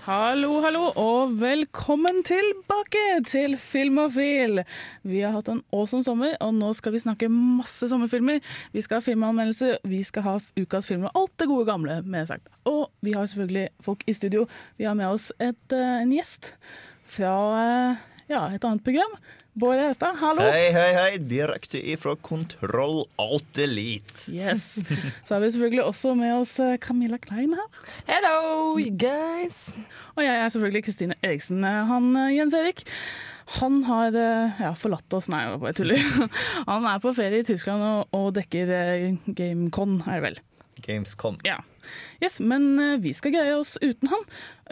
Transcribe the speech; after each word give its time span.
Hallo, 0.00 0.62
hallo, 0.64 0.86
og 0.96 1.34
velkommen 1.42 2.22
tilbake 2.24 3.00
til 3.28 3.58
Filmofil. 3.60 4.62
Vi 5.04 5.18
har 5.20 5.34
hatt 5.34 5.50
en 5.52 5.60
awesome 5.76 6.00
sommer, 6.06 6.38
og 6.40 6.54
nå 6.56 6.70
skal 6.78 6.94
vi 6.94 7.02
snakke 7.02 7.28
masse 7.28 7.84
sommerfilmer. 7.90 8.40
Vi 8.72 8.80
skal 8.80 8.96
ha 8.96 9.04
filmanmeldelser, 9.04 9.76
vi 9.84 10.00
skal 10.08 10.24
ha 10.24 10.38
ukas 10.56 10.88
filmer, 10.88 11.12
alt 11.12 11.34
det 11.36 11.50
gode 11.50 11.68
gamle 11.68 11.98
med 12.00 12.30
sagt. 12.32 12.48
Og 12.64 12.88
vi 13.04 13.12
har 13.12 13.28
selvfølgelig 13.28 13.66
folk 13.84 14.06
i 14.08 14.16
studio. 14.16 14.46
Vi 14.80 14.88
har 14.88 14.96
med 14.96 15.12
oss 15.12 15.34
et, 15.36 15.68
eh, 15.68 16.00
en 16.00 16.16
gjest 16.16 16.54
fra 17.04 17.36
eh, 17.60 18.00
ja, 18.30 18.46
et 18.54 18.64
annet 18.66 18.84
program. 18.86 19.14
Bård 19.58 19.80
Hestad, 19.82 20.14
hallo. 20.20 20.44
Hei, 20.46 20.68
hei, 20.70 20.90
hei. 20.94 21.16
Direkte 21.18 21.80
ifra 21.92 22.14
Kontroll 22.22 23.02
Alt 23.20 23.58
Elite. 23.58 24.30
Yes. 24.30 24.78
Så 25.26 25.34
har 25.34 25.42
vi 25.42 25.50
selvfølgelig 25.50 25.82
også 25.84 26.14
med 26.18 26.36
oss 26.38 26.54
eh, 26.62 26.76
Camilla 26.78 27.18
Klein 27.18 27.56
her. 27.58 27.80
Hello, 28.06 28.78
you 28.78 28.94
guys. 28.94 29.74
Og 30.14 30.22
jeg 30.22 30.36
er 30.36 30.54
selvfølgelig 30.54 30.84
Kristine 30.86 31.18
Eriksen. 31.26 31.66
Han 31.66 32.14
eh, 32.14 32.36
Jens 32.38 32.54
Erik. 32.54 32.86
Han 33.58 33.82
har 33.88 34.14
eh, 34.14 34.62
ja, 34.62 34.70
forlatt 34.78 35.18
oss, 35.18 35.26
nei, 35.32 35.42
jeg 35.50 35.80
tuller. 35.80 36.06
Han 36.70 36.86
er 36.86 37.02
på 37.02 37.10
ferie 37.16 37.42
i 37.42 37.46
Tyskland 37.48 37.82
og, 37.82 38.14
og 38.14 38.30
dekker 38.38 38.70
eh, 38.76 39.08
GameCon, 39.26 39.98
er 40.06 40.20
det 40.20 40.26
vel. 40.28 40.40
Gamescom. 40.86 41.40
Ja. 41.42 41.58
Yes, 42.22 42.40
men 42.40 42.72
eh, 42.78 42.96
vi 43.02 43.14
skal 43.16 43.34
greie 43.34 43.54
oss 43.58 43.76
uten 43.82 44.12
han. 44.12 44.26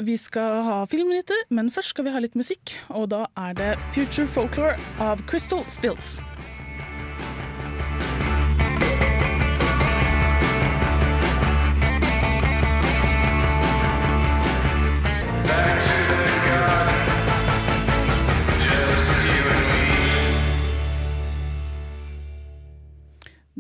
Vi 0.05 0.17
skal 0.21 0.63
ha 0.67 0.81
filmnyheter, 0.91 1.47
men 1.51 1.73
først 1.75 1.95
skal 1.95 2.09
vi 2.09 2.15
ha 2.15 2.23
litt 2.23 2.39
musikk. 2.39 2.77
Og 2.95 3.11
da 3.15 3.27
er 3.39 3.57
det 3.59 3.71
Future 3.97 4.29
Folklore 4.31 4.77
av 5.03 5.23
Crystal 5.31 5.65
Stills. 5.73 6.19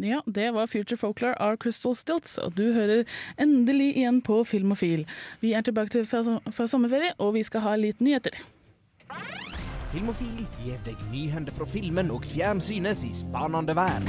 Ja, 0.00 0.22
det 0.26 0.50
var 0.54 0.66
Future 0.66 0.96
Folklore 0.96 1.34
av 1.42 1.56
Crystal 1.56 1.94
Stilts, 1.96 2.36
og 2.38 2.54
du 2.54 2.68
hører 2.74 3.02
endelig 3.40 3.96
igjen 3.96 4.20
på 4.22 4.44
Filmofil. 4.46 5.02
Vi 5.42 5.54
er 5.58 5.64
tilbake 5.66 5.90
til 5.90 6.06
fra, 6.06 6.22
fra 6.54 6.66
sommerferie, 6.70 7.16
og 7.18 7.34
vi 7.34 7.42
skal 7.42 7.64
ha 7.66 7.74
litt 7.80 7.98
nyheter. 8.04 8.36
Filmofil 9.90 10.44
gir 10.62 10.78
deg 10.86 11.02
nyhender 11.10 11.54
fra 11.56 11.66
filmen 11.66 12.12
og 12.14 12.26
fjernsynets 12.28 13.02
i 13.08 13.12
spanende 13.16 13.74
vær. 13.74 14.04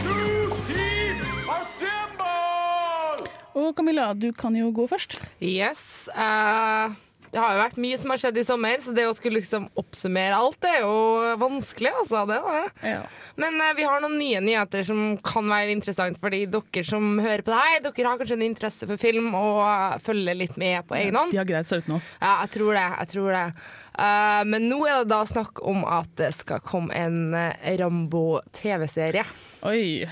Og 3.58 3.74
Camilla, 3.76 4.12
du 4.14 4.30
kan 4.36 4.56
jo 4.56 4.70
gå 4.76 4.86
først. 4.92 5.18
Yes. 5.42 6.08
eh, 6.14 6.94
det 7.32 7.42
har 7.42 7.56
jo 7.56 7.62
vært 7.62 7.80
mye 7.82 7.98
som 8.02 8.14
har 8.14 8.22
skjedd 8.22 8.40
i 8.42 8.46
sommer, 8.48 8.82
så 8.82 8.94
det 8.96 9.06
å 9.10 9.16
skulle 9.18 9.40
liksom 9.42 9.68
oppsummere 9.80 10.38
alt, 10.38 10.58
det 10.64 10.72
er 10.80 10.86
jo 10.86 11.36
vanskelig, 11.42 11.92
altså. 12.02 12.24
Det, 12.30 12.40
det. 12.46 12.94
Ja. 12.94 13.02
Men 13.40 13.60
uh, 13.62 13.72
vi 13.78 13.86
har 13.88 14.04
noen 14.04 14.18
nye 14.22 14.42
nyheter 14.44 14.86
som 14.88 15.04
kan 15.26 15.50
være 15.50 15.76
interessant 15.76 16.20
fordi 16.22 16.44
dere 16.50 16.86
som 16.88 17.20
hører 17.22 17.46
på 17.46 17.54
det 17.54 17.60
her, 17.62 17.84
dere 17.86 18.08
har 18.10 18.22
kanskje 18.22 18.40
en 18.40 18.48
interesse 18.48 18.90
for 18.90 19.02
film 19.02 19.32
og 19.38 19.62
uh, 19.64 20.00
følger 20.04 20.38
litt 20.38 20.58
med 20.62 20.88
på 20.90 20.98
egen 21.00 21.20
hånd. 21.20 21.36
De 21.36 21.42
har 21.42 21.50
greid 21.50 21.70
seg 21.70 21.84
uten 21.84 21.98
oss. 22.00 22.14
Ja, 22.20 22.40
jeg 22.44 22.56
tror 22.58 22.74
det. 22.78 22.88
jeg 23.04 23.14
tror 23.14 23.32
det. 23.38 23.46
Uh, 24.00 24.42
men 24.50 24.70
nå 24.72 24.80
er 24.88 25.02
det 25.02 25.12
da 25.12 25.24
snakk 25.28 25.62
om 25.68 25.84
at 25.88 26.12
det 26.20 26.32
skal 26.38 26.64
komme 26.66 26.96
en 26.96 27.34
eh, 27.36 27.76
Rambo-TV-serie. 27.80 29.26
Oi. 29.68 30.08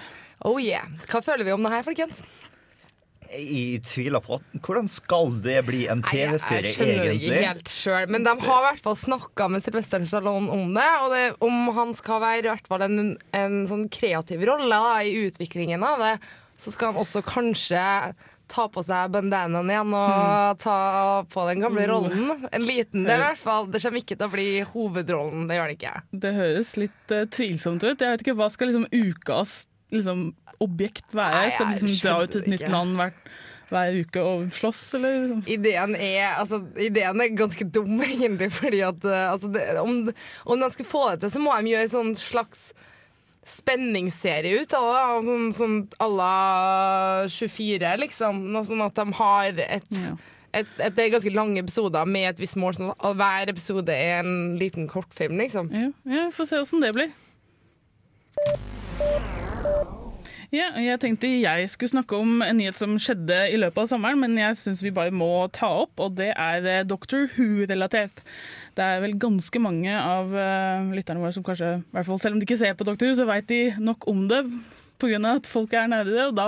Oh 0.46 0.59
yeah. 0.62 0.86
Hva 1.09 1.24
føler 1.25 1.47
vi 1.47 1.56
om 1.56 1.63
det 1.66 1.74
her, 1.74 1.86
folkens? 1.88 2.22
Jeg 3.32 3.82
tvil 3.88 4.18
på 4.24 4.38
Hvordan 4.64 4.88
skal 4.92 5.34
det 5.44 5.58
bli 5.68 5.84
en 5.92 6.02
TV-serie, 6.06 6.62
egentlig? 6.62 6.70
Jeg 6.70 6.76
skjønner 6.78 7.04
det 7.04 7.10
egentlig? 7.12 7.34
ikke 7.34 7.52
helt 7.52 7.74
sjøl, 7.74 8.08
men 8.16 8.24
de 8.28 8.34
har 8.46 8.62
i 8.64 8.68
hvert 8.70 8.84
fall 8.88 8.98
snakka 9.04 9.50
med 9.52 9.66
Sylvester 9.66 10.06
Stallone 10.08 10.50
om 10.54 10.74
det. 10.78 10.88
Og 11.04 11.12
det, 11.16 11.26
om 11.44 11.70
han 11.78 11.94
skal 11.98 12.24
være 12.24 12.46
i 12.46 12.50
hvert 12.54 12.68
fall 12.72 12.88
en, 12.88 13.14
en 13.36 13.60
sånn 13.70 13.86
kreativ 13.94 14.44
rolle 14.48 14.72
da, 14.72 14.96
i 15.04 15.14
utviklingen 15.28 15.84
av 15.84 16.00
det, 16.04 16.16
så 16.58 16.72
skal 16.74 16.94
han 16.94 17.04
også 17.04 17.22
kanskje 17.28 17.84
ta 18.48 18.64
på 18.72 18.80
seg 18.80 19.10
bandanaen 19.12 19.68
igjen 19.74 19.90
og 19.92 20.06
Hmm. 20.08 20.58
ta 20.64 20.76
på 21.28 21.44
den 21.50 21.60
gamle 21.66 21.84
rollen. 21.90 22.46
En 22.56 22.64
liten 22.64 23.04
del, 23.04 23.20
i 23.20 23.24
hvert 23.26 23.42
fall. 23.42 23.68
Det 23.68 23.82
kommer 23.84 24.00
ikke 24.00 24.16
til 24.16 24.24
å 24.30 24.32
bli 24.32 24.46
hovedrollen. 24.72 25.50
Det 25.50 25.58
gjør 25.58 25.68
det 25.74 25.76
ikke. 25.82 25.96
Det 26.24 26.32
høres 26.38 26.70
litt 26.80 27.12
uh, 27.12 27.26
tvilsomt 27.28 27.84
ut. 27.84 28.00
Jeg 28.00 28.08
vet 28.16 28.24
ikke, 28.24 28.38
Hva 28.40 28.48
skal 28.54 28.72
liksom 28.72 28.88
ukas 28.88 29.66
liksom, 29.94 30.34
objekt 30.64 31.14
være? 31.16 31.44
Nei, 31.44 31.52
Skal 31.56 31.68
de 31.68 31.78
liksom 31.80 31.94
dra 32.09 32.16
ut 32.24 32.31
til 32.34 32.42
et 32.42 32.48
nytt 32.53 32.64
ikke. 32.66 32.72
land 32.74 32.96
hver, 33.00 33.14
hver 33.70 33.98
uke 34.02 34.22
og 34.24 34.50
slåss, 34.58 34.81
eller? 34.98 35.16
Liksom? 35.22 35.42
Ideen 35.58 35.96
er, 35.96 36.36
altså, 36.42 36.62
ideen 36.81 37.22
er 37.22 37.34
ganske 37.38 37.68
dum, 37.75 37.98
egentlig. 38.08 38.52
Fordi 38.56 38.80
at 38.88 39.03
eh, 39.08 39.25
altså, 39.31 39.52
det, 39.53 39.66
om, 39.81 39.98
om 40.46 40.59
de 40.66 40.70
skal 40.75 40.86
få 40.88 41.03
det 41.12 41.22
til, 41.25 41.34
så 41.38 41.42
må 41.44 41.56
de 41.59 41.74
gjøre 41.75 41.88
en 41.90 41.96
sånn 41.98 42.14
slags 42.20 42.70
spenningsserie 43.48 44.59
ut 44.64 44.74
av 44.75 44.88
det. 44.92 45.03
Sånn, 45.28 45.46
sånn 45.56 45.75
à 46.04 46.08
la 46.12 46.31
24, 47.31 47.94
liksom. 48.02 48.42
Noe 48.52 48.68
sånn 48.68 48.84
at 48.88 48.98
de 49.00 49.06
har 49.22 49.62
et, 49.68 49.88
Ja. 49.96 50.16
et, 50.52 50.68
et, 50.80 50.96
Det 50.98 51.06
er 51.06 51.14
ganske 51.16 51.31
lange 51.36 51.62
episoder 51.64 52.06
med 52.09 52.30
et 52.34 52.42
visst 52.44 52.58
mål. 52.59 52.75
Sånn 52.75 52.92
at 52.92 53.08
hver 53.22 53.54
episode 53.54 53.94
er 53.96 54.19
en 54.25 54.58
liten 54.59 54.88
kortfilm, 54.92 55.38
liksom. 55.40 55.72
Ja, 55.72 55.92
ja, 56.08 56.25
vi 56.28 56.36
får 56.36 56.50
se 56.52 56.59
åssen 56.66 56.84
det 56.84 56.92
blir. 56.98 57.12
Ja, 60.47 60.69
jeg 60.80 60.96
tenkte 61.03 61.28
jeg 61.28 61.68
skulle 61.68 61.91
snakke 61.91 62.16
om 62.16 62.40
en 62.40 62.56
nyhet 62.56 62.80
som 62.80 62.94
skjedde 63.02 63.35
i 63.52 63.58
løpet 63.59 63.81
av 63.84 63.90
sommeren, 63.91 64.22
men 64.22 64.38
jeg 64.40 64.56
syns 64.56 64.80
vi 64.85 64.94
bare 64.96 65.12
må 65.12 65.28
ta 65.52 65.68
opp, 65.84 66.00
og 66.00 66.16
det 66.16 66.30
er 66.31 66.63
eh, 66.63 66.85
Doctor 66.88 67.25
Who-relatert. 67.34 68.22
Det 68.78 68.86
er 68.86 69.02
vel 69.03 69.18
ganske 69.19 69.59
mange 69.59 69.91
av 69.91 70.31
eh, 70.31 70.88
lytterne 70.96 71.19
våre 71.19 71.36
som 71.36 71.44
kanskje, 71.44 71.74
i 71.81 71.97
hvert 71.97 72.07
fall 72.07 72.22
selv 72.24 72.38
om 72.38 72.40
de 72.40 72.47
ikke 72.47 72.59
ser 72.62 72.78
på 72.80 72.88
Doctor 72.88 73.12
Who, 73.12 73.18
så 73.19 73.28
veit 73.28 73.50
de 73.52 73.59
nok 73.84 74.07
om 74.07 74.24
det 74.31 74.46
pga. 75.03 75.19
at 75.34 75.52
folk 75.52 75.75
er 75.75 75.91
nære 75.91 76.13
det, 76.13 76.30
og 76.30 76.40
da, 76.40 76.47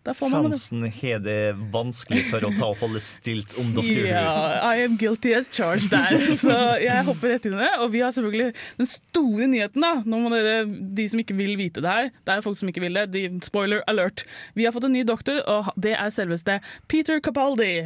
Fansen 0.00 0.86
har 0.88 1.18
det 1.20 1.52
vanskelig 1.72 2.22
for 2.30 2.46
å 2.46 2.50
ta 2.56 2.68
og 2.70 2.78
holde 2.80 3.02
stilt 3.04 3.52
om 3.60 3.68
Dr. 3.76 4.06
yeah, 4.08 4.56
I 4.64 4.80
am 4.86 4.96
guilty 4.96 5.34
as 5.36 5.50
charged 5.52 5.92
der. 5.92 6.16
Så 6.40 6.54
jeg 6.80 7.04
hopper 7.04 7.34
rett 7.34 7.44
inn 7.44 7.58
i 7.58 7.60
det. 7.60 7.72
Og 7.84 7.92
vi 7.92 8.00
har 8.00 8.14
selvfølgelig 8.16 8.54
den 8.80 8.88
store 8.88 9.48
nyheten, 9.52 9.84
da. 9.84 9.92
Nå 10.00 10.22
må 10.22 10.32
dere, 10.32 10.64
de 10.64 11.06
som 11.12 11.20
ikke 11.20 11.36
vil 11.36 11.52
vite 11.60 11.84
det 11.84 11.92
her, 11.92 12.08
det 12.24 12.32
er 12.32 12.46
folk 12.46 12.56
som 12.56 12.72
ikke 12.72 12.84
vil 12.86 12.96
det, 12.96 13.10
de, 13.12 13.26
spoiler 13.44 13.84
alert. 13.92 14.24
Vi 14.56 14.64
har 14.64 14.72
fått 14.72 14.88
en 14.88 14.96
ny 14.96 15.04
doktor, 15.04 15.42
og 15.44 15.68
det 15.76 15.92
er 15.98 16.16
selveste 16.16 16.58
Peter 16.88 17.20
Capaldi. 17.20 17.84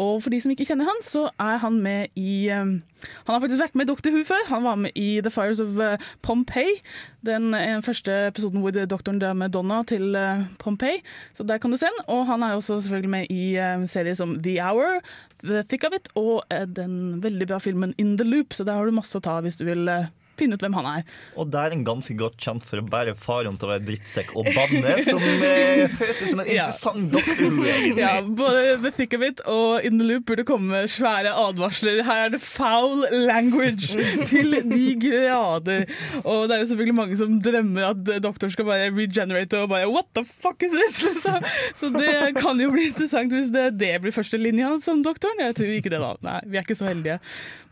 Og 0.00 0.22
for 0.22 0.34
de 0.34 0.40
som 0.42 0.50
ikke 0.50 0.66
kjenner 0.68 0.88
han, 0.88 1.02
så 1.06 1.28
er 1.40 1.60
han 1.62 1.76
med 1.82 2.14
i 2.18 2.48
um, 2.50 2.80
Han 3.26 3.34
har 3.34 3.42
faktisk 3.42 3.60
vært 3.60 3.76
med 3.78 3.86
i 3.86 3.90
Doctor 3.92 4.14
Who 4.14 4.24
før. 4.26 4.42
Han 4.48 4.64
var 4.64 4.80
med 4.80 4.96
i 4.98 5.20
The 5.22 5.30
Fires 5.30 5.60
of 5.62 5.76
uh, 5.78 5.94
Pompeii. 6.22 6.80
Den 7.24 7.54
eh, 7.56 7.78
første 7.80 8.12
episoden 8.28 8.60
hvor 8.60 8.74
doktoren 8.84 9.20
drar 9.22 9.32
med 9.32 9.54
Donna 9.54 9.82
til 9.88 10.16
Pompeii. 10.60 11.00
Så 11.32 11.46
der 11.48 11.58
kan 11.58 11.72
du 11.72 11.78
se 11.80 11.88
han. 11.88 12.04
Og 12.12 12.26
han 12.28 12.42
er 12.42 12.52
også 12.52 12.80
selvfølgelig 12.80 13.10
med 13.10 13.30
i 13.30 13.86
serier 13.88 14.14
som 14.18 14.36
The 14.42 14.58
Hour, 14.60 15.00
The 15.44 15.62
Thick 15.68 15.84
of 15.84 15.94
It 15.96 16.08
og 16.16 16.44
eh, 16.50 16.64
den 16.66 17.22
veldig 17.22 17.48
bra 17.50 17.60
filmen 17.60 17.94
In 17.98 18.16
the 18.18 18.26
Loop. 18.26 18.54
Så 18.56 18.64
der 18.64 18.78
har 18.78 18.84
du 18.86 18.96
masse 18.96 19.18
å 19.18 19.24
ta 19.24 19.38
hvis 19.44 19.58
du 19.60 19.66
vil 19.68 19.88
eh, 19.92 20.08
finne 20.38 20.58
ut 20.58 20.64
hvem 20.64 20.76
han 20.78 20.88
er. 20.90 21.06
Og 21.40 21.50
der 21.52 21.70
er 21.70 21.76
en 21.76 21.84
ganske 21.86 22.16
godt 22.18 22.38
kjent 22.42 22.64
for 22.66 22.80
å 22.80 22.86
bære 22.86 23.14
faren 23.18 23.58
til 23.58 23.68
å 23.68 23.72
være 23.74 23.84
drittsekk 23.88 24.34
og 24.38 24.48
banne, 24.54 24.94
som 25.06 25.22
eh, 25.22 25.84
høres 26.00 26.22
ut 26.22 26.32
som 26.32 26.42
en 26.42 26.50
interessant 26.50 27.12
doktor. 27.14 27.58
Ja, 27.98 28.12
Både 28.24 28.76
The 28.82 28.92
Thick 28.94 29.16
of 29.18 29.24
It 29.26 29.42
og 29.50 29.84
In 29.86 30.00
the 30.00 30.06
Loop 30.08 30.26
burde 30.30 30.46
komme 30.48 30.70
med 30.72 30.90
svære 30.92 31.32
advarsler. 31.44 32.02
Her 32.06 32.26
er 32.26 32.34
det 32.34 32.42
foul 32.44 33.04
language 33.12 33.98
til 34.30 34.58
de 34.70 34.84
grader. 35.02 35.86
Og 36.24 36.48
det 36.48 36.56
er 36.56 36.64
jo 36.64 36.70
selvfølgelig 36.72 36.98
mange 37.00 37.18
som 37.20 37.38
drømmer 37.44 37.90
at 37.92 38.12
doktoren 38.24 38.54
skal 38.54 38.68
bare 38.68 38.90
regenerate 38.94 39.60
og 39.62 39.70
bare 39.72 39.90
What 39.90 40.10
the 40.16 40.24
fuck 40.24 40.62
is 40.64 40.74
this? 40.74 41.02
Liksom. 41.08 41.44
Så 41.80 41.90
det 41.94 42.34
kan 42.40 42.60
jo 42.60 42.70
bli 42.74 42.88
interessant 42.90 43.32
hvis 43.34 43.50
det, 43.54 43.68
det 43.80 43.94
blir 44.02 44.14
førstelinja 44.14 44.74
som 44.84 45.02
doktoren. 45.04 45.42
Jeg 45.44 45.58
tror 45.58 45.74
ikke 45.78 45.92
det, 45.92 46.00
da. 46.02 46.14
Nei, 46.24 46.38
vi 46.48 46.58
er 46.58 46.66
ikke 46.66 46.78
så 46.78 46.88
heldige. 46.90 47.20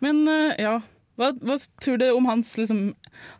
Men 0.05 0.25
eh, 0.31 0.58
ja. 0.62 0.79
Hva, 1.20 1.29
hva 1.44 1.59
tror 1.82 1.99
du 2.00 2.06
om 2.17 2.25
hans, 2.25 2.55
liksom, 2.56 2.94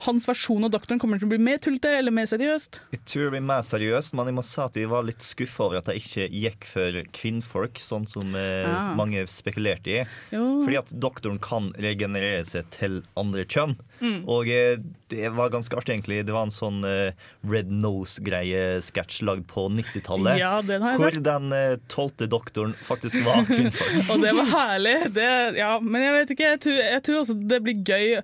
hans 0.05 0.27
versjon 0.29 0.67
av 0.67 0.71
doktoren? 0.75 1.01
Kommer 1.01 1.19
til 1.19 1.25
å 1.27 1.33
bli 1.33 1.39
mer 1.41 1.57
tullete 1.63 1.89
eller 1.99 2.13
mer 2.13 2.27
seriøst? 2.29 2.77
Jeg 2.93 3.01
tror 3.09 3.25
det 3.25 3.31
blir 3.39 3.47
mer 3.49 3.63
seriøst, 3.65 4.13
men 4.19 4.29
jeg 4.29 4.37
må 4.37 4.45
si 4.45 4.61
at 4.61 4.77
jeg 4.77 4.91
var 4.93 5.07
litt 5.09 5.25
skuffa 5.25 5.65
over 5.71 5.81
at 5.81 5.89
jeg 5.89 6.03
ikke 6.05 6.27
gikk 6.43 6.69
for 6.69 7.01
kvinnfolk, 7.17 7.81
sånn 7.81 8.05
som 8.13 8.37
eh, 8.37 8.69
Ah. 8.69 8.93
mange 8.99 9.25
spekulerte 9.33 9.89
i. 9.91 10.05
Jo. 10.35 10.45
Fordi 10.63 10.79
at 10.83 10.93
doktoren 11.01 11.41
kan 11.43 11.73
regenerere 11.81 12.45
seg 12.47 12.69
til 12.77 13.01
andre 13.19 13.45
kjønn. 13.49 13.75
Og 14.03 14.49
eh, 14.51 14.79
det 15.13 15.29
var 15.37 15.53
ganske 15.53 15.77
artig, 15.77 15.95
egentlig. 15.95 16.23
Det 16.27 16.35
var 16.35 16.47
en 16.49 16.55
sånn 16.55 16.81
eh, 16.89 17.13
Red 17.49 17.71
Nose-greie-sketsj 17.71 19.23
lagd 19.29 19.47
på 19.51 19.67
90-tallet. 19.73 20.41
Ja, 20.41 20.55
den 20.67 20.85
har 20.85 20.95
jeg 20.95 21.03
hvor 21.03 21.17
sett. 21.19 21.27
den 21.27 21.57
eh, 21.57 21.77
tolvte 21.93 22.29
doktoren 22.31 22.75
faktisk 22.87 23.21
var 23.27 23.45
kvinnfolk. 23.51 24.09
Og 24.15 24.25
det 24.25 24.33
var 24.39 24.51
herlig. 24.55 24.97
Det, 25.19 25.29
ja, 25.61 25.75
men 25.83 26.07
jeg 26.07 26.17
vet 26.19 26.35
ikke, 26.37 26.55
jeg 26.55 26.65
tror, 26.67 26.81
jeg 26.87 27.05
tror 27.09 27.21
også 27.25 27.39
det 27.53 27.61
blir 27.67 27.85
gøy 27.93 28.19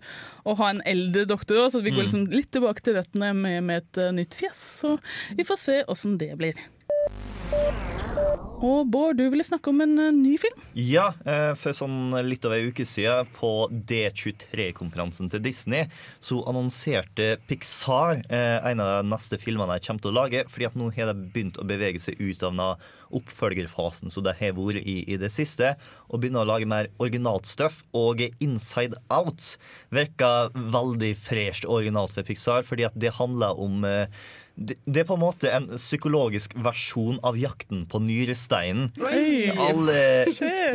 å 0.48 0.56
ha 0.58 0.72
en 0.72 0.82
eldre 0.88 1.26
doktor 1.28 1.64
òg, 1.64 1.70
så 1.74 1.84
vi 1.84 1.92
går 1.92 2.06
liksom 2.06 2.26
litt 2.32 2.50
tilbake 2.54 2.82
til 2.84 2.96
røttene 2.96 3.34
med, 3.36 3.60
med 3.68 3.84
et 3.84 4.02
nytt 4.16 4.38
fjes. 4.38 4.64
Så 4.80 4.96
vi 5.36 5.46
får 5.46 5.60
se 5.60 5.78
åssen 5.92 6.16
det 6.20 6.32
blir. 6.40 6.56
Og 8.58 8.88
Bård, 8.90 9.18
du 9.20 9.28
ville 9.30 9.44
snakke 9.46 9.70
om 9.70 9.78
en 9.84 9.94
eh, 10.02 10.14
ny 10.14 10.32
film? 10.40 10.62
Ja, 10.74 11.12
eh, 11.22 11.52
for 11.58 11.76
sånn 11.76 12.10
litt 12.26 12.42
over 12.46 12.58
ei 12.58 12.72
uke 12.72 12.82
siden, 12.88 13.28
på 13.36 13.68
D23-konferansen 13.70 15.30
til 15.30 15.42
Disney, 15.44 15.86
så 16.18 16.40
annonserte 16.50 17.36
Pixar 17.46 18.24
eh, 18.26 18.58
en 18.66 18.82
av 18.82 18.90
de 18.96 19.12
neste 19.12 19.38
filmene 19.38 19.78
de 19.78 19.86
kommer 19.86 20.02
til 20.02 20.10
å 20.10 20.16
lage, 20.18 20.42
fordi 20.50 20.66
at 20.66 20.78
nå 20.78 20.90
har 20.96 21.12
de 21.12 21.28
begynt 21.30 21.60
å 21.62 21.66
bevege 21.68 22.02
seg 22.02 22.18
ut 22.18 22.42
av 22.48 22.82
oppfølgerfasen 23.14 24.10
som 24.12 24.26
de 24.26 24.34
har 24.40 24.56
vært 24.58 24.82
i 24.82 24.98
i 25.08 25.16
det 25.20 25.30
siste, 25.32 25.76
og 26.10 26.20
begynner 26.20 26.42
å 26.42 26.50
lage 26.50 26.68
mer 26.68 26.90
originalt 26.98 27.46
stuff. 27.46 27.84
Og 27.96 28.24
Inside 28.42 28.98
Out 29.14 29.54
virker 29.94 30.50
veldig 30.58 31.14
fresht 31.22 31.68
og 31.68 31.78
originalt 31.78 32.12
for 32.16 32.26
Pixar, 32.26 32.66
fordi 32.66 32.88
at 32.90 32.98
det 32.98 33.14
handler 33.20 33.54
om 33.54 33.86
det, 34.58 34.74
det 34.84 35.02
er 35.02 35.06
på 35.08 35.14
en 35.14 35.22
måte 35.22 35.50
en 35.54 35.68
psykologisk 35.76 36.56
versjon 36.64 37.20
av 37.26 37.38
jakten 37.38 37.84
på 37.90 38.00
nyresteinen. 38.02 38.90
Alle 38.98 40.00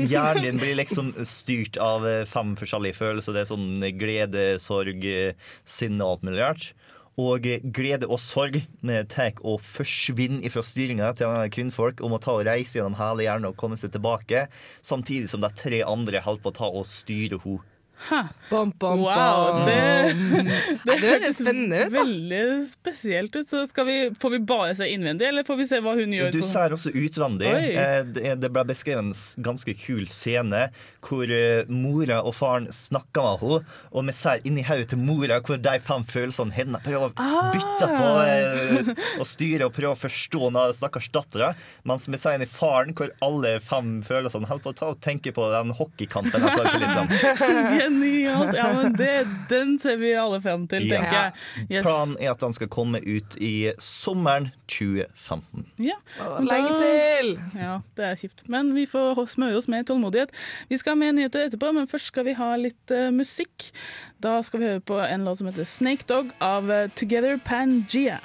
Hjernen 0.07 0.43
din 0.45 0.61
blir 0.61 0.77
liksom 0.79 1.11
styrt 1.27 1.77
av 1.81 2.07
eh, 2.07 2.23
fem 2.29 2.55
forskjellige 2.59 2.97
følelser. 3.01 3.35
Det 3.35 3.43
er 3.43 3.51
sånn 3.51 3.85
glede, 3.99 4.47
sorg, 4.63 5.03
eh, 5.03 5.35
sinne 5.67 6.05
og 6.05 6.15
alt 6.15 6.27
mulig 6.29 6.43
rart. 6.43 6.69
Og 7.21 7.45
eh, 7.45 7.61
glede 7.75 8.07
og 8.09 8.21
sorg 8.23 8.57
eh, 8.61 9.03
tar 9.11 9.35
og 9.43 9.59
forsvinner 9.65 10.49
fra 10.53 10.63
styringa 10.65 11.11
til 11.19 11.51
kvinnfolk 11.53 12.01
om 12.05 12.15
å 12.15 12.21
ta 12.23 12.37
og 12.39 12.47
reise 12.47 12.79
gjennom 12.79 12.97
hele 12.97 13.27
hjernen 13.27 13.51
og 13.51 13.59
komme 13.59 13.77
seg 13.79 13.93
tilbake, 13.93 14.47
samtidig 14.81 15.29
som 15.31 15.43
de 15.43 15.51
tre 15.59 15.83
andre 15.85 16.23
holder 16.23 16.43
på 16.43 16.53
å 16.53 16.59
ta 16.61 16.71
og 16.71 16.87
styre 16.89 17.41
henne. 17.43 17.61
Bam, 18.49 18.71
bam, 18.79 18.99
Wow, 18.99 19.53
bam. 19.53 19.65
det, 19.65 20.13
det, 20.85 20.85
det 20.85 20.95
høres 20.99 21.37
spennende 21.39 21.85
ut. 21.85 21.93
da. 21.93 22.01
veldig 22.01 22.41
spesielt 22.73 23.35
ut. 23.37 23.47
Så 23.49 23.61
skal 23.71 23.85
vi, 23.87 23.95
får 24.19 24.33
vi 24.35 24.39
bare 24.49 24.73
se 24.75 24.89
innvendig, 24.91 25.27
eller 25.29 25.45
får 25.47 25.59
vi 25.61 25.67
se 25.69 25.79
hva 25.85 25.93
hun 25.97 26.11
gjør? 26.13 26.33
Du 26.35 26.41
ser 26.45 26.75
også 26.75 26.91
utvendig. 26.91 27.47
Oi. 27.47 27.69
Eh, 27.79 28.01
Det 28.13 28.33
det 28.43 28.49
ble 28.51 28.65
beskrevet 28.67 29.05
en 29.05 29.13
ganske 29.45 29.73
kul 29.79 30.03
scene 30.11 30.65
hvor 31.03 31.31
eh, 31.31 31.63
mora 31.71 32.19
og 32.27 32.35
faren 32.35 32.67
snakker 32.75 33.23
med 33.23 33.39
henne, 33.43 33.77
og 33.93 34.05
vi 34.09 34.15
ser 34.15 34.43
inni 34.47 34.63
hodet 34.67 34.89
til 34.93 34.99
mora 34.99 35.39
hvor 35.43 35.57
de 35.63 35.73
fem 35.87 36.03
følelsene 36.07 36.55
hennes 36.55 36.83
prøver 36.83 37.11
å 37.11 37.49
bytte 37.55 37.87
på 37.93 38.09
eh, 38.27 38.91
og 39.21 39.27
styre 39.27 39.67
og 39.69 39.75
prøve 39.75 39.95
å 39.95 39.99
forstå 40.03 40.51
den 40.53 40.75
stakkars 40.77 41.09
dattera, 41.15 41.53
mens 41.87 42.07
vi 42.11 42.19
ser 42.19 42.35
inni 42.37 42.47
faren 42.51 42.93
hvor 42.97 43.11
alle 43.23 43.55
fem 43.63 43.97
følelsene 44.05 44.49
holder 44.51 44.63
på 44.67 44.73
å 44.75 44.79
ta 44.81 44.91
og 44.93 45.01
tenke 45.03 45.33
på 45.35 45.47
den 45.55 45.73
hockeykampen 45.79 46.43
jeg 46.43 47.89
Genialt! 47.93 48.55
Ja, 48.55 48.73
men 48.73 48.93
det, 48.97 49.27
den 49.49 49.75
ser 49.79 49.97
vi 50.01 50.13
alle 50.17 50.39
frem 50.41 50.65
til, 50.67 50.87
Ja. 50.87 50.97
tenker 50.97 51.17
jeg. 51.17 51.33
Yes. 51.69 51.83
Planen 51.85 52.15
er 52.19 52.31
at 52.31 52.39
den 52.41 52.53
skal 52.57 52.67
komme 52.73 52.99
ut 53.05 53.37
i 53.41 53.71
sommeren 53.79 54.51
2015. 54.67 55.65
Ja. 55.77 55.97
Lenge 56.39 56.75
til! 56.79 57.33
Ja, 57.59 57.79
det 57.97 58.05
er 58.09 58.15
kjipt. 58.19 58.45
Men 58.49 58.73
vi 58.75 58.85
får 58.89 59.21
smøre 59.33 59.57
oss 59.61 59.67
med 59.71 59.85
tålmodighet. 59.89 60.33
Vi 60.69 60.77
skal 60.81 60.95
ha 60.95 61.01
mer 61.03 61.13
nyheter 61.17 61.47
etterpå, 61.47 61.71
men 61.75 61.87
først 61.87 62.11
skal 62.13 62.25
vi 62.27 62.33
ha 62.37 62.53
litt 62.59 62.93
uh, 62.93 63.09
musikk. 63.13 63.69
Da 64.23 64.39
skal 64.45 64.59
vi 64.63 64.71
høre 64.71 64.83
på 64.83 64.99
en 65.03 65.25
låt 65.27 65.41
som 65.41 65.49
heter 65.51 65.67
Snake 65.67 66.07
Dog 66.07 66.31
av 66.43 66.71
eh, 66.71 66.87
Together 66.95 67.37
Pangea. 67.43 68.19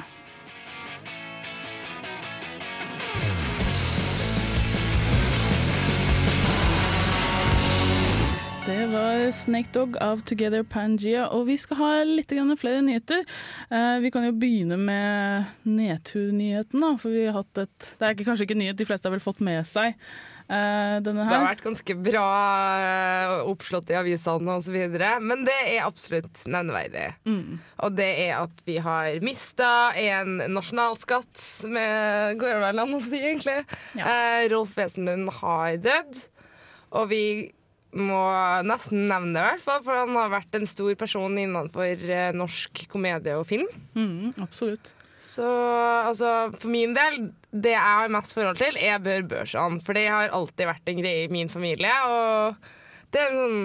Det 8.79 8.87
var 8.87 9.31
Snake 9.35 9.73
Dog 9.73 9.97
av 9.99 10.21
Together 10.23 10.63
Pangea, 10.63 11.25
og 11.35 11.49
vi 11.49 11.57
skal 11.59 11.79
ha 11.81 11.87
litt 12.07 12.31
flere 12.31 12.79
nyheter. 12.87 13.25
Eh, 13.75 13.97
vi 14.05 14.11
kan 14.15 14.23
jo 14.23 14.37
begynne 14.39 14.77
med 14.79 15.49
nedturnyheten, 15.67 16.79
da, 16.79 16.93
for 16.95 17.11
vi 17.11 17.25
har 17.27 17.41
hatt 17.41 17.59
et 17.65 17.89
Det 17.99 18.07
er 18.07 18.15
kanskje 18.23 18.47
ikke 18.47 18.59
nyhet 18.61 18.79
de 18.79 18.87
fleste 18.87 19.11
har 19.11 19.17
vel 19.17 19.25
fått 19.25 19.43
med 19.43 19.67
seg. 19.67 19.97
eh, 20.47 21.01
Det 21.03 21.11
har 21.11 21.43
vært 21.43 21.65
ganske 21.67 21.99
bra 21.99 22.29
eh, 22.79 23.51
oppslått 23.51 23.91
i 23.91 23.99
avisene 23.99 24.57
osv., 24.61 24.79
men 25.27 25.45
det 25.45 25.59
er 25.75 25.83
absolutt 25.83 26.47
nevneverdig. 26.47 27.17
Mm. 27.27 27.59
Og 27.83 27.99
det 27.99 28.11
er 28.29 28.39
at 28.45 28.63
vi 28.65 28.79
har 28.79 29.19
mista 29.27 29.91
en 29.99 30.39
nasjonalskatt, 30.55 31.67
med 31.67 32.39
går 32.39 32.55
det 32.55 32.63
vel 32.69 32.87
an 32.87 32.95
å 32.95 33.03
si, 33.03 33.19
egentlig. 33.19 33.59
Ja. 33.99 34.47
Rolf 34.55 34.79
Wesenlund 34.79 35.35
har 35.43 35.83
dødd, 35.83 36.27
og 36.95 37.11
vi 37.11 37.25
må 37.97 38.21
nesten 38.69 39.07
nevne 39.09 39.33
det, 39.33 39.43
i 39.43 39.51
hvert 39.55 39.65
fall, 39.65 39.83
for 39.87 39.97
han 39.97 40.17
har 40.19 40.33
vært 40.33 40.59
en 40.59 40.69
stor 40.69 40.95
person 41.01 41.39
innenfor 41.41 42.03
eh, 42.05 42.31
norsk 42.37 42.85
komedie 42.93 43.37
og 43.39 43.47
film. 43.49 43.69
Mm, 43.97 44.35
absolutt. 44.45 44.93
Så 45.25 45.45
altså, 45.45 46.51
for 46.61 46.71
min 46.73 46.95
del, 46.97 47.31
det 47.51 47.73
jeg 47.75 47.83
har 47.83 48.13
mest 48.13 48.37
forhold 48.37 48.61
til, 48.61 48.77
er 48.81 49.03
Bør 49.03 49.27
Børsan. 49.33 49.81
For 49.85 49.99
det 49.99 50.07
har 50.09 50.35
alltid 50.37 50.69
vært 50.69 50.93
en 50.93 51.03
greie 51.03 51.27
i 51.27 51.33
min 51.33 51.51
familie. 51.53 51.93
Og 52.07 53.13
det 53.15 53.25
er 53.25 53.33
en 53.33 53.41
sånn, 53.43 53.63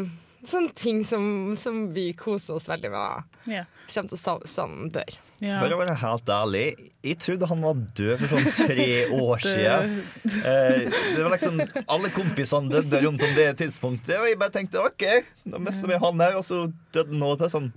sånn 0.50 0.68
ting 0.78 1.04
som, 1.08 1.24
som 1.60 1.78
vi 1.96 2.10
koser 2.18 2.56
oss 2.58 2.66
veldig 2.70 2.90
med. 2.94 3.30
Ja. 3.52 3.64
Kommer 3.94 4.10
til 4.14 4.18
å 4.18 4.22
stå 4.22 4.34
sånn 4.50 4.90
bør. 4.94 5.16
Ja. 5.44 5.60
For 5.62 5.74
å 5.76 5.80
være 5.82 5.96
helt 6.02 6.30
ærlig, 6.32 6.66
jeg 7.04 7.18
trodde 7.22 7.50
han 7.52 7.64
var 7.66 7.80
død 8.00 8.22
for 8.24 8.34
sånn 8.40 8.68
tre 8.70 8.88
år 9.18 9.44
siden. 9.48 9.98
Eh, 10.24 10.86
det 11.16 11.22
var 11.26 11.34
liksom 11.36 11.60
Alle 11.88 12.12
kompisene 12.16 12.72
døde 12.72 13.02
rundt 13.06 13.26
om 13.28 13.34
det 13.38 13.50
tidspunktet, 13.64 14.16
og 14.20 14.30
jeg 14.30 14.40
bare 14.42 14.56
tenkte 14.56 14.84
OK, 14.84 15.08
da 15.44 15.60
mister 15.64 15.92
vi 15.92 16.00
han 16.06 16.24
her, 16.26 16.38
og 16.40 16.48
så 16.48 16.66
døde 16.96 17.12
han 17.12 17.22
nå. 17.24 17.34
Sånn, 17.54 17.70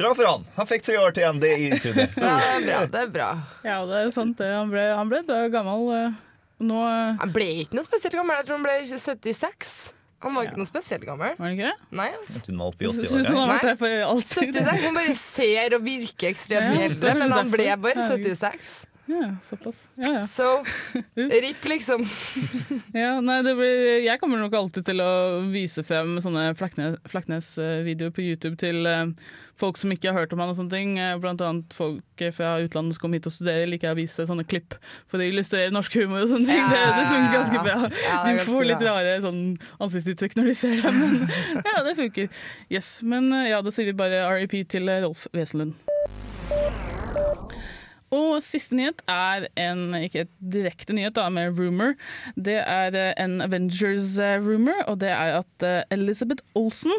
bra 0.00 0.10
for 0.18 0.26
han. 0.26 0.46
Han 0.58 0.66
fikk 0.70 0.82
tre 0.88 0.98
år 0.98 1.14
til 1.14 1.22
igjen, 1.26 1.38
det 1.42 1.52
jeg 1.54 1.80
trodde. 1.84 2.08
Så, 2.18 2.26
Ja, 2.26 2.36
det 2.36 2.54
er 2.58 2.64
bra. 2.66 2.84
det 2.90 3.02
er 3.06 3.12
bra. 3.18 3.30
ja, 3.66 3.80
det 3.90 4.00
er 4.04 4.14
sant. 4.14 4.38
det. 4.42 4.50
Han 4.58 4.72
ble, 4.74 4.86
han 4.98 5.10
ble 5.12 5.22
død 5.28 5.50
gammel. 5.54 5.90
eh, 6.00 6.22
Nå 6.64 6.80
eh, 6.86 7.16
Han 7.20 7.32
ble 7.34 7.46
ikke 7.64 7.74
noe 7.78 7.86
spesielt 7.86 8.14
gammel. 8.14 8.36
Jeg 8.40 8.46
tror 8.48 8.58
han 8.60 8.66
ble 8.66 8.74
76. 8.86 9.70
Han 10.24 10.34
var 10.38 10.48
ikke 10.48 10.60
noe 10.62 10.68
spesielt 10.68 11.04
gammel. 11.04 11.34
Var 11.38 11.50
det 11.50 11.58
ikke 11.58 11.68
det? 11.70 11.88
Nei, 12.00 12.08
altså. 12.18 12.40
Hun 12.46 12.48
han 12.54 12.62
var 12.64 12.72
oppe 12.72 12.80
i 12.82 12.88
Jeg 12.88 12.94
syns 13.12 13.28
hun 13.28 13.36
80-åra. 13.36 13.44
har 13.44 13.52
vært 13.52 13.68
der 13.68 13.76
for 13.84 13.92
alltid. 14.08 14.32
76. 14.54 14.84
Hun 14.88 14.98
bare 14.98 15.14
ser 15.20 15.76
og 15.78 15.84
virker 15.84 16.28
ekstremt 16.32 16.64
Ja, 16.64 16.72
det 16.72 16.80
er 16.80 16.88
eldre, 16.88 17.08
kanskje 17.12 17.22
men 17.28 17.36
han 17.38 17.50
ble 17.54 17.68
derfor. 17.68 17.82
bare 17.84 18.08
Herregud. 18.08 18.36
76. 18.40 18.74
Ja, 19.06 19.34
såpass. 19.44 19.82
Ja, 20.00 20.12
ja. 20.14 20.20
Så 20.26 20.46
RIP, 21.14 21.64
liksom. 21.68 22.04
Ja, 22.96 23.18
nei, 23.20 23.42
det 23.44 23.52
blir, 23.58 23.80
jeg 24.06 24.20
kommer 24.22 24.40
nok 24.40 24.54
alltid 24.56 24.86
til 24.88 25.02
å 25.04 25.08
vise 25.52 25.84
frem 25.84 26.14
sånne 26.24 26.46
Flaknes- 26.56 26.96
Flaknes-videoer 27.12 28.14
på 28.16 28.24
YouTube 28.24 28.56
til 28.62 28.86
eh, 28.88 29.10
folk 29.60 29.76
som 29.76 29.92
ikke 29.92 30.08
har 30.08 30.22
hørt 30.22 30.32
om 30.32 30.40
han 30.40 30.54
og 30.54 30.56
sånne 30.56 30.72
ting. 30.72 30.94
Eh, 30.96 31.18
Blant 31.20 31.44
annet 31.44 31.76
folk 31.76 32.24
fra 32.32 32.54
utlandet 32.64 32.96
som 32.96 33.04
kom 33.04 33.18
hit 33.18 33.28
og 33.28 33.34
studerer, 33.36 33.68
liker 33.68 33.90
jeg 33.90 33.98
å 33.98 34.00
vise 34.00 34.26
sånne 34.30 34.46
klipp 34.48 34.78
for 35.10 35.20
å 35.20 35.28
illustrere 35.28 35.74
norsk 35.76 35.98
humor 36.00 36.24
og 36.24 36.32
sånne 36.32 36.48
ting. 36.48 36.64
Ja, 36.64 36.72
Det, 36.72 36.82
det 36.96 37.06
funker 37.12 37.36
ganske 37.36 37.64
bra. 37.68 38.24
De 38.30 38.48
får 38.48 38.68
litt 38.70 38.86
rare 38.88 39.14
sånn 39.26 39.42
ansiktsuttrykk 39.84 40.38
når 40.40 40.48
de 40.48 40.56
ser 40.62 40.80
dem, 40.80 41.02
men 41.02 41.20
ja, 41.68 41.76
det 41.90 41.96
funker. 42.00 42.32
Yes, 42.72 42.94
Men 43.04 43.28
eh, 43.36 43.50
ja, 43.52 43.60
da 43.60 43.74
sier 43.74 43.92
vi 43.92 43.98
bare 44.00 44.24
RIP 44.40 44.62
til 44.72 44.88
Rolf 45.04 45.28
Wesenlund. 45.36 45.76
Og 48.14 48.38
siste 48.44 48.76
nyhet 48.78 49.02
er 49.10 49.48
en, 49.60 49.96
ikke 49.98 50.24
et 50.24 50.32
direkte 50.54 50.94
nyhet, 50.96 51.14
da, 51.16 51.26
med 51.32 51.58
rumor. 51.58 51.94
Det 52.36 52.56
er 52.60 52.94
eh, 52.98 53.12
en 53.20 53.40
Avengers-rumor, 53.44 54.84
og 54.90 55.00
det 55.02 55.10
er 55.10 55.40
at 55.40 55.66
eh, 55.66 55.82
Elizabeth 55.94 56.44
Olsen, 56.58 56.92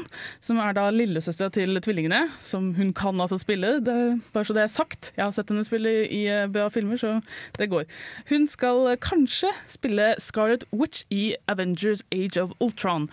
som 0.44 0.60
er 0.64 0.76
da 0.76 0.90
lillesøstera 0.94 1.54
til 1.56 1.80
tvillingene, 1.84 2.26
som 2.44 2.74
hun 2.78 2.94
kan 2.96 3.22
altså 3.22 3.40
spille, 3.42 3.78
det, 3.86 3.98
bare 4.36 4.48
så 4.48 4.56
det 4.58 4.66
er 4.66 4.74
sagt, 4.74 5.12
jeg 5.16 5.24
har 5.24 5.36
sett 5.36 5.52
henne 5.54 5.66
spille 5.68 5.96
i 6.06 6.26
eh, 6.32 6.48
bra 6.52 6.68
filmer, 6.74 7.00
så 7.00 7.18
det 7.60 7.70
går. 7.72 7.88
Hun 8.32 8.48
skal 8.52 8.92
eh, 8.92 9.00
kanskje 9.02 9.52
spille 9.70 10.14
Scarlet 10.20 10.66
Witch 10.74 11.06
i 11.10 11.36
Avengers 11.48 12.04
Age 12.12 12.42
of 12.42 12.56
Ultron. 12.60 13.10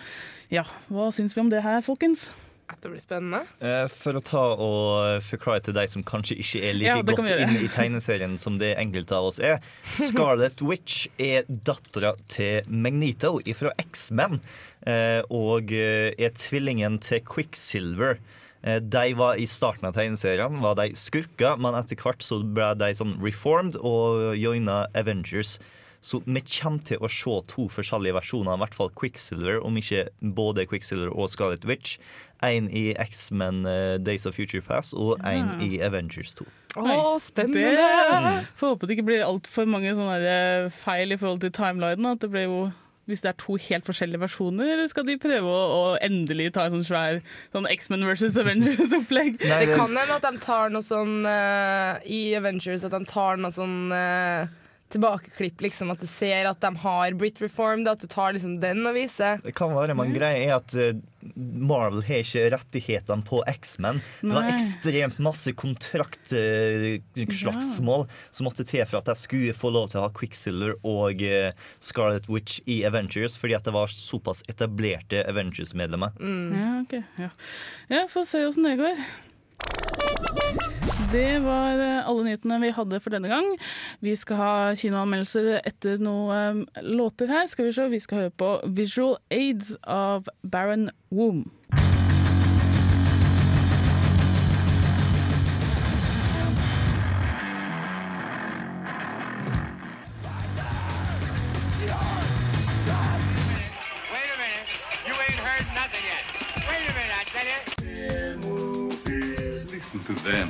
Ja, 0.53 0.67
hva 0.93 1.11
syns 1.15 1.37
vi 1.37 1.45
om 1.45 1.53
det 1.53 1.63
her, 1.65 1.81
folkens? 1.85 2.31
Det 2.81 2.91
blir 2.91 3.01
spennende. 3.03 3.43
Eh, 3.61 3.87
For 3.93 4.17
å 4.19 4.23
ta 4.25 4.43
og 4.57 5.23
forklare 5.27 5.63
til 5.67 5.75
deg 5.77 5.91
som 5.93 6.03
kanskje 6.03 6.39
ikke 6.41 6.63
er 6.69 6.75
like 6.79 6.89
Ja, 6.89 7.03
godt 7.03 7.29
inn 7.31 7.43
inne 7.49 7.65
i 7.67 7.71
tegneserien 7.71 8.39
som 8.41 8.57
det 8.59 8.73
enkelte 8.81 9.17
av 9.19 9.29
oss 9.31 9.39
er. 9.39 9.59
Scarlet 9.95 10.63
Witch 10.65 11.07
er 11.19 11.45
dattera 11.49 12.15
til 12.33 12.63
Magneto 12.69 13.37
fra 13.59 13.73
X-Men, 13.83 14.41
eh, 14.87 15.21
og 15.31 15.73
eh, 15.73 16.15
er 16.19 16.31
tvillingen 16.39 16.99
til 17.03 17.21
Quicksilver. 17.27 18.19
Eh, 18.63 18.79
De 18.81 19.15
var 19.19 19.37
I 19.43 19.47
starten 19.51 19.87
av 19.91 19.95
tegneserien 19.99 20.61
var 20.63 20.75
de 20.79 20.91
skurker, 20.95 21.59
men 21.59 21.75
etter 21.79 21.97
hvert 21.99 22.23
så 22.23 22.41
ble 22.43 22.73
de 22.79 22.93
sånn 22.99 23.17
reformed 23.23 23.77
og 23.83 24.37
joina 24.39 24.87
Avengers. 24.95 25.59
Så 26.03 26.19
vi 26.27 26.43
kommer 26.43 26.83
til 26.83 26.99
å 26.99 27.11
se 27.11 27.37
to 27.53 27.69
forskjellige 27.71 28.17
versjoner, 28.17 28.57
i 28.57 28.63
hvert 28.65 28.75
fall 28.75 28.91
Quicksilver, 28.99 29.61
om 29.63 29.79
ikke 29.79 30.09
både 30.35 30.67
Quicksilver 30.67 31.13
og 31.15 31.31
Scarlet 31.31 31.65
Witch. 31.69 31.97
En 32.43 32.67
i 32.75 32.91
X-Men 32.99 33.63
eh, 33.71 33.97
Days 34.03 34.27
of 34.27 34.35
Future 34.35 34.65
Past 34.67 34.97
og 34.99 35.21
en 35.23 35.63
i 35.63 35.79
Avengers 35.79 36.35
2. 36.41 36.47
Å, 36.75 36.83
Oi. 36.83 36.97
spennende! 37.23 37.87
Mm. 38.11 38.49
Får 38.59 38.75
håpe 38.75 38.89
det 38.89 38.97
ikke 38.97 39.09
blir 39.13 39.27
altfor 39.27 39.69
mange 39.71 39.95
sånne 39.95 40.19
eh, 40.27 40.71
feil 40.75 41.15
i 41.15 41.21
forhold 41.21 41.45
til 41.45 41.55
timelinen. 41.55 42.17
At 42.17 42.25
det 42.25 42.33
blir 42.35 42.49
jo 42.49 42.63
hvis 43.11 43.23
det 43.25 43.33
er 43.33 43.39
to 43.41 43.57
helt 43.59 43.87
forskjellige 43.87 44.23
versjoner, 44.23 44.69
eller 44.73 44.87
skal 44.87 45.07
de 45.07 45.17
prøve 45.21 45.51
å, 45.51 45.63
å 45.75 45.83
endelig 46.07 46.53
ta 46.55 46.69
en 46.69 46.77
sånn 46.77 46.87
svær 46.87 47.19
sånn 47.51 47.67
X-Men 47.73 48.07
versus 48.07 48.39
Avengers-opplegg? 48.39 49.41
Det 49.43 49.75
kan 49.75 49.91
hende 49.91 50.19
at 50.19 50.27
de 50.27 50.43
tar 50.43 50.71
noe 50.71 50.87
sånn 50.87 51.27
uh, 51.27 51.99
i 52.07 52.31
Avengers 52.39 52.87
At 52.87 52.95
de 52.95 53.03
tar 53.11 53.43
noe 53.43 53.51
sånn 53.55 53.91
eh, 53.97 54.47
tilbakeklipp, 54.93 55.61
liksom. 55.65 55.91
At 55.93 56.01
du 56.03 56.07
ser 56.11 56.47
at 56.51 56.61
de 56.63 56.71
har 56.85 57.13
Brit 57.19 57.39
Reformed, 57.43 57.89
at 57.89 58.01
du 58.03 58.09
tar 58.11 58.33
liksom 58.37 58.53
den 58.63 58.81
og 58.89 58.95
viser. 58.97 59.33
Det 59.45 59.55
kan 59.57 59.71
være, 59.75 59.95
men 59.99 60.15
greia 60.15 60.39
er 60.45 60.53
at 60.59 60.71
eh, 60.79 60.99
Marvel 61.33 62.03
har 62.07 62.19
ikke 62.25 62.51
rettighetene 62.55 63.23
på 63.27 63.37
X-Men. 63.51 63.97
Det 64.21 64.35
var 64.35 64.45
ekstremt 64.53 65.19
masse 65.23 65.53
kontraktslagsmål 65.59 68.03
som 68.31 68.45
måtte 68.49 68.65
til 68.69 68.87
for 68.89 68.97
at 69.01 69.09
jeg 69.13 69.19
skulle 69.23 69.55
få 69.57 69.69
lov 69.75 69.87
til 69.93 69.99
å 70.01 70.05
ha 70.07 70.11
Quicksilver 70.17 70.73
og 70.81 71.15
eh, 71.27 71.51
Scarlet 71.83 72.27
Witch 72.33 72.55
i 72.67 72.85
Avengers, 72.89 73.35
fordi 73.41 73.55
at 73.59 73.67
det 73.69 73.75
var 73.77 73.89
såpass 73.93 74.39
etablerte 74.51 75.19
Avengers-medlemmer. 75.29 76.11
Ja, 76.19 76.71
okay. 76.83 77.03
Ja, 77.21 77.31
ja 77.93 78.01
få 78.11 78.21
se 78.29 78.39
åssen 78.49 78.65
det 78.69 78.77
går. 78.83 78.97
Det 81.13 81.43
var 81.45 81.77
eh, 81.77 82.09
alle 82.09 82.25
nyhetene 82.25 82.57
vi 82.63 82.71
hadde 82.73 83.01
for 83.05 83.13
denne 83.13 83.29
gang. 83.29 83.51
Vi 84.01 84.15
skal 84.17 84.39
ha 84.41 84.53
kinoanmeldelser 84.81 85.59
etter 85.61 86.01
noen 86.01 86.63
eh, 86.73 86.85
låter 86.89 87.29
her. 87.29 87.45
Skal 87.51 87.69
Vi 87.69 87.75
se. 87.77 87.89
Vi 87.93 88.01
skal 88.01 88.23
høre 88.23 88.37
på 88.41 88.53
Visual 88.79 89.19
Aids 89.29 89.75
av 89.85 90.31
Baron 90.41 90.89
Womb. 91.13 91.51
To. 110.15 110.47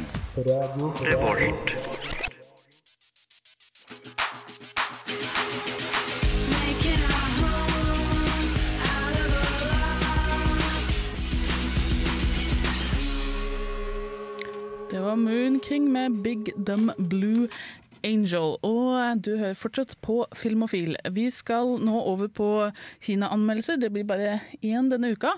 Det 14.90 15.00
var 15.00 15.16
Moon 15.16 15.61
King 15.61 15.92
med 15.92 16.23
Big 16.23 16.52
Dumb 16.57 16.92
Blue 16.99 17.49
Angel. 18.04 18.56
Og 18.62 19.23
du 19.25 19.37
hører 19.37 19.59
fortsatt 19.59 19.97
på 20.04 20.23
Filmofil. 20.37 20.97
Vi 21.12 21.28
skal 21.30 21.76
nå 21.82 21.97
over 22.00 22.28
på 22.28 22.49
Kina-anmeldelser. 23.04 23.80
Det 23.80 23.92
blir 23.92 24.06
bare 24.09 24.40
én 24.62 24.90
denne 24.92 25.12
uka. 25.12 25.35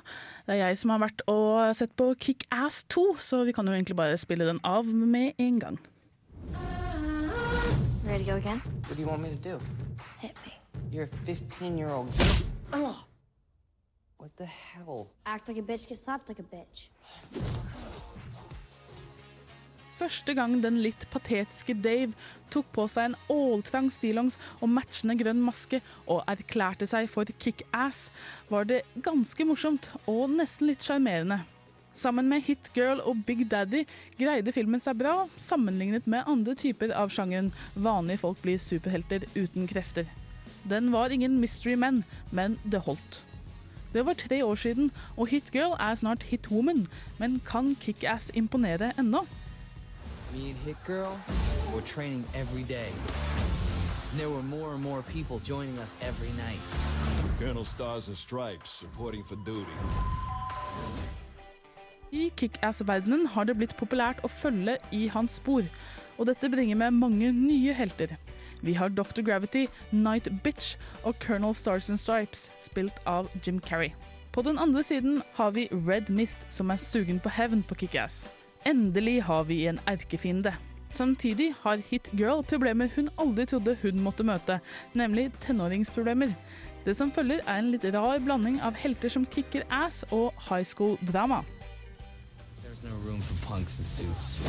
Det 0.46 0.56
er 0.56 0.68
jeg 0.68 0.78
som 0.80 0.94
har 0.94 1.04
vært 1.06 1.24
og 1.30 1.74
sett 1.76 1.94
på 1.96 2.10
Kick-Ass 2.20 2.84
2, 2.92 3.06
så 3.20 3.44
vi 3.44 3.52
kan 3.56 3.66
jo 3.66 3.74
egentlig 3.76 3.96
bare 3.96 4.16
spille 4.20 4.46
den 4.48 4.60
av 4.64 4.86
med 4.86 5.32
en 5.38 5.60
gang. 5.60 5.78
Ready 8.04 8.24
to 8.24 8.30
go 8.30 8.36
again? 8.36 8.60
What 8.88 8.96
do 8.96 9.02
you 9.02 9.08
want 9.08 9.22
me 9.22 9.30
to 9.30 9.36
do? 9.36 9.58
Hit 10.20 10.36
me. 10.44 10.52
You're 10.92 11.04
a 11.04 11.26
15 11.26 11.78
year 11.78 11.88
old. 11.88 12.08
What 14.18 14.36
the 14.36 14.46
hell? 14.46 15.10
Act 15.26 15.48
like 15.48 15.58
a 15.58 15.62
bitch, 15.62 15.88
get 15.88 15.98
slapped 15.98 16.28
like 16.28 16.38
a 16.38 16.42
bitch. 16.42 16.88
Første 19.94 20.34
gang 20.34 20.56
den 20.58 20.80
litt 20.82 21.04
patetiske 21.12 21.76
Dave 21.78 22.16
tok 22.50 22.66
på 22.74 22.86
seg 22.90 23.12
en 23.12 23.18
åltrang 23.30 23.90
stillongs 23.94 24.36
og 24.58 24.72
matchende 24.74 25.14
grønn 25.20 25.42
maske 25.42 25.78
og 26.10 26.24
erklærte 26.30 26.88
seg 26.90 27.06
for 27.10 27.30
kick-ass, 27.38 28.08
var 28.50 28.66
det 28.66 28.82
ganske 29.06 29.46
morsomt 29.46 29.90
og 30.10 30.26
nesten 30.34 30.70
litt 30.70 30.82
sjarmerende. 30.82 31.44
Sammen 31.94 32.26
med 32.26 32.42
Hit 32.42 32.72
Girl 32.74 32.98
og 33.06 33.20
Big 33.26 33.44
Daddy 33.46 33.84
greide 34.18 34.50
filmen 34.54 34.82
seg 34.82 34.98
bra, 34.98 35.28
sammenlignet 35.38 36.08
med 36.10 36.26
andre 36.26 36.56
typer 36.58 36.90
av 36.90 37.12
sjangeren 37.14 37.52
vanlige 37.78 38.24
folk 38.24 38.42
blir 38.42 38.58
superhelter 38.58 39.28
uten 39.36 39.70
krefter. 39.70 40.10
Den 40.66 40.90
var 40.90 41.14
ingen 41.14 41.38
Mystery 41.38 41.76
Men, 41.78 42.02
men 42.34 42.58
det 42.64 42.82
holdt. 42.88 43.20
Det 43.94 44.02
var 44.02 44.18
tre 44.18 44.40
år 44.42 44.58
siden, 44.58 44.90
og 45.14 45.30
Hit 45.30 45.52
Girl 45.54 45.76
er 45.78 45.94
snart 45.94 46.26
Hit 46.32 46.50
Woman, 46.50 46.88
men 47.20 47.38
kan 47.46 47.76
Kick-Ass 47.78 48.32
imponere 48.34 48.90
ennå? 48.98 49.22
Me 50.34 50.50
and 50.50 50.58
Hit 50.66 50.76
Girl, 50.84 51.16
we're 51.72 51.80
training 51.82 52.24
every 52.34 52.64
day. 52.64 52.88
And 54.10 54.18
there 54.18 54.28
were 54.28 54.42
more 54.42 54.74
and 54.74 54.82
more 54.82 55.02
people 55.02 55.38
joining 55.38 55.78
us 55.78 55.96
every 56.02 56.32
night. 56.36 56.58
Colonel 57.38 57.64
Stars 57.64 58.08
and 58.08 58.16
Stripes, 58.16 58.70
supporting 58.70 59.22
for 59.22 59.36
duty. 59.36 59.70
I 62.12 62.32
Kick-Ass-verdenen 62.36 63.26
har 63.26 63.44
det 63.44 63.54
blitt 63.60 63.76
populært 63.78 64.18
å 64.26 64.30
følge 64.30 64.78
i 64.90 65.06
hans 65.06 65.38
spor, 65.38 65.62
og 66.18 66.26
dette 66.26 66.50
bringer 66.50 66.82
med 66.82 66.98
mange 66.98 67.30
nye 67.30 67.72
helter. 67.72 68.16
Vi 68.62 68.74
har 68.74 68.90
Dr. 68.90 69.22
Gravity, 69.22 69.68
Night 69.92 70.26
Bitch 70.42 70.74
og 71.04 71.14
Colonel 71.22 71.54
Stars 71.54 71.90
and 71.90 71.98
Stripes, 71.98 72.48
spilt 72.60 72.98
av 73.06 73.30
Jim 73.46 73.60
Carrey. 73.60 73.94
På 74.32 74.42
den 74.42 74.58
andre 74.58 74.82
siden 74.82 75.22
har 75.38 75.54
vi 75.54 75.68
Red 75.70 76.10
Mist, 76.10 76.48
som 76.50 76.74
er 76.74 76.82
sugen 76.82 77.22
på 77.22 77.30
hevn 77.30 77.62
på 77.62 77.84
Kick-Ass. 77.84 78.24
Endelig 78.66 79.22
har 79.22 79.44
vi 79.44 79.66
en 79.66 79.78
erkefiende. 79.86 80.54
Samtidig 80.90 81.54
har 81.60 81.82
Hit 81.90 82.08
Girl 82.16 82.44
problemer 82.48 82.88
hun 82.96 83.08
aldri 83.18 83.44
trodde 83.46 83.76
hun 83.82 84.00
måtte 84.00 84.24
møte, 84.24 84.60
nemlig 84.94 85.32
tenåringsproblemer. 85.44 86.32
Det 86.86 86.94
som 86.96 87.12
følger 87.12 87.42
er 87.44 87.58
en 87.60 87.70
litt 87.74 87.84
rar 87.92 88.22
blanding 88.24 88.60
av 88.64 88.78
helter 88.80 89.12
som 89.12 89.26
kicker 89.26 89.66
ass 89.68 90.04
og 90.10 90.32
high 90.48 90.64
school-drama. 90.64 91.42
There's 92.62 92.84
no 92.84 92.96
room 93.04 93.20
for 93.20 93.36
punks 93.46 93.78
and 93.78 93.88
suits. 93.88 94.40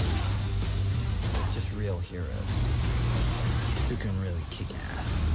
Just 1.56 1.76
real 1.76 2.00
heroes 2.00 2.56
who 3.90 3.96
can 3.98 4.16
really 4.22 4.46
kick 4.52 4.72
ass. 4.96 5.26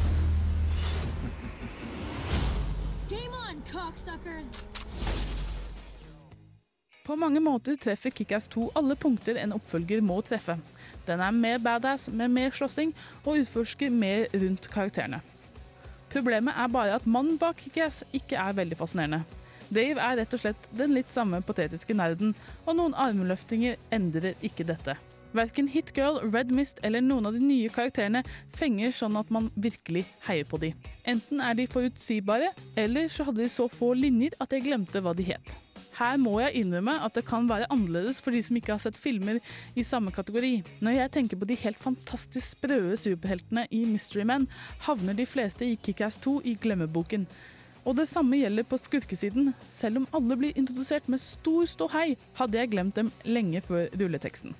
Game 3.08 3.34
on, 3.44 3.62
cocksuckers! 3.72 4.79
På 7.10 7.16
mange 7.18 7.40
måter 7.42 7.74
treffer 7.74 8.12
Kickass 8.14 8.44
2 8.54 8.68
alle 8.78 8.94
punkter 8.94 9.34
en 9.42 9.56
oppfølger 9.56 9.98
må 10.06 10.20
treffe. 10.22 10.54
Den 11.08 11.18
er 11.18 11.34
mer 11.34 11.56
badass, 11.58 12.04
med 12.06 12.30
mer 12.30 12.52
slåssing, 12.54 12.92
og 13.24 13.40
utforsker 13.40 13.90
mer 13.90 14.28
rundt 14.30 14.68
karakterene. 14.70 15.18
Problemet 16.12 16.54
er 16.54 16.68
bare 16.70 16.92
at 17.00 17.08
mannen 17.10 17.34
bak 17.40 17.56
Kickass 17.64 18.04
ikke 18.14 18.36
er 18.38 18.54
veldig 18.54 18.78
fascinerende. 18.78 19.24
Dave 19.74 19.98
er 19.98 20.20
rett 20.20 20.36
og 20.36 20.42
slett 20.44 20.68
den 20.78 20.94
litt 20.94 21.10
samme 21.10 21.40
patetiske 21.42 21.96
nerden, 21.98 22.30
og 22.62 22.78
noen 22.78 22.94
armløftinger 22.94 23.74
endrer 23.90 24.38
ikke 24.46 24.68
dette. 24.68 24.94
Verken 25.34 25.66
Hit 25.72 25.90
Girl, 25.96 26.20
Red 26.30 26.54
Mist 26.54 26.78
eller 26.86 27.02
noen 27.02 27.26
av 27.26 27.34
de 27.34 27.42
nye 27.42 27.72
karakterene 27.74 28.22
fenger 28.54 28.94
sånn 28.94 29.18
at 29.18 29.32
man 29.34 29.48
virkelig 29.58 30.04
heier 30.28 30.46
på 30.46 30.62
de. 30.62 30.70
Enten 31.10 31.42
er 31.42 31.58
de 31.58 31.66
forutsigbare, 31.74 32.52
eller 32.78 33.10
så 33.10 33.26
hadde 33.26 33.42
de 33.42 33.50
så 33.50 33.66
få 33.66 33.96
linjer 33.98 34.38
at 34.38 34.54
jeg 34.54 34.68
glemte 34.68 35.02
hva 35.02 35.16
de 35.18 35.26
het. 35.32 35.58
Her 36.00 36.16
må 36.16 36.38
jeg 36.40 36.62
innrømme 36.62 36.94
at 37.04 37.12
det 37.12 37.26
kan 37.28 37.48
være 37.48 37.68
annerledes 37.68 38.22
for 38.24 38.32
de 38.32 38.40
som 38.40 38.56
ikke 38.56 38.72
har 38.72 38.80
sett 38.80 38.96
filmer 38.96 39.36
i 39.76 39.84
samme 39.84 40.08
kategori. 40.16 40.62
Når 40.80 40.96
jeg 40.96 41.12
tenker 41.12 41.36
på 41.36 41.48
de 41.50 41.58
helt 41.60 41.80
fantastisk 41.80 42.54
sprø 42.54 42.96
superheltene 42.96 43.66
i 43.68 43.82
Mystery 43.84 44.24
Men, 44.24 44.46
havner 44.86 45.18
de 45.18 45.26
fleste 45.28 45.68
i 45.68 45.76
Kickass 45.76 46.16
2 46.24 46.38
i 46.48 46.56
glemmeboken. 46.62 47.26
Og 47.84 47.98
det 47.98 48.08
samme 48.08 48.40
gjelder 48.40 48.64
på 48.64 48.78
skurkesiden. 48.80 49.52
Selv 49.68 50.00
om 50.00 50.08
alle 50.16 50.36
blir 50.40 50.56
introdusert 50.56 51.08
med 51.08 51.20
stor 51.20 51.68
ståhei, 51.68 52.16
hadde 52.40 52.58
jeg 52.58 52.72
glemt 52.72 52.96
dem 52.96 53.12
lenge 53.24 53.60
før 53.60 53.92
rulleteksten. 53.92 54.56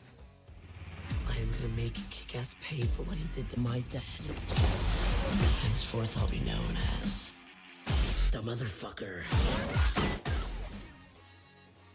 Henceforth, 5.61 6.18
I'll 6.18 6.28
be 6.28 6.38
known 6.44 6.76
as 7.02 7.32
the 8.32 8.42
motherfucker. 8.42 9.25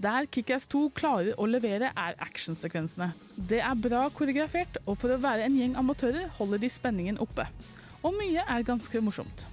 Der 0.04 0.26
Kickass 0.28 0.68
2 0.68 0.90
klarer 0.92 1.38
å 1.40 1.46
levere, 1.48 1.94
er 1.96 2.18
actionsekvensene. 2.20 3.14
Det 3.36 3.62
er 3.64 3.78
bra 3.80 4.02
koreografert, 4.12 4.76
og 4.84 4.98
for 5.00 5.14
å 5.16 5.22
være 5.24 5.46
en 5.48 5.56
gjeng 5.56 5.78
amatører 5.80 6.28
holder 6.36 6.60
de 6.60 6.70
spenningen 6.70 7.20
oppe. 7.24 7.46
Og 8.04 8.12
mye 8.18 8.44
er 8.44 8.66
ganske 8.68 9.00
morsomt. 9.02 9.46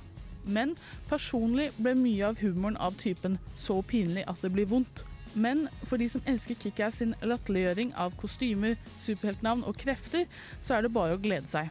Men 0.43 0.75
personlig 1.07 1.69
ble 1.79 1.95
mye 1.95 2.33
av 2.33 2.43
humoren 2.43 2.77
av 2.83 2.99
typen 2.99 3.39
så 3.55 3.79
pinlig 3.87 4.27
at 4.27 4.43
det 4.43 4.51
blir 4.57 4.67
vondt. 4.67 5.05
Men 5.39 5.69
for 5.87 6.03
de 6.03 6.09
som 6.11 6.25
elsker 6.27 6.59
Kickass 6.59 6.99
sin 7.01 7.15
latterliggjøring 7.23 7.95
av 7.95 8.19
kostymer, 8.19 8.75
superheltnavn 8.99 9.63
og 9.63 9.79
krefter, 9.79 10.27
så 10.61 10.75
er 10.75 10.85
det 10.85 10.93
bare 10.93 11.15
å 11.15 11.23
glede 11.23 11.49
seg. 11.55 11.71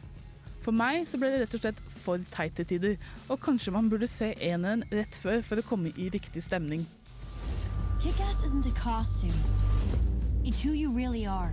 For 0.64 0.72
meg 0.72 1.04
så 1.10 1.20
ble 1.20 1.28
det 1.28 1.42
rett 1.42 1.54
og 1.58 1.62
slett 1.66 1.84
for 2.02 2.24
teit 2.32 2.56
til 2.56 2.66
tider, 2.72 2.98
og 3.28 3.40
kanskje 3.44 3.74
man 3.74 3.92
burde 3.92 4.08
se 4.10 4.32
eneren 4.40 4.86
rett 4.94 5.18
før 5.18 5.42
for 5.44 5.60
å 5.60 5.66
komme 5.66 5.92
i 5.98 6.08
riktig 6.14 6.42
stemning. 6.46 6.86
Kick-Ass 8.02 8.42
isn't 8.42 8.66
a 8.66 8.72
costume. 8.72 9.38
It's 10.44 10.60
who 10.60 10.72
you 10.72 10.90
really 10.90 11.24
are. 11.24 11.52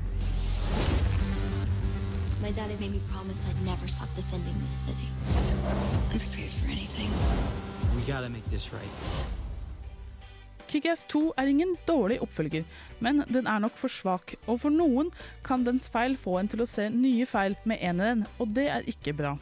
My 2.41 2.49
daddy 2.49 2.75
made 2.79 2.91
me 2.91 3.01
promise 3.11 3.45
I'd 3.47 3.65
never 3.65 3.87
stop 3.87 4.09
defending 4.15 4.55
this 4.65 4.75
city. 4.75 5.07
I'm 6.11 6.17
prepared 6.17 6.49
for 6.49 6.71
anything. 6.71 7.09
We 7.95 8.01
gotta 8.11 8.29
make 8.29 8.45
this 8.45 8.73
right. 8.73 8.89
Kick-Ass 10.67 11.05
2 11.05 11.33
er 11.37 11.45
ingen 11.53 11.77
dårlig 11.85 12.17
oppfølger, 12.21 12.65
men 12.99 13.23
den 13.29 13.45
er 13.45 13.59
nok 13.59 13.77
for 13.77 13.87
svak, 13.87 14.33
og 14.47 14.59
for 14.65 14.73
noen 14.73 15.13
kan 15.45 15.63
dens 15.63 15.89
feil 15.89 16.17
få 16.17 16.39
en 16.39 16.49
til 16.49 16.65
å 16.65 16.69
se 16.69 16.89
nye 16.89 17.29
feil 17.29 17.57
med 17.65 17.77
eneren, 17.77 18.25
og 18.39 18.55
det 18.57 18.67
er 18.73 18.89
ikke 18.89 19.13
bra. 19.13 19.37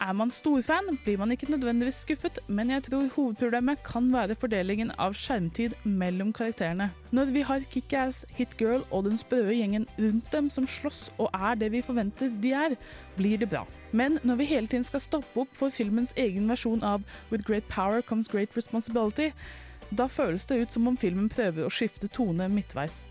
Er 0.00 0.12
man 0.12 0.30
storfan, 0.30 0.98
blir 1.04 1.18
man 1.18 1.30
ikke 1.30 1.50
nødvendigvis 1.50 1.94
skuffet, 1.94 2.38
men 2.48 2.70
jeg 2.70 2.82
tror 2.82 3.08
hovedproblemet 3.14 3.82
kan 3.82 4.12
være 4.12 4.34
fordelingen 4.34 4.92
av 4.98 5.12
skjermtid 5.12 5.74
mellom 5.84 6.32
karakterene. 6.32 6.90
Når 7.10 7.24
vi 7.34 7.40
har 7.40 7.66
Kick-Ass, 7.72 8.24
Hit-Girl 8.34 8.84
og 8.90 9.04
den 9.04 9.18
sprøe 9.18 9.54
gjengen 9.54 9.86
rundt 9.98 10.32
dem 10.32 10.50
som 10.50 10.66
slåss 10.66 11.12
og 11.18 11.30
er 11.34 11.54
det 11.60 11.72
vi 11.72 11.82
forventer 11.82 12.32
de 12.42 12.52
er, 12.52 12.76
blir 13.16 13.38
det 13.38 13.50
bra. 13.50 13.66
Men 13.92 14.18
når 14.22 14.40
vi 14.40 14.48
hele 14.54 14.66
tiden 14.66 14.84
skal 14.84 15.00
stoppe 15.00 15.44
opp 15.44 15.54
for 15.58 15.70
filmens 15.70 16.14
egen 16.16 16.48
versjon 16.48 16.82
av 16.82 17.02
With 17.30 17.44
great 17.44 17.68
power 17.68 18.00
comes 18.00 18.28
great 18.28 18.56
responsibility, 18.56 19.32
da 19.90 20.06
føles 20.08 20.44
det 20.44 20.62
ut 20.62 20.72
som 20.72 20.88
om 20.88 20.96
filmen 20.96 21.28
prøver 21.28 21.66
å 21.66 21.72
skifte 21.72 22.08
tone 22.08 22.48
midtveis. 22.48 23.04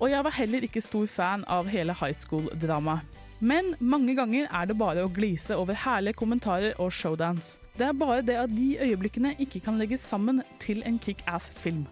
Og 0.00 0.10
jeg 0.10 0.24
var 0.24 0.36
heller 0.36 0.64
ikke 0.66 0.84
stor 0.84 1.06
fan 1.06 1.44
av 1.48 1.70
hele 1.72 1.94
high 1.96 2.16
school-dramaet. 2.16 3.15
Men 3.40 3.74
mange 3.80 4.14
ganger 4.16 4.46
er 4.48 4.64
det 4.64 4.78
bare 4.80 5.02
å 5.04 5.12
glise 5.12 5.56
over 5.60 5.76
herlige 5.76 6.16
kommentarer 6.16 6.78
og 6.80 6.92
showdance. 6.92 7.58
Det 7.76 7.84
er 7.84 7.92
bare 7.92 8.22
det 8.24 8.38
at 8.40 8.52
de 8.56 8.78
øyeblikkene 8.80 9.34
ikke 9.38 9.60
kan 9.60 9.76
legges 9.76 10.00
sammen 10.00 10.40
til 10.60 10.80
en 10.88 10.96
kickass-film. 10.98 11.84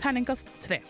Terningkast 0.00 0.48
tre. 0.64 0.80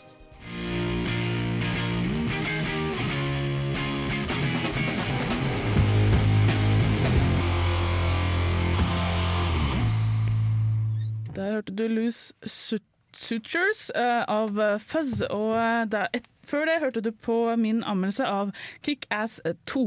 Der 11.35 11.53
hørte 11.53 11.75
du 11.75 11.89
Loose 11.89 12.35
Sut 12.47 12.92
Sutures 13.13 13.91
eh, 13.91 14.23
av 14.29 14.61
eh, 14.61 14.79
Fuzz, 14.81 15.23
og 15.29 15.57
eh, 15.59 15.85
der, 15.93 16.09
et, 16.17 16.29
før 16.49 16.67
det 16.69 16.81
hørte 16.83 17.05
du 17.05 17.11
på 17.13 17.37
min 17.61 17.83
anmeldelse 17.85 18.27
av 18.29 18.53
Kick-Ass 18.85 19.41
2. 19.71 19.85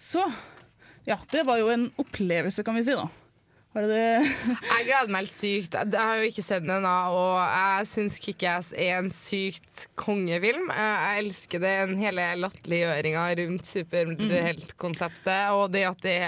Så 0.00 0.26
ja, 1.08 1.18
det 1.32 1.46
var 1.48 1.60
jo 1.60 1.72
en 1.72 1.90
opplevelse, 2.00 2.64
kan 2.64 2.78
vi 2.78 2.86
si, 2.86 2.96
da. 2.96 3.08
Var 3.72 3.86
det 3.88 3.94
det? 3.96 4.32
Jeg 4.68 4.84
gleder 4.84 5.08
meg 5.08 5.22
helt 5.22 5.32
sykt. 5.32 5.76
Jeg 5.80 5.96
har 5.96 6.18
jo 6.20 6.26
ikke 6.28 6.42
sett 6.44 6.60
den 6.66 6.74
ennå, 6.74 6.90
og 7.16 7.38
jeg 7.40 7.86
syns 7.88 8.18
Kick-Ass 8.20 8.68
er 8.76 8.98
en 8.98 9.08
sykt 9.16 9.86
kongefilm. 9.96 10.66
Jeg 10.76 11.22
elsker 11.22 11.62
det, 11.62 11.70
den 11.88 12.02
hele 12.02 12.26
latterliggjøringa 12.42 13.22
rundt 13.40 13.70
superheltkonseptet, 13.70 15.56
og 15.56 15.72
det 15.72 15.86
at 15.88 16.04
det 16.04 16.18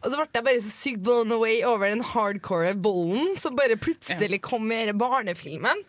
Og 0.00 0.10
så 0.10 0.18
ble 0.18 0.26
jeg 0.34 0.46
bare 0.48 0.64
så 0.66 0.74
sykt 0.74 1.02
blown 1.06 1.30
away 1.36 1.60
over 1.62 1.92
den 1.94 2.02
hardcore 2.02 2.74
volden 2.82 3.36
som 3.38 3.54
bare 3.54 3.78
plutselig 3.78 4.42
kom 4.42 4.66
med 4.66 4.88
denne 4.88 4.98
barnefilmen. 4.98 5.86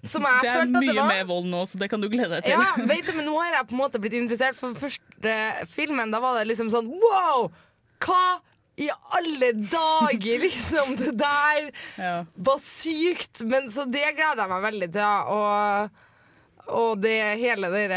Som 0.00 0.24
jeg 0.24 0.40
Det 0.46 0.52
er 0.54 0.60
følte 0.62 0.80
at 0.80 0.88
det 0.88 0.96
mye 0.96 1.08
mer 1.12 1.28
vold 1.28 1.52
nå, 1.52 1.64
så 1.68 1.80
det 1.84 1.92
kan 1.92 2.00
du 2.00 2.08
glede 2.08 2.38
deg 2.38 2.48
til. 2.48 2.56
Ja, 2.56 2.88
vet 2.88 3.04
du, 3.04 3.12
men 3.18 3.28
nå 3.28 3.36
har 3.42 3.58
jeg 3.58 3.68
på 3.68 3.76
en 3.76 3.84
måte 3.84 4.00
blitt 4.00 4.16
interessert 4.16 4.56
For 4.56 4.72
første 4.80 5.38
filmen, 5.68 6.08
da 6.14 6.24
var 6.24 6.40
det 6.40 6.48
liksom 6.48 6.72
sånn 6.72 6.88
Wow! 6.88 7.50
Hva 8.00 8.38
i 8.78 8.88
alle 9.18 9.52
dager, 9.68 10.42
liksom? 10.44 10.94
Det 11.00 11.14
der 11.18 11.70
var 12.34 12.60
sykt! 12.62 13.42
Men 13.48 13.66
så 13.72 13.86
det 13.90 14.04
gleder 14.14 14.44
jeg 14.44 14.52
meg 14.52 14.66
veldig 14.68 14.90
til. 14.94 15.02
Ja. 15.02 15.16
Og, 15.34 16.04
og 16.68 17.00
det 17.02 17.14
hele 17.40 17.68
det 17.72 17.88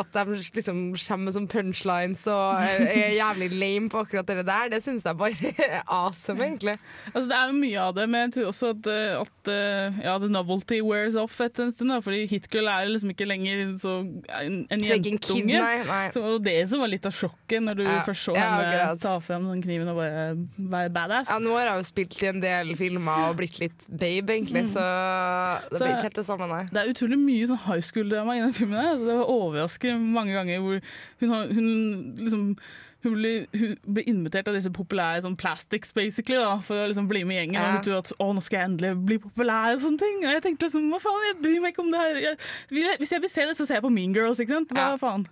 at 0.00 0.12
de 0.12 0.36
liksom 0.56 0.80
kommer 0.94 1.24
med 1.24 1.34
sånn 1.36 1.48
punchlines 1.50 2.22
og 2.30 2.60
er, 2.60 3.14
jævlig 3.16 3.48
lame 3.52 3.88
på 3.92 4.02
akkurat 4.04 4.26
det 4.28 4.44
der, 4.48 4.68
det 4.72 4.80
syns 4.84 5.04
jeg 5.06 5.16
bare 5.16 5.52
er 5.64 5.82
awesome, 5.86 6.42
egentlig. 6.44 6.74
Altså, 7.14 7.24
det 7.30 7.36
er 7.38 7.46
jo 7.52 7.56
mye 7.60 7.80
av 7.86 7.94
det, 7.96 8.06
men 8.12 8.26
jeg 8.26 8.32
tror 8.36 8.50
også 8.52 8.70
at, 8.74 8.90
eh, 8.92 9.20
at 9.20 9.50
eh, 9.54 10.00
ja, 10.04 10.18
the 10.22 10.28
novelty 10.32 10.80
wears 10.84 11.16
off 11.20 11.38
etter 11.40 11.64
en 11.66 11.72
stund. 11.72 11.90
Da, 11.90 12.00
fordi 12.04 12.26
Hitgirl 12.30 12.68
er 12.70 12.90
liksom 12.92 13.10
ikke 13.14 13.26
lenger 13.28 13.62
så 13.80 13.96
en, 14.04 14.60
en 14.70 14.84
Hun 14.84 14.90
jentunge. 14.90 15.62
Så 16.14 16.20
det 16.20 16.26
var 16.26 16.38
det 16.44 16.56
som 16.70 16.84
var 16.84 16.92
litt 16.92 17.08
av 17.08 17.16
sjokket, 17.16 17.62
når 17.66 17.80
du 17.80 17.84
Ja, 17.88 17.98
først 18.06 18.28
så 18.28 18.36
ja, 18.36 18.44
henne 18.46 18.68
akkurat. 18.68 19.00
ta 19.02 19.14
frem 19.24 19.48
den 19.50 19.62
kniven 19.64 19.88
og 19.90 19.98
bare 19.98 20.36
være 20.76 20.92
badass. 20.94 21.30
Ja, 21.32 21.38
Nå 21.42 21.56
har 21.58 21.72
jo 21.80 21.86
spilt 21.88 22.18
i 22.22 22.28
en 22.30 22.40
del 22.44 22.74
filmer 22.78 23.30
og 23.30 23.38
blitt 23.40 23.58
litt 23.62 23.88
babe, 23.90 24.36
egentlig, 24.36 24.66
Mm. 24.66 24.72
så 24.76 24.84
det 25.70 25.78
Så- 25.78 25.84
blir 25.84 25.94
ikke 25.96 26.06
helt 26.10 26.14
det 26.20 26.26
samme, 26.26 26.46
nei. 26.48 26.62
Det 26.70 26.76
er 26.84 26.92
utrolig 26.92 27.18
mye 27.18 27.46
sånn 27.48 27.62
high 27.66 27.80
school-drama 28.10 28.36
i 28.36 28.44
den 28.44 28.52
filmen. 28.58 28.78
her. 28.82 28.98
Det 29.00 29.16
var 29.22 29.32
overraskende 29.38 30.12
mange 30.18 30.34
ganger 30.36 30.60
hvor 30.60 30.80
hun, 31.20 31.30
har- 31.36 31.52
hun 31.54 32.16
liksom 32.18 32.56
hun 33.02 33.14
blir, 33.16 33.46
hun 33.56 33.76
blir 33.96 34.04
invitert 34.12 34.48
av 34.50 34.52
disse 34.58 34.68
populære 34.76 35.22
sånn 35.24 35.32
plastics, 35.40 35.88
basically, 35.96 36.36
da, 36.36 36.58
for 36.60 36.76
å 36.76 36.88
liksom 36.90 37.06
bli 37.08 37.22
med 37.24 37.32
i 37.32 37.38
gjengen. 37.40 37.54
Ja. 37.56 37.62
Og 37.64 37.72
hun 37.78 37.84
tror 37.86 37.98
at 38.02 38.10
å, 38.20 38.26
nå 38.36 38.42
skal 38.44 38.58
jeg 38.58 38.68
endelig 38.68 38.90
bli 39.08 39.16
populær 39.22 39.72
og 39.72 39.80
sånne 39.80 40.02
ting. 40.02 40.18
Og 40.26 40.34
jeg 40.34 40.42
tenkte 40.44 40.66
liksom, 40.68 40.90
hva 40.92 40.98
faen, 41.00 41.22
jeg 41.30 41.38
bryr 41.40 41.62
meg 41.64 41.72
ikke 41.72 41.80
om 41.86 41.88
det 41.94 42.02
her. 42.02 42.18
Jeg, 42.26 42.36
hvis 43.00 43.14
jeg 43.14 43.22
vil 43.24 43.32
se 43.32 43.46
det, 43.48 43.54
så 43.56 43.64
ser 43.64 43.78
jeg 43.78 43.86
på 43.86 43.92
Mean 43.94 44.12
Girls, 44.12 44.42
ikke 44.44 44.52
sant? 44.52 44.74
Hva 44.76 44.90
faen? 45.00 45.24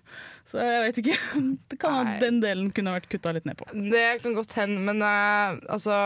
Så 0.49 0.63
jeg 0.65 0.81
vet 0.87 1.03
ikke. 1.03 1.19
Det 1.75 1.79
kan 1.85 2.09
Nei. 2.09 2.17
den 2.25 2.41
delen 2.41 2.71
kunne 2.73 2.95
vært 2.97 3.11
kutta 3.13 3.35
litt 3.37 3.45
ned 3.45 3.61
på. 3.61 3.69
Det 3.93 4.07
kan 4.25 4.39
godt 4.39 4.57
hende, 4.63 4.81
men 4.89 5.05
uh, 5.05 5.61
altså 5.69 5.99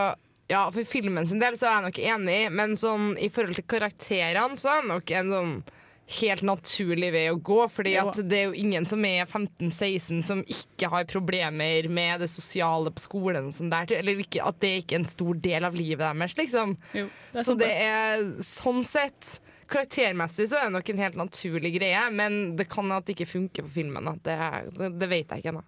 Ja, 0.51 0.65
for 0.75 0.83
filmen 0.83 1.31
sin 1.31 1.39
del 1.39 1.55
så 1.55 1.69
er 1.69 1.77
jeg 1.77 1.85
nok 1.87 2.01
enig, 2.11 2.41
men 2.59 2.75
sånn 2.75 3.13
i 3.23 3.31
forhold 3.31 3.55
til 3.55 3.63
karakterene 3.71 4.59
så 4.59 4.67
er 4.73 4.81
jeg 4.81 4.89
nok 4.91 5.15
en 5.15 5.31
sånn 5.37 5.55
helt 6.19 6.43
naturlig 6.45 7.11
vei 7.15 7.23
å 7.31 7.39
gå. 7.39 7.59
Fordi 7.71 7.95
at 8.01 8.19
det 8.29 8.39
er 8.39 8.49
jo 8.49 8.57
ingen 8.63 8.87
som 8.89 9.03
er 9.07 9.25
15-16 9.25 10.21
som 10.25 10.43
ikke 10.43 10.89
har 10.93 11.07
problemer 11.09 11.89
med 11.89 12.23
det 12.23 12.29
sosiale 12.31 12.93
på 12.93 13.03
skolen. 13.03 13.51
sånn 13.55 13.71
der, 13.73 13.91
eller 13.99 14.21
ikke, 14.23 14.43
at 14.43 14.59
det 14.63 14.75
ikke 14.83 14.97
er 14.97 15.03
en 15.03 15.09
stor 15.09 15.41
del 15.47 15.69
av 15.69 15.77
livet 15.77 16.03
deres, 16.03 16.37
liksom. 16.39 16.77
Jo, 16.93 17.07
det 17.33 17.47
så 17.47 17.57
det 17.59 17.71
er 17.87 18.29
sånn 18.43 18.83
sett 18.87 19.37
Karaktermessig 19.73 20.49
så 20.51 20.59
er 20.59 20.67
det 20.67 20.75
nok 20.75 20.89
en 20.91 20.99
helt 21.01 21.15
naturlig 21.17 21.71
greie, 21.77 22.01
men 22.13 22.55
det 22.59 22.67
kan 22.69 22.91
at 22.93 23.07
det 23.07 23.15
ikke 23.15 23.31
funker 23.31 23.65
på 23.65 23.71
filmen. 23.79 24.09
Det, 24.21 24.35
det, 24.75 24.89
det 25.01 25.09
vet 25.09 25.31
jeg 25.31 25.41
ikke 25.41 25.53
ennå. 25.53 25.63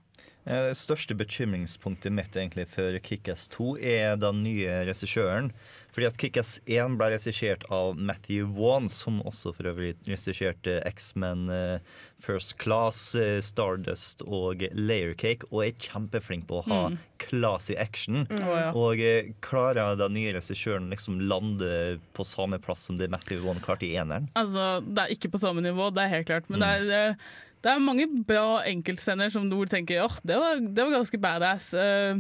Eh, 0.45 0.67
Det 0.69 0.77
største 0.77 1.15
bekymringspunktet 1.17 2.11
mitt 2.13 2.35
egentlig 2.37 2.67
for 2.69 2.91
Kick-Ass 3.01 3.47
2 3.49 3.77
er 3.81 4.15
den 4.21 4.43
nye 4.45 4.83
regissøren. 4.85 5.51
Fordi 5.95 6.07
at 6.09 6.17
Kick-Ass 6.19 6.57
1 6.67 6.97
ble 6.99 7.07
regissert 7.13 7.63
av 7.71 7.95
Matthew 7.95 8.49
Wan, 8.51 8.89
som 8.91 9.21
også 9.23 9.53
for 9.55 9.69
øvrig 9.71 9.93
regisserte 10.05 10.81
X-Men 10.89 11.45
eh, 11.49 11.79
First 12.21 12.57
Class, 12.59 13.15
eh, 13.15 13.39
Stardust 13.41 14.21
og 14.27 14.59
Layercake, 14.75 15.47
og 15.53 15.63
er 15.63 15.71
kjempeflink 15.79 16.45
på 16.49 16.59
å 16.61 16.65
ha 16.67 16.81
Mm. 16.89 16.97
classy 17.17 17.75
action. 17.79 18.25
Mm. 18.27 18.41
Ja. 18.43 18.71
Og 18.75 18.99
eh, 18.99 19.31
klarer 19.41 19.95
den 19.97 20.13
nye 20.13 20.33
regissøren 20.35 20.89
liksom 20.91 21.21
lande 21.31 21.97
på 22.13 22.25
samme 22.27 22.59
plass 22.59 22.83
som 22.89 22.97
det 22.99 23.09
Matthew 23.09 23.41
Wan 23.47 23.63
klarte 23.63 23.87
i 23.87 23.95
eneren? 23.95 24.27
Altså, 24.35 24.83
det 24.85 24.99
er 25.07 25.15
ikke 25.15 25.31
på 25.31 25.39
samme 25.41 25.63
nivå, 25.63 25.89
det 25.95 26.03
er 26.03 26.13
helt 26.19 26.27
klart. 26.27 26.49
Men 26.51 26.59
det, 26.59 26.67
er, 26.67 26.85
det, 26.91 27.17
det 27.65 27.71
er 27.73 27.81
mange 27.81 28.05
bra 28.29 28.59
enkeltscener 28.69 29.31
som 29.33 29.47
du 29.49 29.57
tenker 29.71 30.03
åh, 30.05 30.19
det, 30.23 30.37
var, 30.37 30.59
det 30.61 30.83
var 30.85 30.93
ganske 30.99 31.17
badass. 31.23 31.71
Eh, 31.73 32.19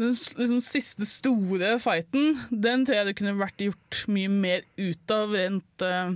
den 0.00 0.14
liksom, 0.16 0.62
siste 0.64 1.04
store 1.06 1.74
fighten, 1.82 2.38
den 2.48 2.86
tror 2.88 2.96
jeg 3.02 3.10
det 3.10 3.16
kunne 3.18 3.36
vært 3.36 3.60
gjort 3.68 3.98
mye 4.08 4.30
mer 4.32 4.64
ut 4.80 5.12
av 5.14 5.34
rent 5.36 5.84
eh, 5.84 6.14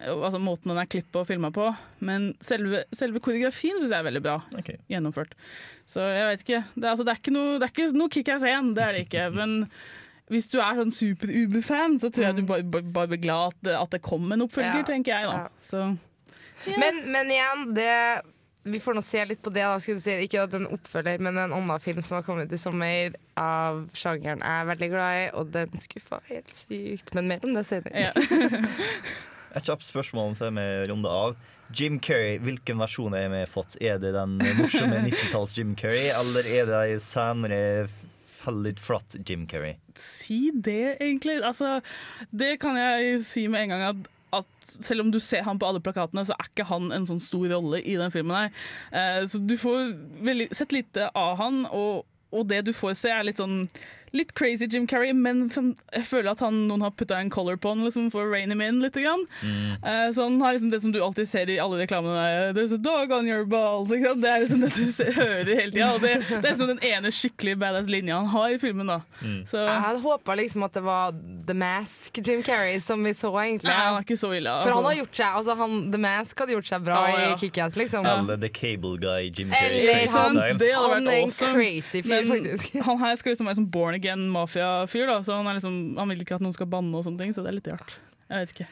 altså 0.00 0.38
Måten 0.40 0.70
den 0.70 0.78
er 0.80 0.88
klippet 0.88 1.18
og 1.20 1.26
filma 1.28 1.50
på. 1.52 1.66
Men 2.06 2.30
selve, 2.40 2.84
selve 2.96 3.20
koreografien 3.20 3.76
syns 3.82 3.90
jeg 3.90 3.98
er 3.98 4.06
veldig 4.06 4.22
bra 4.24 4.38
gjennomført. 4.88 5.34
Så 5.90 6.00
jeg 6.06 6.28
vet 6.30 6.44
ikke. 6.46 6.60
Det, 6.76 6.84
er- 6.86 6.92
altså, 6.94 7.04
det 7.04 7.12
er 7.12 7.20
ikke 7.20 7.34
noe, 7.34 7.58
det 7.60 7.66
er 7.66 7.74
ikke 7.74 7.88
noe 7.98 8.14
Kick-Ass 8.14 8.46
1, 8.48 8.70
det 8.78 8.86
er 8.86 8.96
det 8.96 9.02
ikke. 9.08 9.26
Men 9.34 9.58
hvis 10.30 10.46
du 10.52 10.56
er 10.62 10.78
sånn 10.78 10.94
super-Uber-fan, 10.94 11.98
så 12.00 12.08
tror 12.14 12.28
jeg 12.30 12.38
du 12.38 12.44
bare, 12.48 12.62
bare, 12.62 12.86
bare 12.94 13.10
blir 13.12 13.20
glad 13.26 13.50
at 13.52 13.60
det, 13.66 13.74
at 13.76 13.92
det 13.98 14.00
kom 14.06 14.30
en 14.32 14.46
oppfølger, 14.46 14.80
Ja. 14.80 14.86
tenker 14.88 15.12
jeg 15.18 15.26
da. 15.28 15.42
Så 15.60 15.82
Men, 16.66 17.02
men 17.12 17.30
igjen, 17.32 17.70
det 17.74 17.94
vi 18.62 18.80
får 18.80 18.94
nå 18.94 19.02
se 19.02 19.24
litt 19.24 19.42
på 19.42 19.50
det. 19.50 19.64
Da, 19.64 19.80
skulle 19.80 20.02
si. 20.02 20.16
Ikke 20.26 20.44
at 20.44 20.54
en 20.56 20.68
oppfølger, 20.68 21.22
men 21.22 21.38
en 21.38 21.54
annen 21.56 21.82
film 21.82 22.02
som 22.04 22.18
har 22.18 22.26
kommet 22.26 22.52
i 22.52 22.60
sommer 22.60 23.16
av 23.40 23.86
sjangeren 23.96 24.42
jeg 24.44 24.62
er 24.62 24.68
veldig 24.68 24.90
glad 24.92 25.20
i, 25.20 25.24
og 25.40 25.54
den 25.54 25.80
skuffa 25.80 26.20
helt 26.28 26.52
sykt. 26.56 27.14
Men 27.16 27.30
mer 27.30 27.46
om 27.46 27.56
det 27.56 27.64
senere. 27.70 28.10
Et 29.56 29.66
kjapt 29.66 29.88
spørsmål 29.88 30.36
før 30.38 30.52
vi 30.58 30.66
runder 30.92 31.24
av. 31.24 31.40
Jim 31.74 32.00
Carrey, 32.02 32.38
hvilken 32.42 32.80
versjon 32.82 33.14
er 33.14 33.30
vi 33.30 33.40
fått? 33.50 33.76
Er 33.82 33.98
det 34.02 34.12
den 34.14 34.36
morsomme 34.58 35.00
90-talls 35.08 35.56
Jim 35.56 35.74
Carrey, 35.78 36.10
eller 36.12 36.46
er 36.46 36.68
det 36.68 36.80
ei 36.84 36.96
senere 37.02 37.88
litt 38.60 38.80
flott 38.80 39.18
Jim 39.28 39.46
Carrey? 39.48 39.76
si 40.00 40.50
det, 40.54 40.96
egentlig. 41.00 41.40
Altså, 41.44 41.80
det 42.30 42.58
kan 42.62 42.78
jeg 42.78 43.20
si 43.26 43.46
med 43.52 43.66
en 43.66 43.74
gang 43.74 43.84
at 43.90 44.08
at 44.36 44.46
selv 44.70 45.04
om 45.04 45.10
du 45.10 45.18
ser 45.22 45.42
han 45.46 45.58
på 45.58 45.66
alle 45.66 45.82
plakatene, 45.82 46.24
så 46.26 46.36
er 46.36 46.50
ikke 46.50 46.68
han 46.70 46.90
en 46.94 47.08
sånn 47.08 47.22
stor 47.22 47.48
rolle 47.52 47.82
i 47.82 47.96
den 47.98 48.14
filmen. 48.14 48.36
her. 48.36 48.62
Eh, 48.92 49.26
så 49.30 49.40
du 49.42 49.56
får 49.58 49.92
veldig, 50.26 50.50
sett 50.56 50.74
lite 50.76 51.10
av 51.18 51.36
han, 51.40 51.64
og 51.66 52.06
og 52.30 52.46
det 52.46 52.60
du 52.68 52.72
får 52.74 52.94
se, 52.98 53.10
er 53.10 53.26
litt 53.26 53.40
sånn 53.40 53.64
Litt 54.12 54.32
crazy 54.34 54.66
Jim 54.66 54.86
Carrey, 54.90 55.12
men 55.14 55.44
jeg 55.54 56.04
føler 56.08 56.32
at 56.32 56.40
han, 56.42 56.64
noen 56.66 56.82
har 56.82 56.90
putta 56.98 57.18
en 57.22 57.30
color 57.30 57.56
på 57.62 57.70
han 57.74 57.84
liksom, 57.86 58.08
for 58.10 58.26
å 58.26 58.32
rein 58.32 58.50
him 58.50 58.60
in 58.64 58.80
litt. 58.82 58.96
Grann. 59.00 59.22
Eh, 59.44 60.10
så 60.12 60.24
han 60.26 60.40
har 60.42 60.56
liksom 60.56 60.70
det 60.72 60.80
som 60.82 60.90
du 60.92 60.98
alltid 61.02 61.28
ser 61.30 61.48
i 61.48 61.58
alle 61.62 61.78
reklamene. 61.78 62.50
There's 62.56 62.72
a 62.74 62.78
dog 62.78 63.12
on 63.14 63.28
your 63.28 63.44
balls. 63.46 63.92
Ikke 63.94 64.10
sant? 64.10 64.22
Det 64.24 64.30
er 64.32 64.42
liksom 64.42 64.64
det 64.64 64.70
du 64.74 64.84
ser, 64.92 65.12
hører 65.14 65.46
hele 65.46 65.70
tida. 65.70 65.92
Det, 66.02 66.14
det 66.28 66.40
er 66.40 66.48
liksom 66.56 66.72
den 66.72 66.82
ene 66.90 67.12
skikkelig 67.14 67.54
badass 67.62 67.86
linja 67.92 68.16
han 68.18 68.26
har 68.34 68.56
i 68.56 68.58
filmen. 68.58 68.90
da 68.90 68.98
Så 69.46 69.62
Jeg 69.62 69.78
hadde 69.86 70.02
håpa 70.02 70.36
liksom 70.42 70.66
at 70.66 70.74
det 70.74 70.82
var 70.84 71.14
The 71.46 71.54
Mask 71.54 72.18
Jim 72.26 72.42
Carrey 72.42 72.80
som 72.82 73.04
vi 73.06 73.14
så, 73.14 73.30
egentlig. 73.44 73.70
Nei, 73.70 73.78
han 73.78 74.00
er 74.00 74.08
ikke 74.08 74.18
så 74.20 74.32
ille. 74.34 74.56
For 74.64 74.72
han 74.74 74.80
altså. 74.80 74.90
har 74.90 74.98
gjort 75.04 75.20
seg 75.22 75.38
altså 75.40 75.56
han, 75.62 75.78
The 75.94 76.02
Mask 76.02 76.42
hadde 76.44 76.56
gjort 76.58 76.72
seg 76.72 76.84
bra 76.90 76.98
Ja, 77.06 77.22
ja. 77.28 77.30
i 77.30 77.38
Kick-Ass, 77.44 77.78
liksom. 77.78 78.06
Eller 78.10 78.42
The 78.42 78.50
Cable 78.58 78.96
Guy 79.06 79.30
Jim 79.30 79.54
Carrey. 79.54 79.86
Eller 79.86 80.10
han- 80.18 80.58
Det 80.58 80.74
hadde 80.74 80.98
vært 80.98 81.14
awesome. 81.22 81.54
crazy 81.54 82.02
fyr, 82.02 82.10
Men 82.10 82.28
faktisk. 82.34 82.76
Han 82.90 82.98
her 82.98 83.16
skal 83.22 83.32
liksom 83.36 83.46
være 83.46 83.60
sånn 83.62 83.70
born 83.70 83.99
again 84.00 84.28
mafia-fyr, 84.32 85.06
da 85.10 85.20
så 85.26 85.40
han, 85.40 85.50
er 85.50 85.60
liksom, 85.60 85.80
han 86.00 86.14
vil 86.14 86.24
ikke 86.24 86.40
at 86.40 86.44
noen 86.44 86.56
skal 86.56 86.70
banne 86.72 86.96
og 86.96 87.06
sånne 87.06 87.22
ting, 87.22 87.36
så 87.36 87.44
det 87.44 87.52
er 87.52 87.60
litt 87.60 87.70
rart. 87.70 88.00
Jeg 88.30 88.44
vet 88.44 88.52
ikke. 88.54 88.66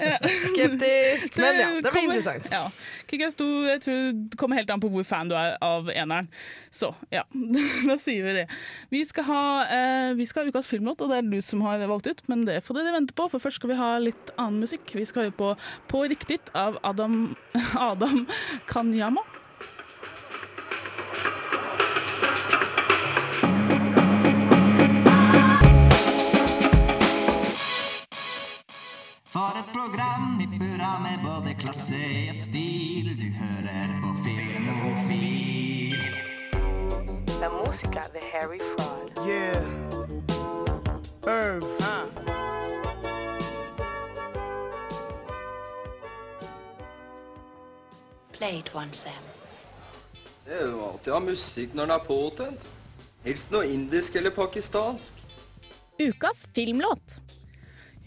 Skeptisk, 0.48 1.36
men 1.38 1.58
ja, 1.60 1.66
det 1.78 1.92
blir 1.94 2.08
interessant. 2.08 2.48
Ja. 2.50 2.64
Kick-Ass 3.06 3.36
2 3.38 3.46
jeg 3.68 3.82
tror 3.84 4.00
det 4.16 4.38
kommer 4.40 4.58
helt 4.58 4.72
an 4.74 4.82
på 4.82 4.90
hvor 4.90 5.06
fan 5.06 5.30
du 5.30 5.36
er 5.38 5.54
av 5.62 5.92
eneren. 5.94 6.26
Så 6.74 6.90
ja, 7.14 7.22
da 7.90 7.96
sier 8.02 8.26
vi 8.26 8.34
det. 8.40 8.44
Vi 8.90 9.04
skal 9.06 9.28
ha, 9.30 9.44
eh, 9.70 10.10
vi 10.18 10.26
skal 10.26 10.42
ha 10.42 10.50
ukas 10.50 10.70
filmlåt, 10.70 11.04
og 11.06 11.14
det 11.14 11.20
er 11.20 11.30
du 11.30 11.38
som 11.44 11.62
har 11.68 11.86
valgt 11.86 12.10
ut, 12.10 12.24
men 12.32 12.42
det 12.48 12.58
får 12.66 12.80
dere 12.80 12.96
vente 12.98 13.14
på, 13.14 13.28
for 13.30 13.42
først 13.42 13.62
skal 13.62 13.70
vi 13.70 13.78
ha 13.78 13.92
litt 14.02 14.34
annen 14.34 14.58
musikk. 14.66 14.90
Vi 14.98 15.06
skal 15.06 15.28
høre 15.28 15.38
på 15.38 15.54
På 15.90 16.02
riktig 16.10 16.40
av 16.58 16.80
Adam, 16.82 17.36
Adam 17.90 18.26
Kanyama. 18.66 19.22
For 29.32 29.54
et 29.58 29.68
program 29.72 30.40
i 30.42 30.46
burra 30.58 30.98
med 30.98 31.20
både 31.22 31.54
klasse 31.54 31.98
og 32.30 32.34
stil. 32.34 33.12
Du 33.20 33.28
hører 33.38 33.92
på 34.02 34.08
Filmofil. 34.24 35.94
La 37.40 37.48
música 37.48 38.02
de 38.14 38.20
Harry 38.32 38.58
Fraud. 38.72 39.10
Yeah. 39.28 39.62
Irv. 41.26 41.62
Play 48.32 48.58
it 48.58 48.74
once, 48.74 48.98
Sam. 48.98 49.24
Det 50.44 50.58
er 50.58 50.66
jo 50.66 50.84
alltid 50.88 51.12
å 51.12 51.20
ha 51.20 51.24
musikk 51.30 51.74
når 51.74 51.86
den 51.86 51.94
er 52.00 52.06
påtent. 52.08 52.70
Helst 53.22 53.54
noe 53.54 53.70
indisk 53.70 54.18
eller 54.18 54.34
pakistansk. 54.34 55.14
Ukas 56.02 56.48
filmlåt. 56.54 57.20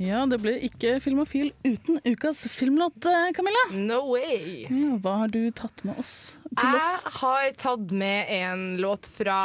Ja, 0.01 0.23
det 0.25 0.39
blir 0.41 0.57
ikke 0.65 0.95
Filmofil 1.03 1.51
uten 1.61 1.99
ukas 2.01 2.41
filmlåt, 2.49 3.05
eh, 3.05 3.29
Camilla. 3.37 3.61
No 3.77 3.99
way. 4.09 4.63
Ja, 4.65 4.95
hva 5.03 5.19
har 5.21 5.29
du 5.29 5.51
tatt 5.53 5.83
med 5.85 5.99
oss 6.01 6.13
til 6.49 6.65
oss? 6.65 6.89
Jeg 7.05 7.13
har 7.19 7.45
tatt 7.61 7.93
med 7.93 8.31
en 8.33 8.63
låt 8.81 9.05
fra 9.13 9.37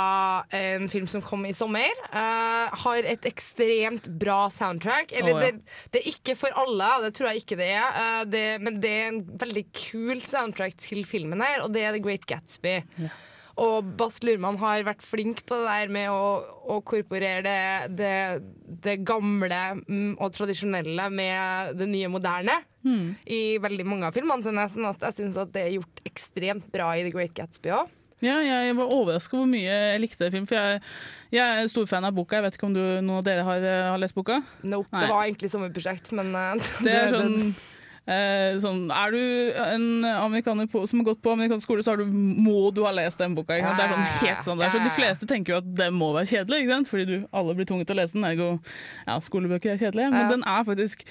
en 0.56 0.88
film 0.88 1.06
som 1.10 1.22
kom 1.22 1.44
i 1.44 1.52
sommer. 1.56 1.92
Uh, 2.08 2.72
har 2.80 3.10
et 3.12 3.28
ekstremt 3.28 4.08
bra 4.18 4.46
soundtrack. 4.50 5.12
Eller 5.12 5.36
oh, 5.36 5.44
ja. 5.44 5.52
det, 5.52 5.78
det 5.92 6.02
er 6.02 6.10
ikke 6.14 6.38
for 6.40 6.64
alle, 6.64 6.90
og 6.96 7.04
det 7.04 7.14
tror 7.18 7.32
jeg 7.32 7.44
ikke 7.44 7.60
det 7.60 7.70
er. 7.76 7.88
Uh, 8.00 8.24
det, 8.32 8.46
men 8.64 8.80
det 8.80 8.94
er 8.96 9.08
en 9.12 9.24
veldig 9.44 9.66
kul 9.76 10.22
soundtrack 10.24 10.80
til 10.80 11.04
filmen 11.08 11.44
her, 11.44 11.60
og 11.66 11.76
det 11.76 11.84
er 11.84 11.98
The 11.98 12.04
Great 12.08 12.24
Gatsby. 12.28 12.78
Og 13.58 13.88
Bass 13.98 14.20
Lurman 14.22 14.58
har 14.60 14.84
vært 14.86 15.02
flink 15.02 15.42
på 15.48 15.56
det 15.58 15.66
der 15.66 15.92
med 15.92 16.12
å, 16.14 16.24
å 16.70 16.78
korporere 16.86 17.42
det, 17.42 17.96
det, 17.98 18.14
det 18.86 18.98
gamle 19.08 19.58
mm, 19.82 20.12
og 20.16 20.30
tradisjonelle 20.36 21.08
med 21.10 21.78
det 21.80 21.90
nye 21.90 22.10
moderne 22.12 22.60
Mm. 22.86 23.16
i 23.26 23.58
veldig 23.60 23.84
mange 23.84 24.06
av 24.06 24.14
filmene 24.14 24.44
sine. 24.46 24.62
Sånn 24.70 24.86
at 24.88 25.02
jeg 25.08 25.16
syns 25.16 25.36
at 25.42 25.50
det 25.52 25.64
er 25.66 25.72
gjort 25.74 25.98
ekstremt 26.08 26.68
bra 26.72 26.92
i 26.96 27.02
The 27.04 27.10
Great 27.12 27.34
Gatsby 27.36 27.72
òg. 27.74 27.90
Ja, 28.24 28.40
jeg 28.42 28.74
var 28.74 28.90
overraska 28.94 29.38
hvor 29.38 29.46
mye 29.46 29.66
jeg 29.70 30.00
likte 30.02 30.30
film, 30.34 30.46
for 30.48 30.58
jeg, 30.58 30.80
jeg 31.36 31.58
er 31.62 31.68
stor 31.70 31.86
fan 31.90 32.06
av 32.08 32.16
boka. 32.16 32.38
Jeg 32.38 32.48
vet 32.48 32.56
ikke 32.58 32.66
om 32.66 32.74
du, 32.74 32.80
noen 33.02 33.20
av 33.20 33.26
dere 33.26 33.44
har, 33.46 33.62
eh, 33.62 33.90
har 33.92 34.00
lest 34.02 34.16
boka? 34.16 34.40
Nope, 34.66 34.90
Nei. 34.94 35.02
det 35.04 35.10
var 35.12 35.26
egentlig 35.28 35.50
sommerprosjekt, 35.52 36.10
men 36.18 36.32
eh, 36.34 36.70
Det 36.86 36.96
er 36.96 37.12
sånn, 37.14 37.52
sånn 38.62 38.86
Er 38.94 39.12
du 39.12 39.18
en 39.60 40.04
amerikaner 40.08 40.66
på, 40.72 40.86
som 40.88 41.02
har 41.02 41.10
gått 41.10 41.20
på 41.22 41.32
amerikansk 41.34 41.66
skole, 41.68 41.82
så 41.84 41.92
har 41.92 42.00
du, 42.00 42.06
må 42.08 42.70
du 42.72 42.82
ha 42.86 42.92
lest 42.96 43.18
den 43.20 43.34
boka. 43.36 43.58
Det 43.58 43.84
er 43.84 43.92
sånn 43.92 44.06
helt 44.22 44.46
sånn 44.46 44.58
der. 44.62 44.70
Så 44.72 44.80
De 44.82 44.94
fleste 44.96 45.28
tenker 45.28 45.52
jo 45.52 45.58
at 45.60 45.68
det 45.76 45.90
må 45.92 46.12
være 46.16 46.30
kjedelig, 46.32 46.86
fordi 46.88 47.04
du, 47.10 47.16
alle 47.32 47.54
blir 47.58 47.68
tvunget 47.68 47.90
til 47.90 47.98
å 47.98 48.00
lese 48.00 48.16
den. 48.16 48.24
Ergo 48.30 48.48
ja, 49.06 49.18
skolebøker 49.20 49.74
er 49.74 49.82
kjedelige. 49.82 50.10
Men 50.14 50.32
den 50.32 50.46
er 50.48 50.64
faktisk 50.64 51.04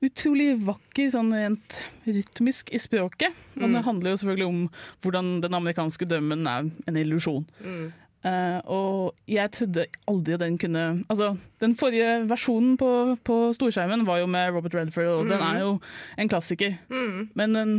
utrolig 0.00 0.54
vakker 0.64 1.10
sånn 1.12 1.30
rent 1.36 1.82
rytmisk 2.08 2.70
i 2.72 2.78
språket. 2.80 3.34
Og 3.60 3.66
Mm. 3.68 3.72
det 3.74 3.84
handler 3.84 4.10
jo 4.10 4.16
selvfølgelig 4.22 4.46
om 4.48 4.60
hvordan 5.04 5.40
den 5.42 5.54
amerikanske 5.54 6.08
drømmen 6.08 6.46
er 6.48 6.70
en 6.88 6.96
illusjon. 6.96 7.44
Mm. 7.62 7.92
Eh, 8.22 8.58
og 8.68 9.14
jeg 9.32 9.48
trodde 9.56 9.86
aldri 10.10 10.36
den 10.36 10.58
kunne 10.60 11.04
Altså, 11.08 11.30
den 11.62 11.72
forrige 11.80 12.26
versjonen 12.28 12.74
på, 12.76 13.16
på 13.24 13.36
storskjermen 13.56 14.02
var 14.04 14.18
jo 14.20 14.26
med 14.28 14.52
Robert 14.52 14.74
Redford, 14.76 15.06
og 15.06 15.28
den 15.30 15.38
Mm. 15.40 15.46
er 15.54 15.60
jo 15.60 15.70
en 16.18 16.28
klassiker. 16.28 16.74
Mm. 16.90 17.30
Men 17.34 17.52
den, 17.56 17.72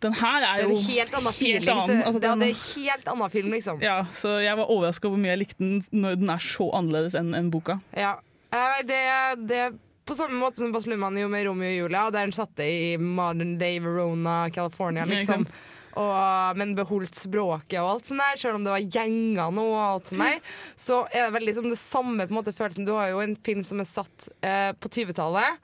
den 0.00 0.14
her 0.16 0.40
er 0.48 0.62
Det 0.62 0.70
jo 0.70 0.76
en 0.78 0.84
helt 0.86 1.12
annen 1.14 1.32
helt 1.40 1.68
annen. 1.68 2.02
Altså, 2.02 2.20
det, 2.20 2.30
den- 2.30 2.40
det 2.40 2.48
er 2.54 2.80
helt 2.80 3.08
annen 3.12 3.30
film, 3.30 3.50
liksom. 3.52 3.82
ja, 3.84 3.98
så 4.14 4.38
jeg 4.40 4.56
var 4.56 4.64
overraska 4.72 5.08
over 5.08 5.16
hvor 5.18 5.22
mye 5.26 5.34
jeg 5.34 5.38
likte 5.44 5.58
den 5.60 5.82
når 5.92 6.16
den 6.16 6.30
er 6.30 6.38
så 6.40 6.70
annerledes 6.72 7.14
enn 7.20 7.34
en 7.36 7.50
boka. 7.52 7.80
Ja. 7.96 8.14
uh, 8.54 8.80
Det, 8.86 9.02
det 9.46 9.66
på 10.06 10.14
samme 10.16 10.40
måte 10.40 10.56
som 10.56 10.72
Bas 10.72 10.86
Luhrmann 10.88 11.14
gjorde 11.20 11.30
med 11.30 11.44
Romeo 11.46 11.68
og 11.68 11.76
Julia, 11.84 12.06
der 12.10 12.18
han 12.24 12.32
satte 12.32 12.64
i 12.64 12.96
modern 12.96 13.58
day 13.60 13.76
Verona, 13.78 14.48
California, 14.50 15.04
liksom. 15.04 15.44
sant? 15.44 15.54
Og, 15.98 16.56
men 16.60 16.76
beholdt 16.78 17.16
språket 17.18 17.80
og 17.82 17.88
alt 17.96 18.06
sånt 18.06 18.22
der, 18.22 18.36
selv 18.38 18.60
om 18.60 18.64
det 18.64 18.70
var 18.70 18.84
gjenger 18.94 19.50
nå 19.56 19.64
og 19.72 19.80
alt 19.82 20.12
sånt 20.12 20.22
der. 20.22 20.38
Så 20.78 21.00
er 21.10 21.24
det 21.26 21.34
veldig 21.40 21.54
sånn 21.56 21.72
det 21.72 21.80
samme 21.82 22.26
på 22.28 22.30
en 22.34 22.38
måte 22.38 22.54
følelsen. 22.54 22.86
Du 22.86 22.92
har 22.94 23.08
jo 23.10 23.18
en 23.24 23.34
film 23.34 23.64
som 23.66 23.82
er 23.82 23.88
satt 23.90 24.28
eh, 24.46 24.70
på 24.78 24.88
20-tallet. 24.88 25.58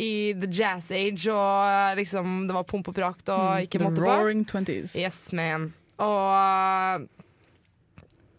I 0.00 0.32
the 0.40 0.48
jazz 0.48 0.86
age, 0.96 1.26
og 1.28 1.98
liksom 1.98 2.46
det 2.48 2.54
var 2.56 2.64
pomp 2.64 2.86
og 2.88 2.94
prakt 2.96 3.28
og 3.28 3.42
Mm, 3.42 3.66
ikke 3.66 3.78
The 3.82 3.84
måte 3.84 4.00
på. 4.00 4.06
Roaring 4.06 4.44
Twenties. 4.48 4.94
Yes, 4.96 5.18
man. 5.36 5.66
Og, 6.00 7.04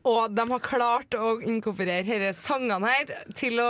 og 0.04 0.34
de 0.36 0.44
har 0.50 0.64
klart 0.66 1.16
å 1.16 1.36
inkorporere 1.48 2.04
disse 2.04 2.42
sangene 2.48 2.90
her 2.92 3.12
til 3.40 3.62
å, 3.64 3.68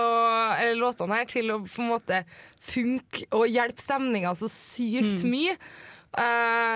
eller 0.55 0.79
låtene 0.79 1.19
her 1.19 1.27
til 1.29 1.51
å 1.53 1.59
på 1.65 1.83
en 1.83 1.91
måte 1.91 2.23
funke 2.63 3.27
og 3.35 3.49
hjelpe 3.51 3.83
stemninga 3.83 4.31
så 4.39 4.47
sykt 4.49 5.21
Mm. 5.27 5.29
mye. 5.35 5.57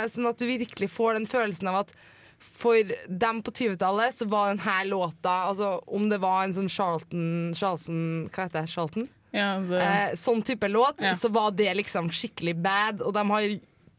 Sånn 0.09 0.29
at 0.29 0.37
du 0.39 0.45
virkelig 0.49 0.89
får 0.93 1.13
den 1.19 1.27
følelsen 1.29 1.67
av 1.71 1.83
at 1.85 1.93
for 2.39 2.77
dem 3.09 3.39
på 3.41 3.51
20-tallet 3.51 4.13
så 4.13 4.27
var 4.29 4.51
denne 4.53 4.75
låta 4.91 5.47
altså 5.49 5.79
Om 5.87 6.03
det 6.11 6.19
var 6.21 6.43
en 6.43 6.53
sånn 6.53 6.69
Charlton, 6.69 7.53
Charlton 7.57 8.27
Hva 8.29 8.43
heter 8.45 8.59
det? 8.61 8.69
Charlton? 8.69 9.07
Ja, 9.33 9.55
det, 9.59 9.79
Eh, 9.81 10.11
sånn 10.15 10.43
type 10.45 10.69
låt, 10.69 11.01
Ja. 11.01 11.15
så 11.17 11.29
var 11.33 11.51
det 11.51 11.73
liksom 11.75 12.09
skikkelig 12.13 12.53
bad, 12.61 13.01
og 13.01 13.13
de 13.13 13.23
har 13.27 13.47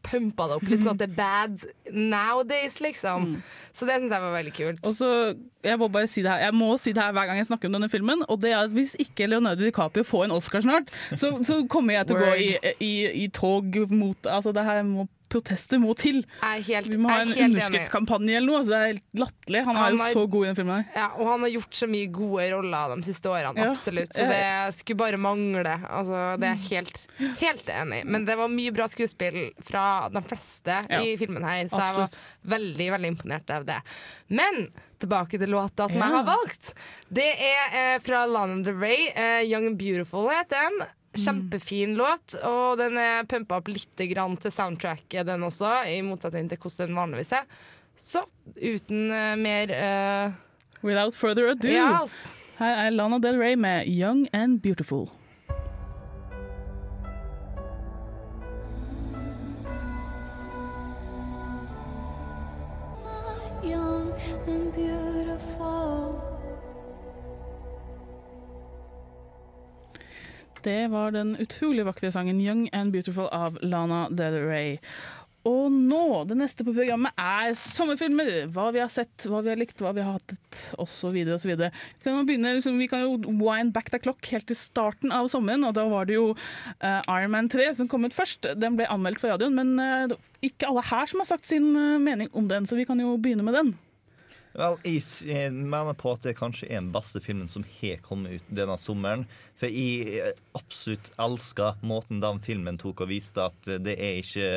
pumpa 0.01 0.47
det 0.47 0.55
opp 0.55 0.63
litt 0.71 0.79
sånn 0.79 0.95
at 0.95 1.01
det 1.03 1.09
er 1.09 1.15
bad 1.19 1.65
nowadays, 1.93 2.79
liksom. 2.81 3.41
Så 3.75 3.85
det 3.85 3.99
syns 3.99 4.09
jeg 4.15 4.23
var 4.23 4.33
veldig 4.33 4.53
kult. 4.55 4.79
Og 4.87 4.95
så, 4.95 5.09
jeg 5.63 5.77
må 5.77 5.89
bare 5.91 6.07
si 6.07 6.23
det 6.23 6.31
her 6.31 6.39
Jeg 6.47 6.55
må 6.55 6.71
si 6.79 6.93
det 6.95 7.03
her 7.03 7.11
hver 7.13 7.27
gang 7.27 7.37
jeg 7.37 7.49
snakker 7.51 7.67
om 7.69 7.75
denne 7.75 7.89
filmen. 7.91 8.23
Og 8.29 8.39
det 8.41 8.51
er 8.53 8.63
at 8.63 8.71
Hvis 8.73 8.95
ikke 9.03 9.27
Leonardo 9.29 9.61
DiCaprio 9.67 10.03
får 10.07 10.23
en 10.29 10.31
Oscar 10.39 10.61
snart, 10.65 10.89
så, 11.19 11.33
så 11.45 11.59
kommer 11.67 11.93
jeg 11.99 12.07
til 12.07 12.15
å 12.15 12.23
gå 12.23 12.33
i, 12.39 12.49
i, 12.79 12.93
i 13.25 13.27
tog 13.27 13.75
mot 13.91 14.17
Altså, 14.25 14.53
det 14.55 14.63
her 14.65 14.81
må 14.87 15.07
protester 15.29 15.77
må 15.81 15.93
til. 15.97 16.23
Helt, 16.41 16.87
Vi 16.89 16.97
må 16.97 17.09
ha 17.09 17.21
en 17.21 17.31
er 17.31 17.45
underskriftskampanje 17.47 18.35
eller 18.39 18.47
noe. 18.49 18.57
Altså, 18.59 18.69
det 18.73 18.79
er 18.79 18.91
helt 18.93 19.03
latterlig. 19.21 19.63
Han 19.65 19.75
er 19.77 19.91
jo 19.91 19.97
har- 20.01 20.13
så 20.13 20.23
god 20.29 20.43
i 20.43 20.47
den 20.49 20.55
filmen. 20.59 20.85
Ja, 20.95 21.07
og 21.17 21.27
han 21.27 21.39
har 21.45 21.49
gjort 21.49 21.71
så 21.79 21.87
mye 21.89 22.11
gode 22.11 22.49
roller 22.51 22.95
de 22.95 23.03
siste 23.13 23.29
årene, 23.29 23.55
Ja. 23.57 23.69
absolutt. 23.69 24.13
Så 24.13 24.27
det 24.27 24.75
skulle 24.75 24.97
bare 24.97 25.17
mangle. 25.17 25.75
Altså, 25.89 26.39
det 26.39 26.49
er 26.49 26.61
helt, 26.69 27.07
helt 27.39 27.65
enig 27.69 28.01
i. 28.01 28.03
Men 28.05 28.25
det 28.25 28.37
var 28.37 28.47
mye 28.49 28.71
bra 28.73 28.87
skuespill 28.87 29.51
fra 29.61 30.09
de 30.09 30.21
fleste 30.21 30.85
Ja. 30.89 31.01
i 31.01 31.15
filmen 31.17 31.43
her, 31.43 31.65
så 31.69 31.79
jeg 31.87 31.95
var 31.95 32.09
veldig, 32.57 32.89
veldig 32.91 33.07
imponert 33.17 33.49
av 33.49 33.65
det. 33.65 33.81
Men 34.29 34.71
tilbake 34.99 35.37
til 35.39 35.47
låta 35.47 35.89
som 35.89 36.01
jeg 36.01 36.11
har 36.11 36.25
valgt. 36.25 36.73
Det 37.11 37.23
er 37.39 37.95
eh, 37.95 37.99
fra 37.99 38.25
Lana 38.25 38.61
Del 38.63 38.75
Rey. 38.75 39.07
Eh, 39.15 39.43
'Young 39.45 39.67
and 39.67 39.77
Beautiful' 39.79 40.29
heter 40.33 40.57
den. 40.69 40.87
Kjempefin 41.17 41.95
låt, 41.97 42.35
og 42.45 42.77
den 42.77 42.99
er 43.01 43.25
pumpa 43.29 43.57
opp 43.57 43.71
litt 43.71 44.03
grann 44.11 44.35
til 44.37 44.53
soundtracket, 44.53 45.25
den 45.25 45.45
også, 45.47 45.79
i 45.89 46.01
motsetning 46.05 46.51
til 46.51 46.61
hvordan 46.61 46.91
den 46.91 46.99
vanligvis 46.99 47.33
er. 47.39 47.47
Så 47.99 48.23
uten 48.55 49.09
uh, 49.11 49.33
mer 49.39 49.73
uh, 49.73 50.37
Without 50.85 51.15
further 51.15 51.49
ado, 51.51 51.67
yes. 51.67 52.29
her 52.59 52.85
er 52.85 52.93
Lana 52.95 53.19
Del 53.19 53.41
Rey 53.41 53.55
med 53.55 53.87
'Young 53.87 54.27
and 54.33 54.61
Beautiful'. 54.61 55.09
young 63.63 64.13
and 64.47 64.73
beautiful. 64.73 66.08
Det 70.65 70.89
var 70.91 71.15
den 71.15 71.37
utrolig 71.39 71.85
vakre 71.87 72.11
sangen 72.11 72.41
'Young 72.41 72.69
and 72.73 72.93
Beautiful' 72.93 73.31
av 73.31 73.57
Lana 73.61 74.07
Del 74.09 74.41
Rey. 74.43 74.77
Og 75.47 75.71
nå, 75.71 76.25
det 76.27 76.35
neste 76.35 76.65
på 76.67 76.73
programmet 76.75 77.15
er 77.15 77.53
sommerfilmer. 77.55 78.49
Hva 78.51 78.67
vi 78.75 78.81
har 78.83 78.91
sett, 78.91 79.23
hva 79.23 79.39
vi 79.45 79.53
har 79.53 79.59
likt, 79.59 79.79
hva 79.79 79.93
vi 79.95 80.03
har 80.03 80.17
hatt, 80.17 80.35
osv. 80.75 81.15
osv. 81.31 81.53
Vi 81.55 82.03
kan 82.03 82.17
jo 82.17 82.25
begynne, 82.27 82.57
liksom, 82.57 82.75
vi 82.81 82.89
kan 82.91 83.05
jo 83.05 83.15
wind 83.39 83.71
back 83.73 83.89
the 83.93 84.01
clock 84.03 84.27
helt 84.33 84.49
til 84.51 84.59
starten 84.59 85.15
av 85.15 85.31
sommeren. 85.31 85.63
Og 85.63 85.77
da 85.79 85.87
var 85.89 86.09
det 86.09 86.19
jo 86.19 86.33
uh, 86.35 87.01
Iron 87.07 87.31
Man 87.37 87.49
3 87.49 87.71
som 87.79 87.87
kom 87.87 88.03
ut 88.03 88.17
først. 88.17 88.51
Den 88.59 88.75
ble 88.75 88.89
anmeldt 88.91 89.23
for 89.23 89.31
radioen, 89.31 89.55
men 89.55 89.79
uh, 89.79 90.17
ikke 90.43 90.67
alle 90.67 90.83
her 90.91 91.07
som 91.07 91.23
har 91.23 91.31
sagt 91.31 91.47
sin 91.47 91.71
eh, 91.75 91.99
mening 91.99 92.29
om 92.37 92.47
den, 92.47 92.67
så 92.67 92.77
vi 92.79 92.85
kan 92.87 92.99
jo 92.99 93.17
begynne 93.19 93.43
med 93.43 93.57
den. 93.57 93.73
Vel, 94.59 94.75
jeg 94.83 95.01
jeg 95.29 95.53
mener 95.55 95.95
på 95.95 96.11
at 96.11 96.25
det 96.27 96.35
kanskje 96.35 96.67
er 96.67 96.81
den 96.81 96.91
beste 96.91 97.21
filmen 97.23 97.47
som 97.47 97.63
har 97.79 98.01
kommet 98.03 98.41
ut 98.41 98.49
denne 98.51 98.75
sommeren. 98.81 99.23
For 99.59 99.71
jeg 99.71 100.19
eh, 100.19 100.33
absolutt 100.57 101.11
elsker 101.17 101.79
måten 101.87 102.19
den 102.23 102.41
filmen 102.43 102.77
tok 102.81 103.05
og 103.05 103.11
viste 103.13 103.45
at 103.47 103.71
det 103.85 103.95
er 103.95 104.19
ikke 104.19 104.51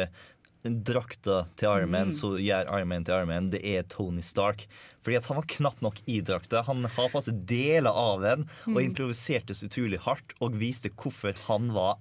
drakta 0.62 1.40
til 1.58 1.68
Iron 1.70 1.90
Man 1.90 2.10
Mm. 2.10 2.14
som 2.14 2.36
gjør 2.38 2.68
Iron 2.70 2.88
Man 2.88 3.04
til 3.04 3.14
Iron 3.16 3.28
Man, 3.28 3.50
det 3.50 3.62
er 3.66 3.82
Tony 3.90 4.22
Stark. 4.22 4.66
Fordi 5.02 5.16
at 5.18 5.24
han 5.26 5.36
var 5.40 5.46
knapt 5.50 5.82
nok 5.82 5.96
i 6.06 6.20
drakta. 6.22 6.62
Han 6.66 6.84
har 6.84 7.08
på 7.10 7.22
seg 7.22 7.40
deler 7.46 7.90
av 7.90 8.20
den 8.22 8.44
og 8.66 8.78
Mm. 8.78 8.84
improviserte 8.94 9.54
så 9.54 9.66
utrolig 9.66 9.98
hardt 10.00 10.34
og 10.40 10.54
viste 10.58 10.90
hvorfor 10.90 11.34
han 11.48 11.72
var 11.74 11.98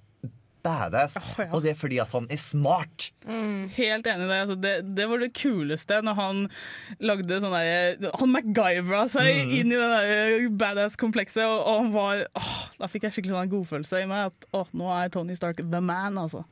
badass. 0.63 1.15
Og 1.52 1.62
det 1.63 1.71
er 1.74 1.78
fordi 1.80 2.00
at 2.04 2.12
han 2.15 2.28
er 2.32 2.39
smart. 2.41 3.12
Helt 3.28 4.08
enig 4.08 4.26
i 4.26 4.30
det. 4.32 4.39
Altså, 4.41 4.58
det. 4.62 4.74
Det 4.97 5.08
var 5.10 5.24
det 5.24 5.32
kuleste 5.38 6.02
når 6.06 6.15
han 6.19 6.41
lagde 7.00 7.39
sånn 7.43 7.54
derre 7.56 8.12
Han 8.21 8.34
MacGyvera 8.36 9.06
seg 9.12 9.30
Mm. 9.32 9.54
inn 9.60 9.71
i 9.71 9.80
det 9.80 9.89
der 9.93 10.50
badass-komplekset, 10.62 11.45
og, 11.45 11.62
og 11.65 11.80
han 11.84 11.91
var 11.95 12.26
åh, 12.36 12.52
Da 12.80 12.88
fikk 12.91 13.04
jeg 13.08 13.15
skikkelig 13.17 13.38
sånn 13.38 13.52
godfølelse 13.54 14.02
i 14.04 14.10
meg 14.10 14.30
at 14.32 14.47
åh, 14.58 14.67
nå 14.78 14.89
er 14.95 15.10
Tony 15.13 15.36
Stark 15.38 15.62
the 15.63 15.82
man, 15.82 16.17
altså. 16.21 16.43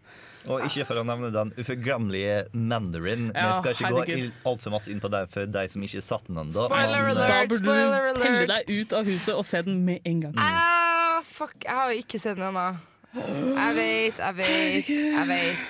Og 0.50 0.64
ikke 0.66 0.86
for 0.88 1.02
å 1.02 1.04
nevne 1.04 1.30
den 1.36 1.50
uforglemmelige 1.60 2.46
Mandarin. 2.56 3.26
Ja, 3.36 3.50
jeg 3.50 3.58
skal 3.60 3.74
ikke 3.76 3.90
gå 3.92 3.98
herregud. 4.06 4.30
gå 4.32 4.50
altfor 4.54 4.72
masse 4.72 4.90
inn 4.94 5.02
på 5.04 5.10
det 5.12 5.26
for 5.34 5.46
de 5.52 5.64
som 5.70 5.84
ikke 5.84 6.02
satt 6.06 6.28
den 6.30 6.40
ennå. 6.40 6.64
Spoiler 6.66 7.10
Men, 7.10 7.18
eh, 7.18 7.28
Da 7.28 7.40
burde 7.52 8.14
du 8.16 8.22
pelle 8.24 8.46
deg 8.48 8.72
ut 8.80 8.94
av 8.96 9.06
huset 9.12 9.36
og 9.36 9.44
se 9.46 9.62
den 9.68 9.84
med 9.86 10.00
en 10.08 10.22
gang. 10.24 10.34
Ah, 10.40 11.20
fuck, 11.28 11.58
jeg 11.66 11.76
har 11.76 11.92
jo 11.92 12.00
ikke 12.06 12.22
sett 12.24 12.40
den 12.40 12.48
ennå. 12.54 12.70
Jeg 13.14 13.76
vet, 13.76 14.20
jeg 14.22 14.36
vet, 14.38 14.90
jeg 14.90 15.28
vet. 15.28 15.70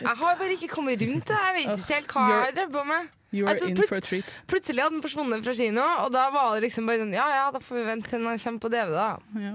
Jeg 0.00 0.14
har 0.18 0.38
bare 0.38 0.54
ikke 0.56 0.68
kommet 0.72 1.02
rundt 1.02 1.28
det. 1.30 1.36
Jeg 1.46 1.58
vet 1.58 1.76
ikke 1.78 1.94
helt 1.94 2.14
hva 2.16 2.24
jeg 2.32 2.56
drev 2.56 2.72
på 2.74 2.86
med. 2.88 3.10
Plut-. 3.32 4.32
Plutselig 4.50 4.82
hadde 4.82 4.96
den 4.98 5.04
forsvunnet 5.04 5.44
fra 5.46 5.54
kino, 5.56 5.84
og 6.04 6.10
da 6.12 6.26
var 6.34 6.56
det 6.56 6.66
liksom 6.66 6.88
bare 6.90 7.00
sånn 7.00 7.14
Ja 7.16 7.28
ja, 7.32 7.44
da 7.54 7.62
får 7.62 7.78
vi 7.78 7.84
vente 7.86 8.10
til 8.10 8.20
den 8.26 8.42
kommer 8.42 8.64
på 8.64 8.72
DVD, 8.74 8.96
da. 8.98 9.12
Ja. 9.40 9.54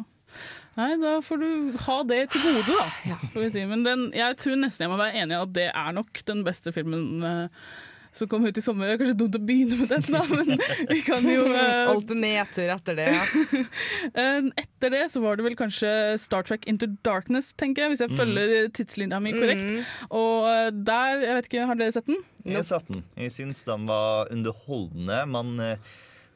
Nei, 0.77 0.91
da 1.01 1.11
får 1.25 1.39
du 1.41 1.77
ha 1.87 1.97
det 2.05 2.21
til 2.33 2.43
gode, 2.45 2.63
da. 2.77 3.19
Får 3.33 3.43
vi 3.43 3.51
si. 3.53 3.65
Men 3.69 3.83
den, 3.85 4.07
jeg 4.17 4.37
tror 4.41 4.57
nesten 4.61 4.85
jeg 4.85 4.93
må 4.93 4.97
være 5.01 5.21
enig 5.23 5.35
i 5.35 5.41
at 5.41 5.53
det 5.55 5.67
er 5.73 5.95
nok 5.97 6.21
den 6.29 6.43
beste 6.45 6.73
filmen 6.73 7.25
eh, 7.25 7.69
som 8.17 8.29
kom 8.31 8.45
ut 8.47 8.57
i 8.57 8.63
sommer. 8.65 8.87
Det 8.89 8.95
er 8.95 9.01
kanskje 9.03 9.17
dumt 9.21 9.37
å 9.37 9.41
begynne 9.47 9.77
med 9.79 9.91
den, 9.93 10.05
da, 10.13 10.21
men 10.31 10.51
vi 10.91 10.99
kan 11.05 11.25
jo 11.29 11.43
uh, 11.53 11.91
Alltid 11.93 12.19
nedtur 12.23 12.71
etter 12.73 12.97
det, 12.99 13.07
ja. 13.13 13.23
Eh, 14.23 14.49
Etter 14.63 14.93
det 14.93 15.03
så 15.13 15.21
var 15.23 15.37
det 15.39 15.45
vel 15.47 15.55
kanskje 15.59 15.89
Star 16.21 16.45
Trek 16.47 16.65
Into 16.69 16.87
Darkness, 17.05 17.51
tenker 17.59 17.85
jeg, 17.85 17.93
hvis 17.95 18.03
jeg 18.05 18.13
Mm. 18.13 18.17
følger 18.21 18.69
tidslinja 18.77 19.17
mi 19.21 19.31
korrekt. 19.35 19.85
Og 20.15 20.45
eh, 20.49 20.69
der, 20.73 21.21
jeg 21.25 21.37
vet 21.37 21.49
ikke, 21.49 21.65
har 21.69 21.79
dere 21.79 21.93
sett 21.95 22.07
den? 22.09 22.21
Jeg 22.47 22.55
har 22.61 22.67
sett 22.69 22.87
den. 22.91 23.03
Jeg 23.19 23.33
syns 23.35 23.63
den 23.67 23.87
var 23.89 24.29
underholdende, 24.33 25.17
men 25.29 25.57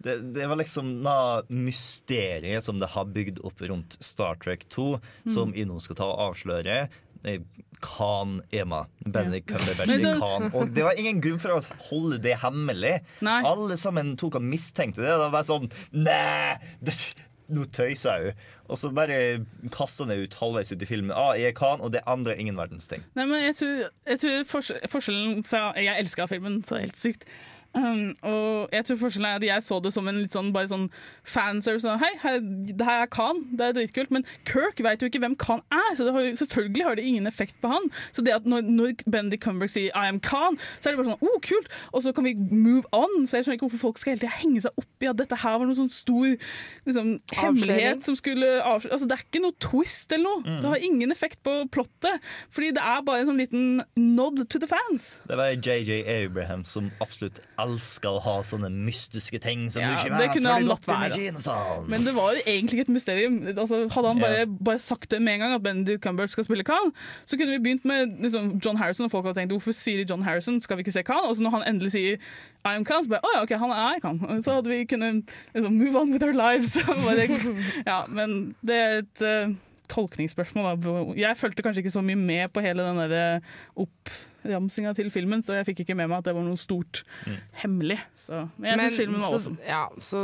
det, 0.02 0.15
det 0.36 0.48
var 0.50 0.58
liksom 0.60 0.89
noe 1.06 1.44
mysteriet 1.54 2.65
som 2.65 2.80
det 2.82 2.89
har 2.96 3.06
bygd 3.13 3.39
opp 3.48 3.62
rundt 3.70 3.98
Star 4.04 4.36
Trek 4.41 4.65
2, 4.74 4.88
som 5.32 5.54
jeg 5.56 5.67
nå 5.70 5.78
skal 5.84 6.00
ta 6.02 6.08
og 6.10 6.24
avsløre. 6.32 6.78
Khan 7.82 8.42
Ema. 8.54 8.86
Benedict 9.06 9.48
Cumberbatch 9.48 10.02
så- 10.02 10.20
Khan. 10.20 10.52
Og 10.54 10.74
det 10.74 10.84
var 10.84 10.94
ingen 10.98 11.22
grunn 11.22 11.40
for 11.40 11.50
å 11.50 11.62
holde 11.90 12.20
det 12.22 12.38
hemmelig. 12.44 13.02
Alle 13.26 13.78
sammen 13.78 14.16
tok 14.18 14.36
og 14.36 14.42
mistenkte 14.46 15.02
det. 15.02 15.18
Det 15.18 15.32
var 15.34 15.44
sånn 15.44 15.70
Nei! 15.92 16.58
Det, 16.82 16.94
nå 17.52 17.66
tøyser 17.66 18.12
jeg 18.16 18.26
jo. 18.26 18.34
Og 18.72 18.78
så 18.80 18.92
bare 18.96 19.46
kaster 19.74 20.06
han 20.06 20.14
det 20.14 20.30
ut 20.30 20.36
halvveis 20.40 20.72
ut 20.72 20.82
i 20.82 20.86
filmen. 20.88 21.12
Ah, 21.12 21.34
jeg 21.36 21.52
er 21.52 21.58
Khan, 21.58 21.82
og 21.82 21.92
det 21.92 22.02
andre 22.08 22.36
er 22.36 22.40
ingen 22.40 22.56
verdens 22.56 22.88
ting. 22.88 23.04
Nei, 23.16 23.26
men 23.26 23.42
jeg 23.44 23.56
tror, 23.60 23.90
jeg 24.08 24.20
tror 24.22 24.46
forskjellen 24.94 25.42
fra 25.44 25.74
Jeg 25.76 25.98
elska 26.06 26.28
filmen 26.32 26.62
så 26.64 26.80
helt 26.80 26.96
sykt. 26.96 27.26
Um, 27.72 28.12
og 28.28 28.74
jeg 28.76 28.84
tror 28.86 28.98
forskjellen 29.06 29.30
er 29.30 29.40
at 29.40 29.46
jeg 29.48 29.64
så 29.64 29.78
det 29.80 29.94
som 29.96 30.08
en 30.10 30.18
litt 30.20 30.34
sånn, 30.36 30.52
bare 30.56 30.68
sånn 30.72 30.90
fanservice. 31.24 31.86
Sånn, 31.86 32.02
Hei, 32.02 32.12
her, 32.24 32.42
det 32.42 32.88
her 32.88 33.06
er 33.06 33.12
Khan, 33.12 33.44
det 33.56 33.70
er 33.70 33.78
dritkult. 33.78 34.12
Men 34.12 34.26
Kirk 34.50 34.82
vet 34.84 35.04
jo 35.04 35.08
ikke 35.12 35.22
hvem 35.24 35.38
Khan 35.40 35.64
er, 35.72 35.92
så 35.96 36.08
det 36.08 36.16
har, 36.16 36.28
selvfølgelig 36.42 36.88
har 36.88 37.00
det 37.00 37.08
ingen 37.08 37.30
effekt 37.30 37.56
på 37.64 37.72
han. 37.72 37.88
Så 38.12 38.26
det 38.26 38.36
at 38.36 38.50
når, 38.50 38.68
når 38.68 39.06
Benedict 39.06 39.44
Cumberg 39.46 39.72
sier 39.72 39.92
'I 39.96 40.10
am 40.12 40.20
Khan', 40.20 40.60
så 40.80 40.90
er 40.90 40.96
det 40.96 41.02
bare 41.02 41.14
sånn 41.14 41.24
'oh, 41.24 41.40
kult', 41.48 41.72
og 41.94 42.04
så 42.04 42.14
kan 42.16 42.28
vi 42.28 42.36
move 42.36 42.84
on. 42.92 43.28
Så 43.28 43.40
jeg 43.40 43.48
skjønner 43.48 43.60
ikke 43.60 43.70
hvorfor 43.70 43.86
folk 43.88 44.02
skal 44.02 44.16
hele 44.16 44.26
tida 44.26 44.40
henge 44.42 44.66
seg 44.66 44.84
opp 44.84 45.06
i 45.06 45.10
at 45.10 45.20
dette 45.22 45.40
her 45.40 45.58
var 45.58 45.66
noen 45.70 45.80
sånn 45.80 45.94
stor 45.94 46.28
liksom, 46.86 47.14
hemmelighet 47.40 48.06
som 48.06 48.18
skulle 48.20 48.50
avsløre 48.60 48.94
altså, 48.94 49.08
Det 49.08 49.18
er 49.18 49.26
ikke 49.26 49.44
noe 49.46 49.58
twist 49.64 50.12
eller 50.12 50.28
noe. 50.28 50.44
Mm. 50.46 50.60
Det 50.62 50.72
har 50.74 50.86
ingen 50.92 51.16
effekt 51.16 51.40
på 51.46 51.56
plottet. 51.72 52.20
Fordi 52.52 52.74
det 52.76 52.84
er 52.84 53.06
bare 53.08 53.24
en 53.24 53.32
sånn 53.32 53.42
liten 53.42 53.82
nod 53.96 54.44
to 54.50 54.60
the 54.60 54.70
fans. 54.70 55.14
Det 55.30 55.40
var 55.40 55.56
JJ 55.56 56.04
Abraham 56.04 56.66
som 56.68 56.92
absolutt 57.04 57.42
elska 57.63 58.10
å 58.12 58.19
ha 58.24 58.36
sånne 58.45 58.69
mystiske 58.74 59.39
ting 59.43 59.67
som 59.71 59.82
Ja, 59.84 59.91
du 59.93 60.02
ikke 60.02 60.17
vet 60.17 60.36
før 60.38 60.60
du 60.63 60.67
latt 60.69 60.88
være. 60.89 61.12
kinosalen. 61.15 61.88
Men 61.91 62.06
det 62.08 62.13
var 62.15 62.36
egentlig 62.45 62.84
et 62.86 62.91
mysterium. 62.93 63.39
Altså, 63.56 63.84
hadde 63.93 64.12
han 64.13 64.19
bare, 64.21 64.45
bare 64.47 64.80
sagt 64.82 65.10
det 65.12 65.21
med 65.21 65.34
en 65.38 65.39
gang, 65.45 65.56
at 65.58 65.63
Benedict 65.63 66.04
Cumberbatch 66.04 66.36
skal 66.38 66.47
spille 66.50 66.63
Khan, 66.67 66.91
så 67.26 67.38
kunne 67.38 67.56
vi 67.58 67.63
begynt 67.69 67.86
med 67.86 68.17
liksom, 68.26 68.52
John 68.65 68.78
Harrison, 68.82 69.06
og 69.06 69.12
folk 69.12 69.26
hadde 69.30 69.39
tenkt 69.41 69.56
hvorfor 69.56 69.76
sier 69.76 70.02
de 70.02 70.08
John 70.10 70.24
Harrison, 70.28 70.62
skal 70.62 70.78
vi 70.78 70.86
ikke 70.86 70.95
se 70.97 71.04
Khan? 71.08 71.24
Og 71.30 71.36
så 71.38 71.45
når 71.45 71.58
han 71.60 71.67
endelig 71.76 71.91
sier 71.95 72.17
I 72.65 72.76
am 72.76 72.86
Khan, 72.86 73.04
så 73.06 73.10
bare 73.15 73.26
å 73.26 73.34
ja, 73.36 73.41
ok, 73.47 73.56
han 73.62 73.71
er 73.74 74.00
Khan. 74.04 74.21
Så 74.45 74.60
hadde 74.60 74.69
vi 74.69 74.84
kunnet 74.86 75.34
liksom, 75.56 75.74
move 75.78 75.95
on 75.97 76.12
with 76.13 76.24
our 76.26 76.34
lives. 76.38 76.78
bare, 76.86 77.28
ja, 77.91 78.04
men 78.10 78.56
det 78.62 78.76
er 78.78 78.97
et 79.02 79.26
uh, 79.26 79.54
tolkningsspørsmål. 79.91 80.78
Da. 80.84 81.04
Jeg 81.19 81.38
fulgte 81.38 81.65
kanskje 81.65 81.84
ikke 81.86 81.93
så 81.97 82.04
mye 82.06 82.19
med 82.19 82.54
på 82.54 82.63
hele 82.63 82.86
den 82.86 83.02
der 83.02 83.41
oppramsinga 84.42 84.94
til 84.98 85.12
filmen, 85.14 85.44
så 85.46 85.54
jeg 85.60 85.66
fikk 85.72 85.84
ikke 85.86 85.96
med 85.96 86.10
meg 86.12 86.18
at 86.22 86.26
det 86.30 86.36
var 86.36 86.44
noe 86.46 86.58
stort 86.58 87.04
hemmelig. 87.64 88.00
Så, 88.18 88.48
men 88.58 88.72
jeg 88.74 88.80
syns 88.92 88.98
filmen 89.04 89.22
var 89.22 89.36
awesome. 89.38 89.58
ja, 89.68 89.84
så 90.00 90.24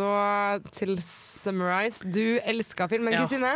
til 0.72 0.98
summarize 1.02 2.06
Du 2.12 2.40
elska 2.44 2.88
filmen, 2.92 3.14
Ja. 3.14 3.24
Kristine. 3.26 3.56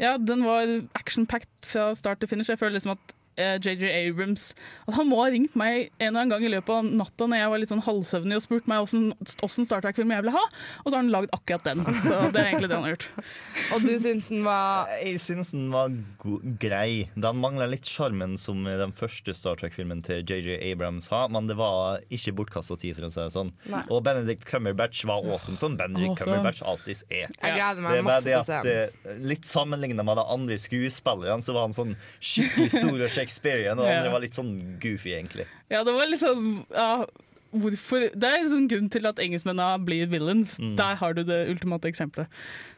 Ja, 0.00 0.16
den 0.18 0.42
var 0.44 0.66
action-packed 0.98 1.66
fra 1.68 1.94
start 1.94 2.18
til 2.20 2.28
finish. 2.28 2.50
Jeg 2.50 2.58
føler 2.58 2.72
liksom 2.78 2.96
at 2.96 3.11
eh, 3.36 3.56
JJ 3.58 3.90
Abrams 4.08 4.52
At 4.86 4.96
han 4.98 5.08
må 5.10 5.20
ha 5.22 5.28
ringt 5.32 5.56
meg 5.58 5.90
en 5.98 6.08
eller 6.12 6.22
annen 6.22 6.32
gang 6.34 6.46
i 6.46 6.52
løpet 6.52 6.74
av 6.74 6.90
natta 7.02 7.28
når 7.30 7.42
jeg 7.42 7.52
var 7.52 7.62
litt 7.62 7.72
sånn 7.72 7.84
halvsøvnig 7.86 8.38
og 8.38 8.44
spurt 8.44 8.70
meg 8.70 8.82
åssen 8.84 9.68
Star 9.68 9.82
Trek-film 9.84 10.12
jeg 10.12 10.24
ville 10.24 10.34
ha, 10.34 10.42
og 10.82 10.86
så 10.88 10.96
har 10.96 11.02
han 11.02 11.12
lagd 11.12 11.32
akkurat 11.34 11.64
den. 11.66 11.84
Så 12.04 12.18
det 12.34 12.40
er 12.40 12.50
egentlig 12.50 12.70
det 12.70 12.78
han 12.78 12.86
har 12.86 12.94
gjort. 12.94 13.06
Og 13.72 13.84
du 13.86 13.92
syns 14.00 14.28
den 14.32 14.42
var 14.44 14.90
Jeg 15.00 15.20
syns 15.22 15.52
den 15.54 15.68
var 15.72 15.92
go 16.20 16.38
grei. 16.60 17.08
Den 17.14 17.40
mangla 17.42 17.68
litt 17.70 17.88
sjarmen 17.88 18.34
som 18.40 18.64
den 18.66 18.94
første 18.96 19.34
Star 19.36 19.58
Trek-filmen 19.60 20.02
til 20.04 20.22
JJ 20.26 20.58
Abrams 20.72 21.08
har, 21.12 21.30
men 21.32 21.48
det 21.50 21.56
var 21.60 22.02
ikke 22.12 22.34
bortkasta 22.40 22.76
tid, 22.80 22.96
for 22.98 23.08
å 23.08 23.12
si 23.12 23.20
det 23.22 23.34
sånn. 23.34 23.52
Nei. 23.72 23.84
Og 23.92 24.02
Benedict 24.06 24.46
Cumberbatch 24.48 25.04
var 25.08 25.24
awesome, 25.24 25.58
som 25.60 25.76
Benedict 25.78 26.12
Awesome. 26.14 26.36
Cumberbatch 26.36 26.62
alltid 26.66 27.04
er. 27.08 27.32
Jeg 27.32 27.56
gleder 27.56 27.84
meg 27.84 27.98
er 27.98 28.06
masse 28.06 28.26
til 28.26 28.38
å 28.38 28.44
se 28.46 28.74
eh, 28.82 29.16
Litt 29.22 29.48
sammenligna 29.48 30.04
med 30.06 30.18
de 30.20 30.24
andre 30.36 30.58
skuespillerne, 30.60 31.42
så 31.44 31.54
var 31.56 31.68
han 31.68 31.76
sånn 31.76 31.94
skikkelig 32.18 32.70
stor 32.74 33.04
og 33.06 33.12
Shakespearean, 33.22 33.78
og 33.78 33.86
Ja. 33.88 33.98
andre 34.00 34.12
var 34.12 34.20
litt 34.26 34.34
sånn 34.34 34.78
goofy, 34.82 35.14
egentlig. 35.16 35.46
Ja, 35.70 35.82
det 35.86 35.94
var 35.94 36.06
litt 36.10 36.20
sånn 36.20 36.64
ja, 36.74 37.06
Hvorfor? 37.52 38.06
Det 38.16 38.24
er 38.24 38.38
en 38.40 38.48
sånn 38.48 38.68
grunn 38.70 38.86
til 38.88 39.04
at 39.06 39.18
engelskmennene 39.20 39.84
blir 39.84 40.06
villains. 40.08 40.54
Mm. 40.58 40.70
Der 40.78 40.94
har 40.96 41.12
du 41.12 41.22
det 41.22 41.42
ultimate 41.52 41.84
eksempelet. 41.84 42.26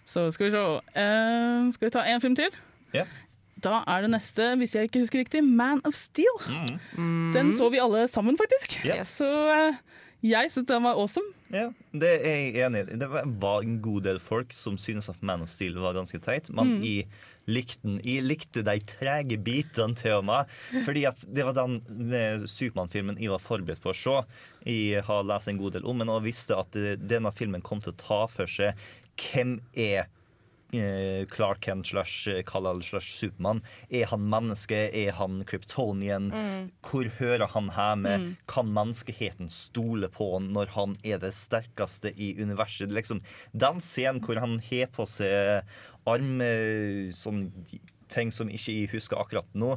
Så 0.05 0.25
skal 0.35 0.49
vi 0.49 0.51
se. 0.51 0.59
uh, 0.59 1.69
skal 1.71 1.87
vi 1.87 1.91
ta 1.95 2.03
én 2.11 2.21
film 2.21 2.35
til? 2.35 2.51
Ja. 2.93 3.05
Da 3.63 3.85
er 3.87 4.03
det 4.03 4.11
neste, 4.11 4.49
hvis 4.59 4.75
jeg 4.75 4.89
ikke 4.91 4.99
husker 5.05 5.21
riktig, 5.23 5.45
Man 5.47 5.81
of 5.87 5.95
Steel. 5.95 6.35
Mm. 6.99 7.33
Den 7.33 7.53
så 7.55 7.71
vi 7.71 7.79
alle 7.79 8.09
sammen, 8.11 8.37
faktisk. 8.37 8.81
Yes. 8.85 9.15
Så 9.23 9.29
eh, 9.55 9.79
jeg 10.27 10.51
syns 10.51 10.67
den 10.67 10.83
var 10.83 10.99
awesome. 10.99 11.31
Ja, 11.55 11.69
det 11.95 12.11
er 12.27 12.35
jeg 12.51 12.67
enig 12.67 12.83
i. 12.91 12.99
Det 12.99 13.09
var 13.41 13.63
en 13.63 13.79
god 13.81 14.03
del 14.03 14.19
folk 14.19 14.51
som 14.53 14.75
synes 14.77 15.09
at 15.09 15.23
Man 15.23 15.43
of 15.47 15.51
Steel 15.55 15.79
var 15.79 15.95
ganske 15.95 16.19
teit, 16.21 16.51
men 16.51 16.81
Mm. 16.81 16.83
jeg 16.83 17.07
likte. 17.51 17.99
Jeg 18.05 18.25
likte 18.25 18.65
de 18.67 18.79
trege 18.89 19.39
bitene 19.41 19.99
til 19.99 20.25
meg, 20.27 20.51
fordi 20.87 21.05
at 21.11 21.25
det 21.29 21.47
var 21.49 21.57
den 21.59 21.79
eh, 22.15 22.45
Supermann-filmen 22.49 23.21
jeg 23.21 23.33
var 23.35 23.43
forberedt 23.43 23.85
på 23.85 23.93
å 23.93 23.99
se. 23.99 24.19
Jeg 24.65 25.05
har 25.07 25.29
lest 25.29 25.51
en 25.51 25.61
god 25.61 25.77
del 25.77 25.89
om 25.89 26.01
den 26.01 26.13
og 26.13 26.25
visste 26.27 26.57
at 26.59 26.77
eh, 26.81 26.95
denne 27.01 27.33
filmen 27.37 27.65
kom 27.65 27.85
til 27.85 27.95
å 27.95 28.01
ta 28.01 28.21
for 28.33 28.51
seg 28.51 28.79
hvem 29.21 29.59
er 29.79 30.09
eh, 30.75 31.25
Clark 31.31 31.61
Kent 31.65 31.87
slash 31.87 32.43
Kal-El 32.47 32.83
slash 32.83 33.15
Supermann. 33.19 33.63
Er 33.91 34.09
han 34.11 34.27
menneske? 34.31 34.89
Er 34.91 35.15
han 35.19 35.43
kryptonien? 35.49 36.31
Mm. 36.33 36.69
Hvor 36.85 37.11
hører 37.19 37.47
han 37.55 37.71
hjemme? 37.75 38.17
Mm. 38.19 38.29
Kan 38.51 38.73
menneskeheten 38.75 39.53
stole 39.53 40.11
på 40.13 40.33
han 40.35 40.51
når 40.57 40.75
han 40.75 40.99
er 41.05 41.23
det 41.23 41.35
sterkeste 41.37 42.15
i 42.17 42.35
universet? 42.41 42.93
Liksom, 42.95 43.23
den 43.53 43.83
scenen 43.85 44.23
hvor 44.25 44.41
han 44.43 44.59
har 44.71 44.91
på 44.95 45.07
seg 45.09 45.69
arm... 46.07 46.41
Sånn 47.15 47.47
ting 48.15 48.31
som 48.31 48.51
ikke 48.53 48.71
jeg 48.77 48.91
husker 48.93 49.19
akkurat 49.19 49.47
nå. 49.59 49.73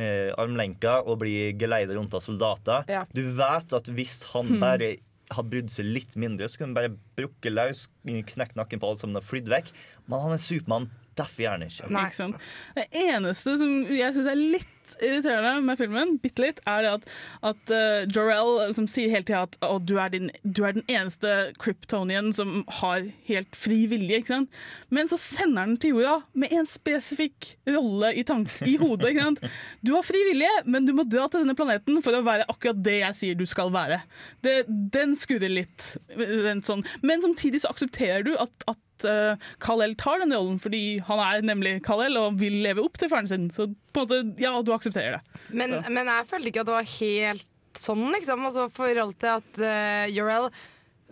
Eh, 0.00 0.30
armlenka 0.40 1.00
og 1.02 1.18
bli 1.20 1.50
geleidet 1.60 1.96
rundt 1.98 2.14
av 2.16 2.22
soldater. 2.24 2.86
Ja. 2.88 3.02
Du 3.12 3.20
vet 3.36 3.74
at 3.76 3.90
hvis 3.92 4.22
han 4.32 4.46
Hmm. 4.54 4.60
bare 4.62 4.92
hadde 5.32 5.48
brydd 5.50 5.70
seg 5.72 5.86
litt 5.88 6.16
mindre, 6.16 6.48
så 6.48 6.58
kunne 6.60 6.72
han 6.72 6.78
bare 6.78 6.96
brukke 7.16 7.50
løs, 7.52 7.86
knekt 8.04 8.54
nakken 8.56 8.80
på 8.80 8.88
alle 8.88 9.00
sammen 9.00 9.16
og 9.16 9.24
flydd 9.24 9.48
vekk. 9.48 9.72
Men 10.08 10.20
han 10.20 10.32
er 10.36 10.40
Supermann. 10.40 10.90
Derfor 11.16 11.42
gjør 11.44 11.58
han 11.58 11.66
ikke. 11.68 11.90
Nei. 11.92 12.38
Det 12.78 12.86
eneste 13.02 13.58
som 13.60 13.72
jeg 13.92 14.14
syns 14.16 14.30
er 14.32 14.38
litt 14.40 14.81
irriterende 15.00 15.62
med 15.64 15.78
filmen, 15.80 16.16
bitte 16.22 16.44
litt, 16.44 16.60
er 16.68 16.84
det 16.84 16.92
at, 16.96 17.06
at 17.52 17.72
uh, 17.72 18.02
Jorel 18.12 18.74
som 18.76 18.88
sier 18.90 19.12
hele 19.12 19.26
tida 19.26 19.44
at 19.46 19.56
å, 19.64 19.78
du, 19.82 19.96
er 20.02 20.12
din, 20.12 20.30
du 20.42 20.62
er 20.66 20.76
den 20.76 20.86
eneste 20.90 21.52
kryptonien 21.62 22.32
som 22.36 22.62
har 22.80 23.06
helt 23.28 23.58
fri 23.58 23.82
vilje. 23.90 24.20
ikke 24.20 24.32
sant? 24.32 24.60
Men 24.92 25.10
så 25.10 25.18
sender 25.20 25.68
den 25.68 25.78
til 25.82 25.96
jorda 25.96 26.20
med 26.38 26.54
en 26.56 26.68
spesifikk 26.70 27.54
rolle 27.68 28.12
i, 28.14 28.24
i 28.68 28.76
hodet. 28.80 29.12
ikke 29.12 29.28
sant? 29.28 29.42
Du 29.82 29.94
har 29.96 30.06
fri 30.06 30.22
vilje, 30.30 30.52
men 30.66 30.88
du 30.88 30.94
må 30.96 31.06
dra 31.08 31.28
til 31.28 31.44
denne 31.44 31.56
planeten 31.58 32.02
for 32.04 32.18
å 32.18 32.24
være 32.26 32.48
akkurat 32.52 32.82
det 32.84 32.98
jeg 33.00 33.18
sier 33.18 33.38
du 33.38 33.46
skal 33.48 33.72
være. 33.74 34.02
Det, 34.44 34.62
den 34.68 35.16
skurrer 35.18 35.52
litt. 35.52 35.94
Den 36.16 36.62
sånn. 36.64 36.84
Men 37.02 37.24
samtidig 37.24 37.62
så 37.62 37.72
aksepterer 37.72 38.26
du 38.26 38.34
at, 38.40 38.54
at 38.70 38.78
uh, 39.08 39.38
Kal-El 39.62 39.94
tar 40.00 40.22
den 40.22 40.34
rollen, 40.34 40.58
fordi 40.62 40.98
han 41.06 41.22
er 41.22 41.46
nemlig 41.46 41.78
Kal-El 41.86 42.18
og 42.20 42.38
vil 42.40 42.60
leve 42.64 42.84
opp 42.84 43.00
til 43.00 43.10
faren 43.12 43.30
sin. 43.30 43.48
Så 43.54 43.68
på 43.92 44.04
en 44.04 44.10
måte, 44.10 44.42
ja, 44.42 44.52
du 44.62 44.74
aksepterer 44.74 45.18
det. 45.18 45.40
Men, 45.54 45.78
men 45.92 46.10
jeg 46.10 46.28
følte 46.30 46.52
ikke 46.52 46.64
at 46.64 46.70
det 46.70 46.76
var 46.78 46.92
helt 46.98 47.48
sånn, 47.78 48.06
liksom. 48.14 48.46
Altså, 48.48 48.68
forhold 48.72 49.16
til 49.22 49.34
at 49.38 49.64
uh, 49.64 50.06
Jorel 50.12 50.52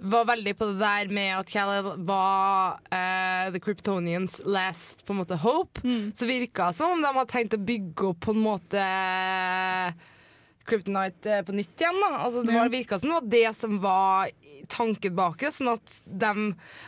var 0.00 0.24
veldig 0.30 0.54
på 0.56 0.70
det 0.70 0.78
der 0.80 1.10
med 1.12 1.34
at 1.36 1.50
Kal-El 1.52 1.90
var 2.08 2.78
uh, 2.88 3.50
The 3.52 3.60
Kryptonians 3.60 4.40
last 4.48 5.04
på 5.04 5.12
en 5.12 5.20
måte 5.20 5.36
hope. 5.42 5.82
Så 6.16 6.28
virka 6.30 6.70
som 6.76 6.96
om 6.96 7.04
de 7.04 7.10
hadde 7.10 7.32
tenkt 7.32 7.58
å 7.58 7.60
bygge 7.60 8.12
opp 8.12 8.24
på 8.24 8.36
en 8.36 8.46
måte 8.46 8.86
Kryptonite 10.70 11.36
eh, 11.36 11.44
på 11.44 11.52
nytt 11.56 11.80
igjen. 11.80 12.00
Da. 12.02 12.10
Altså, 12.24 12.42
det 12.46 12.54
var, 12.54 12.70
virka 12.72 12.98
som 12.98 13.10
det 13.10 13.18
var 13.18 13.28
det 13.34 13.48
som 13.58 13.78
var 13.82 14.30
tanken 14.68 15.14
bak 15.16 15.38
det. 15.40 15.52
Sånn 15.56 15.72
at 15.72 15.94
de 16.04 16.32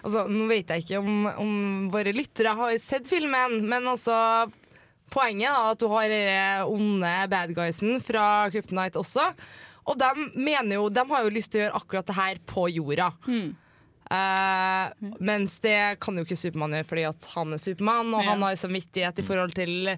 altså, 0.03 0.27
Nå 0.29 0.49
vet 0.51 0.69
jeg 0.69 0.85
ikke 0.85 1.01
om, 1.01 1.27
om 1.39 1.55
våre 1.93 2.13
lyttere 2.13 2.53
har 2.59 2.77
sett 2.83 3.07
filmen, 3.09 3.61
men 3.69 3.87
altså 3.87 4.51
Poenget 5.13 5.51
er 5.51 5.73
at 5.75 5.79
du 5.83 5.89
har 5.93 6.09
denne 6.09 6.67
onde 6.73 7.09
bad 7.29 7.51
guysen 7.55 7.99
fra 8.01 8.49
Kryptonite 8.53 8.97
også. 8.97 9.27
Og 9.85 9.99
de 10.01 10.09
mener 10.41 10.79
jo 10.79 10.87
De 10.89 11.03
har 11.11 11.25
jo 11.27 11.35
lyst 11.35 11.53
til 11.53 11.61
å 11.61 11.65
gjøre 11.67 11.81
akkurat 11.83 12.07
det 12.09 12.17
her 12.17 12.39
på 12.49 12.65
jorda. 12.73 13.11
Eh, 14.13 15.11
mens 15.25 15.59
det 15.65 15.99
kan 16.03 16.17
jo 16.19 16.25
ikke 16.27 16.37
Supermann 16.37 16.75
gjøre 16.77 16.89
fordi 16.89 17.05
at 17.09 17.27
han 17.33 17.53
er 17.55 17.61
Supermann, 17.63 18.11
og 18.15 18.23
Ja. 18.25 18.31
han 18.33 18.43
har 18.43 18.57
samvittighet 18.61 19.19
i 19.19 19.23
forhold 19.25 19.55
til 19.55 19.97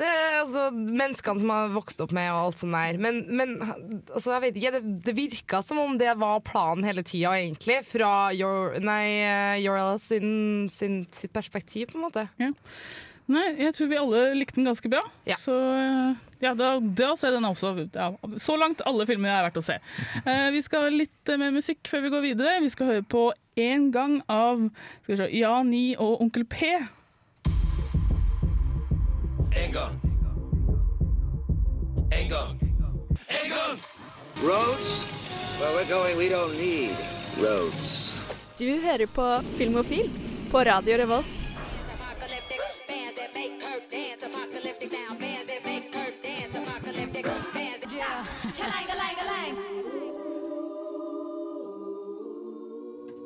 det, 0.00 0.08
er 0.08 0.38
altså, 0.42 0.68
menneskene 0.74 1.42
som 1.42 1.52
har 1.54 1.72
vokst 1.74 2.02
opp 2.04 2.14
med 2.16 2.28
og 2.32 2.40
alt 2.42 2.62
sånt 2.62 2.76
der. 2.76 3.00
Men, 3.02 3.22
men 3.38 3.56
altså, 3.62 4.34
jeg 4.34 4.44
vet 4.44 4.60
ikke, 4.60 4.74
det, 4.76 4.94
det 5.06 5.16
virka 5.16 5.62
som 5.64 5.80
om 5.82 5.96
det 6.00 6.12
var 6.20 6.44
planen 6.46 6.86
hele 6.86 7.04
tida, 7.06 7.34
egentlig. 7.38 7.80
Fra 7.88 8.12
your, 8.36 8.76
nei, 8.84 9.02
eh, 9.24 9.64
Yorel 9.64 10.00
sin, 10.02 10.70
sin, 10.72 11.04
sitt 11.14 11.34
perspektiv, 11.36 11.92
på 11.92 12.00
en 12.00 12.08
måte. 12.08 12.28
Nei, 13.26 13.46
jeg 13.58 13.74
tror 13.74 13.88
vi 13.90 13.98
alle 13.98 14.20
likte 14.38 14.60
den 14.60 14.68
ganske 14.68 14.90
bra. 14.90 15.00
Så 15.40 15.54
eh, 15.54 16.26
ja, 16.44 16.52
da, 16.54 16.76
da 16.78 17.08
ser 17.18 17.34
den 17.34 17.46
også 17.48 17.72
ja, 17.82 18.12
Så 18.38 18.54
langt 18.60 18.84
alle 18.86 19.06
filmer 19.08 19.32
er 19.32 19.48
verdt 19.48 19.58
å 19.58 19.64
se. 19.66 19.80
Eh, 20.22 20.50
vi 20.54 20.62
skal 20.62 20.86
ha 20.86 20.92
litt 20.94 21.32
eh, 21.32 21.40
mer 21.40 21.50
musikk 21.54 21.90
før 21.90 22.04
vi 22.04 22.12
går 22.14 22.26
videre. 22.28 22.60
Vi 22.62 22.70
skal 22.70 22.92
høre 22.92 23.06
på 23.06 23.28
En 23.58 23.88
gang 23.90 24.20
av 24.30 24.68
skal 25.02 25.10
vi 25.14 25.18
se, 25.18 25.28
Ja, 25.40 25.56
Ni 25.66 25.84
og 25.98 26.22
Onkel 26.22 26.46
P. 26.46 26.70
En 29.64 29.72
gang. 29.72 30.00
En 32.10 32.28
gang. 32.28 32.60
En 33.26 33.48
gang! 33.50 33.76
Roads? 34.42 35.04
Where 35.58 35.72
we're 35.76 35.88
going, 35.88 36.16
we 36.18 36.28
don't 36.28 36.54
need 36.58 36.96
roads. 37.40 38.14
Du 38.58 38.80
hører 38.80 39.06
på 39.06 39.42
Filmofil 39.58 40.10
på 40.50 40.58
Radio 40.58 40.96
Revolt. 40.96 41.26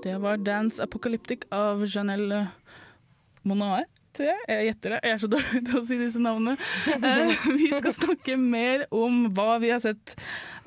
Det 0.03 0.19
var 0.19 0.37
Dance 0.37 0.83
Apocalyptic 0.83 1.41
av 1.51 1.87
Janelle 1.87 2.47
Monae. 3.43 3.85
Tror 4.21 4.29
jeg. 4.29 4.41
jeg 4.53 4.67
gjetter 4.69 4.93
det. 4.95 5.01
Jeg 5.07 5.17
er 5.17 5.21
så 5.23 5.31
dårlig 5.37 5.61
til 5.71 5.79
å 5.81 5.85
si 5.89 5.97
disse 6.01 6.21
navnene. 6.21 6.57
Eh, 6.93 7.45
vi 7.61 7.71
skal 7.73 7.95
snakke 7.97 8.37
mer 8.41 8.85
om 8.93 9.23
hva 9.37 9.55
vi 9.63 9.71
har 9.73 9.81
sett 9.81 10.13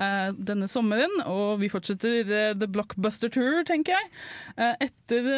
eh, 0.02 0.32
denne 0.34 0.70
sommeren, 0.72 1.14
og 1.30 1.62
vi 1.62 1.70
fortsetter 1.70 2.24
eh, 2.34 2.54
The 2.58 2.70
Blockbuster 2.74 3.30
Tour, 3.34 3.62
tenker 3.70 3.94
jeg. 3.94 4.10
Eh, 4.58 4.88
etter 4.88 5.30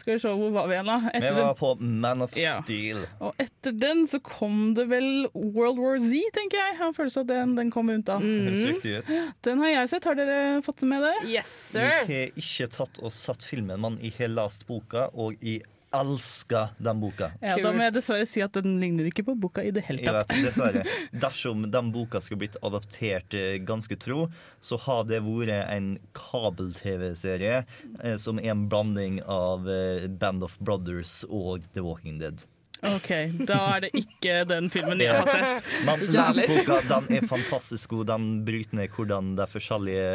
Skal 0.00 0.16
vi 0.16 0.22
se, 0.22 0.32
hvor 0.38 0.54
var 0.54 0.70
vi 0.70 0.78
igjen, 0.78 0.88
da? 0.88 1.12
Vi 1.12 1.32
var 1.36 1.52
på 1.60 1.74
Man 1.80 2.24
of 2.24 2.32
Ja. 2.40 2.56
Steel. 2.62 3.04
og 3.22 3.36
etter 3.42 3.74
den 3.76 4.06
så 4.10 4.18
kom 4.24 4.72
det 4.76 4.88
vel 4.90 5.26
World 5.34 5.78
War 5.82 6.00
Z, 6.00 6.16
tenker 6.34 6.58
jeg. 6.58 6.72
Jeg 6.72 6.80
har 6.80 6.88
en 6.90 6.96
følelse 6.96 7.20
av 7.20 7.26
at 7.28 7.32
den, 7.34 7.54
den 7.58 7.70
kom 7.74 7.92
av. 7.92 8.24
Høres. 8.24 9.12
Den 9.44 9.60
har 9.62 9.74
jeg 9.74 9.92
sett. 9.92 10.08
Har 10.08 10.16
dere 10.18 10.40
fått 10.64 10.82
med 10.88 11.04
det? 11.04 11.12
Yes, 11.30 11.52
Jeg 11.76 12.06
har 12.08 12.40
ikke 12.40 12.70
tatt 12.72 13.02
og 13.02 13.12
satt 13.14 13.44
filmen, 13.46 13.78
men 13.82 14.00
jeg 14.02 14.16
har 14.18 14.32
lest 14.32 14.64
boka, 14.68 15.08
og 15.12 15.36
jeg 15.44 15.62
elsker 15.92 16.72
den 16.78 17.00
boka. 17.00 17.30
Ja, 17.40 17.56
da 17.60 17.72
må 17.74 17.84
jeg 17.84 17.94
dessverre 17.96 18.26
si 18.28 18.42
at 18.44 18.56
den 18.56 18.78
ligner 18.80 19.08
ikke 19.08 19.24
på 19.26 19.34
boka 19.38 19.64
i 19.64 19.72
det 19.74 19.84
hele 19.88 20.04
tatt. 20.04 20.30
vet, 20.32 20.46
dessverre. 20.46 20.84
Dersom 21.24 21.66
den 21.72 21.92
boka 21.94 22.22
skulle 22.22 22.44
blitt 22.44 22.58
adaptert 22.64 23.36
eh, 23.36 23.58
ganske 23.62 23.98
tro, 24.00 24.26
så 24.64 24.78
har 24.86 25.04
det 25.10 25.22
vært 25.26 25.68
en 25.72 25.94
kabel-TV-serie 26.16 27.62
eh, 27.62 28.16
som 28.20 28.40
er 28.40 28.54
en 28.54 28.66
blanding 28.72 29.20
av 29.26 29.68
eh, 29.70 30.08
Band 30.08 30.44
of 30.46 30.58
Brothers 30.60 31.22
og 31.28 31.68
The 31.76 31.84
Walking 31.84 32.20
Dead. 32.22 32.46
OK, 32.82 33.10
da 33.46 33.58
er 33.76 33.84
det 33.84 33.90
ikke 33.94 34.40
den 34.50 34.66
filmen 34.72 34.98
jeg 34.98 35.14
har 35.14 35.28
sett. 35.30 35.68
Men 35.86 36.00
les 36.10 36.40
boka, 36.50 36.80
den 36.88 37.06
er 37.14 37.28
fantastisk 37.30 37.94
god. 37.94 38.08
Den 38.10 38.26
bryter 38.46 38.80
ned 38.80 38.90
hvordan 38.96 39.36
de 39.38 39.46
forskjellige 39.46 40.08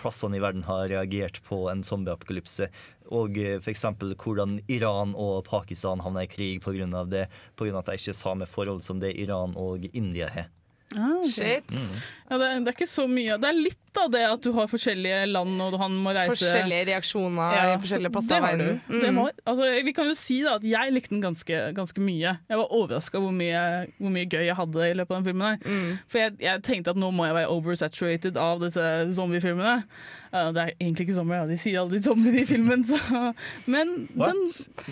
plassene 0.00 0.38
i 0.38 0.42
verden 0.42 0.66
har 0.66 0.88
reagert 0.90 1.38
på 1.46 1.64
en 1.70 1.84
zombieapokalypse. 1.86 2.66
Og 3.14 3.38
f.eks. 3.38 3.62
for 3.64 3.72
eksempel 3.72 4.16
hvordan 4.18 4.58
Iran 4.66 5.14
og 5.14 5.46
Pakistan 5.46 6.02
havna 6.02 6.26
i 6.26 6.30
krig 6.30 6.58
pga. 6.64 7.04
det. 7.06 7.28
Pga. 7.54 7.78
at 7.78 7.86
de 7.86 7.98
ikke 8.00 8.10
har 8.10 8.22
samme 8.24 8.50
forhold 8.50 8.82
som 8.82 8.98
det 9.00 9.14
Iran 9.14 9.54
og 9.56 9.86
India 9.92 10.28
har. 10.34 10.50
Ah, 10.96 11.18
okay. 11.20 11.28
Shit. 11.28 11.74
Ja, 12.30 12.36
det, 12.40 12.46
er- 12.46 12.60
det 12.64 12.70
er 12.70 12.76
ikke 12.76 12.86
så 12.88 13.04
mye. 13.08 13.36
Det 13.40 13.48
er 13.48 13.56
litt 13.56 13.98
av 13.98 14.10
det 14.12 14.20
at 14.28 14.42
du 14.44 14.52
har 14.54 14.68
forskjellige 14.70 15.24
land 15.32 15.60
og 15.64 15.74
han 15.80 15.94
må 16.04 16.12
reise 16.14 16.36
Forskjellige 16.36 16.86
reaksjoner 16.90 17.56
i 17.56 17.78
forskjellige 17.82 18.12
plasser 18.14 18.44
det. 18.60 18.68
Mm. 18.86 19.00
Det 19.02 19.10
må, 19.16 19.24
altså, 19.48 19.68
vi 19.84 19.94
kan 19.96 20.06
jo 20.06 20.14
si 20.16 20.36
da 20.44 20.54
at 20.60 20.66
jeg 20.68 20.92
likte 20.94 21.12
den 21.16 21.24
ganske, 21.24 21.60
ganske 21.76 22.04
mye. 22.04 22.34
Jeg 22.48 22.60
var 22.60 22.72
overraska 22.78 23.18
hvor, 23.18 23.32
hvor 23.32 24.14
mye 24.14 24.28
gøy 24.30 24.44
jeg 24.46 24.56
hadde 24.60 24.86
i 24.90 24.94
løpet 25.00 25.16
av 25.16 25.18
den 25.22 25.28
filmen. 25.32 25.58
Mm. 25.64 25.98
For 26.06 26.22
jeg, 26.22 26.36
jeg 26.44 26.62
tenkte 26.68 26.94
at 26.94 27.00
nå 27.00 27.10
må 27.16 27.26
jeg 27.28 27.36
være 27.40 27.52
oversaturated 27.56 28.38
av 28.40 28.62
disse 28.64 28.86
zombiefilmene. 29.18 29.76
Uh, 30.32 30.50
det 30.52 30.60
er 30.62 30.72
egentlig 30.80 31.06
ikke 31.08 31.14
zombier, 31.16 31.46
de 31.48 31.56
sier 31.56 31.80
aldri 31.80 32.00
zombier 32.04 32.34
i 32.42 32.44
filmen. 32.48 32.84
Så. 32.84 32.98
Men 33.66 33.94
den 34.12 34.42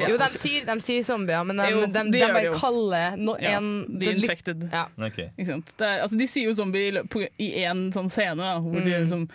ja. 0.00 0.08
Jo, 0.08 0.16
de 0.20 0.28
sier, 0.32 0.64
de 0.68 0.76
sier 0.80 1.02
zombier, 1.04 1.44
men 1.44 1.60
de, 1.60 1.66
Jo, 1.74 1.82
de, 1.86 1.92
de, 1.92 2.04
de 2.14 2.22
bare 2.32 2.54
kaller 2.56 3.16
no, 3.20 3.34
Ja, 3.42 3.58
en 3.58 3.70
de 4.00 4.08
er 4.08 4.16
litt- 4.16 4.24
infected. 4.24 4.64
Ja. 4.72 4.86
Ikke 5.10 5.46
sant? 5.50 5.74
Det 5.76 5.86
er, 5.90 6.00
altså, 6.06 6.16
de 6.20 6.26
sier 6.30 6.48
jo 6.48 6.54
zombie 6.56 7.04
i 7.38 7.50
én 7.66 7.86
sånn 7.92 8.08
scene, 8.12 8.40
da, 8.40 8.56
hvor 8.64 8.80
de 8.80 8.86
Mm. 8.96 9.02
liksom, 9.04 9.28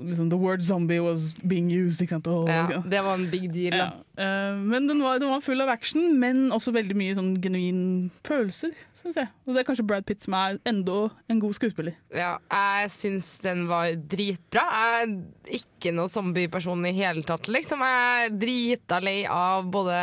liksom 0.00 0.30
The 0.30 0.38
word 0.40 0.64
zombie 0.64 1.00
was 1.00 1.34
being 1.46 1.70
used. 1.70 2.02
Og, 2.02 2.48
Ja, 2.48 2.80
det 2.84 3.02
var 3.04 3.14
en 3.14 3.28
big 3.30 3.50
deal. 3.52 3.74
Ja. 3.74 3.90
Da. 3.90 4.22
Eh, 4.24 4.56
men 4.56 4.86
den 4.88 5.02
var, 5.02 5.18
den 5.18 5.30
var 5.30 5.40
full 5.40 5.60
av 5.60 5.68
action, 5.68 6.18
men 6.20 6.50
også 6.54 6.72
veldig 6.74 6.96
mye 6.98 7.14
sånn 7.16 7.34
genuin 7.42 8.10
følelser, 8.26 8.74
syns 8.94 9.18
jeg. 9.18 9.30
Og 9.46 9.54
det 9.54 9.62
er 9.62 9.68
kanskje 9.68 9.86
Brad 9.86 10.06
Pitt 10.06 10.22
som 10.24 10.36
er 10.38 10.58
enda 10.66 11.10
en 11.30 11.42
god 11.42 11.56
skuespiller. 11.58 11.96
Ja, 12.14 12.36
jeg 12.50 12.92
syns 12.94 13.28
den 13.44 13.66
var 13.70 13.92
dritbra. 13.94 14.64
Jeg 14.74 15.08
er 15.08 15.58
ikke 15.60 15.94
noe 15.94 16.10
zombieperson 16.10 16.84
i 16.88 16.94
hele 16.96 17.24
tatt, 17.26 17.50
liksom. 17.52 17.82
Jeg 17.84 18.28
er 18.30 18.36
drita 18.40 19.00
lei 19.04 19.18
av 19.30 19.68
både 19.74 19.98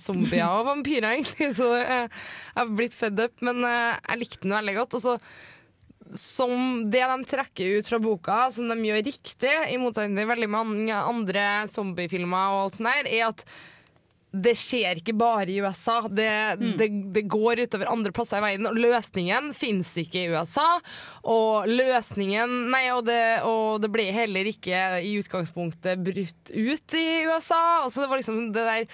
zombier 0.00 0.48
og 0.48 0.66
vampyrer, 0.70 1.12
egentlig, 1.18 1.52
så 1.60 1.72
jeg 1.80 2.10
jeg 2.10 2.66
har 2.66 2.76
blitt 2.76 2.96
fed 2.96 3.20
up. 3.22 3.36
Men 3.46 3.64
eh, 3.66 3.96
jeg 4.08 4.22
likte 4.24 4.44
den 4.44 4.56
veldig 4.56 4.76
godt. 4.80 4.96
Og 4.98 5.04
så 5.04 5.16
som 6.18 6.86
det 6.90 7.02
de 7.06 7.18
trekker 7.28 7.80
ut 7.80 7.90
fra 7.90 8.00
boka, 8.02 8.38
som 8.54 8.70
de 8.70 8.88
gjør 8.88 9.04
riktig, 9.06 9.56
i 9.70 9.78
motsetning 9.80 10.18
til 10.18 10.30
veldig 10.30 10.48
mange 10.50 10.94
andre 10.96 11.50
zombiefilmer, 11.70 12.54
og 12.54 12.64
alt 12.64 12.80
sånt 12.80 12.90
der, 12.90 13.10
er 13.10 13.28
at 13.28 13.44
det 14.30 14.52
skjer 14.58 15.00
ikke 15.00 15.16
bare 15.18 15.50
i 15.50 15.58
USA. 15.58 15.96
Det, 16.06 16.30
det, 16.78 16.86
det 17.14 17.24
går 17.30 17.64
utover 17.64 17.90
andre 17.90 18.12
plasser 18.14 18.38
i 18.38 18.44
verden. 18.44 18.68
Og 18.70 18.78
løsningen 18.78 19.50
fins 19.56 19.90
ikke 19.98 20.22
i 20.22 20.28
USA. 20.30 20.68
Og 21.26 21.66
løsningen 21.66 22.70
Nei, 22.70 22.84
og 22.94 23.08
det, 23.08 23.42
og 23.46 23.80
det 23.82 23.90
ble 23.90 24.06
heller 24.14 24.46
ikke 24.46 25.00
i 25.02 25.16
utgangspunktet 25.18 26.04
brutt 26.06 26.52
ut 26.54 26.98
i 26.98 27.08
USA. 27.26 27.82
Altså 27.82 28.04
det 28.04 28.10
var 28.12 28.22
liksom 28.22 28.52
det 28.54 28.68
der 28.68 28.86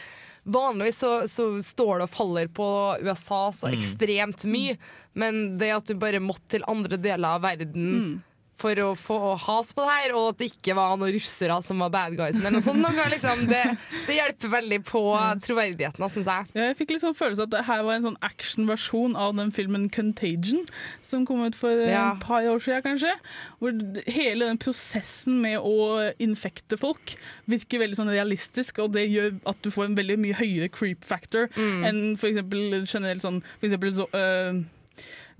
Vanligvis 0.47 1.01
så, 1.03 1.11
så 1.27 1.49
står 1.63 1.99
det 1.99 2.07
og 2.07 2.13
faller 2.15 2.51
på 2.55 2.67
USA 3.03 3.41
så 3.53 3.67
Mm. 3.67 3.75
ekstremt 3.81 4.45
mye, 4.47 4.77
men 5.19 5.59
det 5.59 5.73
at 5.75 5.91
du 5.91 5.97
bare 5.99 6.21
måtte 6.23 6.55
til 6.55 6.67
andre 6.71 6.97
deler 7.03 7.35
av 7.35 7.43
verden 7.43 8.23
for 8.57 8.79
å 8.81 8.95
få 8.97 9.17
has 9.37 9.73
på 9.77 9.85
det 9.85 9.93
her, 9.93 10.15
og 10.17 10.31
at 10.31 10.39
det 10.41 10.47
ikke 10.49 10.75
var 10.79 10.95
noen 10.97 11.13
russere 11.13 11.59
som 11.63 11.83
var 11.85 11.91
bad 11.93 12.15
guys, 12.17 12.37
eller 12.39 12.55
noe 12.55 12.65
sånt, 12.65 12.81
noe, 12.81 13.05
liksom, 13.13 13.43
det, 13.51 13.63
det 14.07 14.17
hjelper 14.17 14.53
veldig 14.55 14.79
på 14.89 15.03
troverdigheten, 15.45 16.07
syns 16.15 16.31
jeg. 16.33 16.47
Jeg 16.57 16.77
fikk 16.79 16.95
liksom 16.95 17.17
følelse 17.19 17.45
at 17.45 17.53
det 17.53 17.65
her 17.69 17.83
var 17.85 17.99
en 17.99 18.07
sånn 18.09 18.17
actionversjon 18.25 19.17
av 19.21 19.35
den 19.37 19.53
filmen 19.53 19.89
'Contagion', 19.93 20.65
som 21.05 21.27
kom 21.29 21.45
ut 21.45 21.55
for 21.59 21.71
eh, 21.71 21.91
Ja. 21.93 22.15
et 22.15 22.25
par 22.25 22.43
år 22.49 22.59
siden, 22.65 22.83
kanskje. 22.87 23.13
Hvor 23.61 23.77
hele 24.09 24.49
den 24.49 24.59
prosessen 24.59 25.41
med 25.45 25.59
å 25.61 26.13
infekte 26.19 26.79
folk 26.81 27.17
virker 27.47 27.79
veldig 27.85 27.97
sånn 28.01 28.13
realistisk, 28.15 28.79
og 28.81 28.93
det 28.97 29.05
gjør 29.11 29.37
at 29.47 29.61
du 29.63 29.71
får 29.71 29.91
en 29.91 29.99
veldig 30.01 30.17
mye 30.19 30.35
høyere 30.41 30.71
creep 30.73 31.05
factor 31.05 31.49
enn 31.57 32.17
for 32.17 32.29
eksempel 32.31 32.85
generelt 32.87 33.23
sånn 33.23 33.43
For 33.61 33.67
eksempel 33.69 33.93
så, 33.93 34.07
øh, 34.17 34.65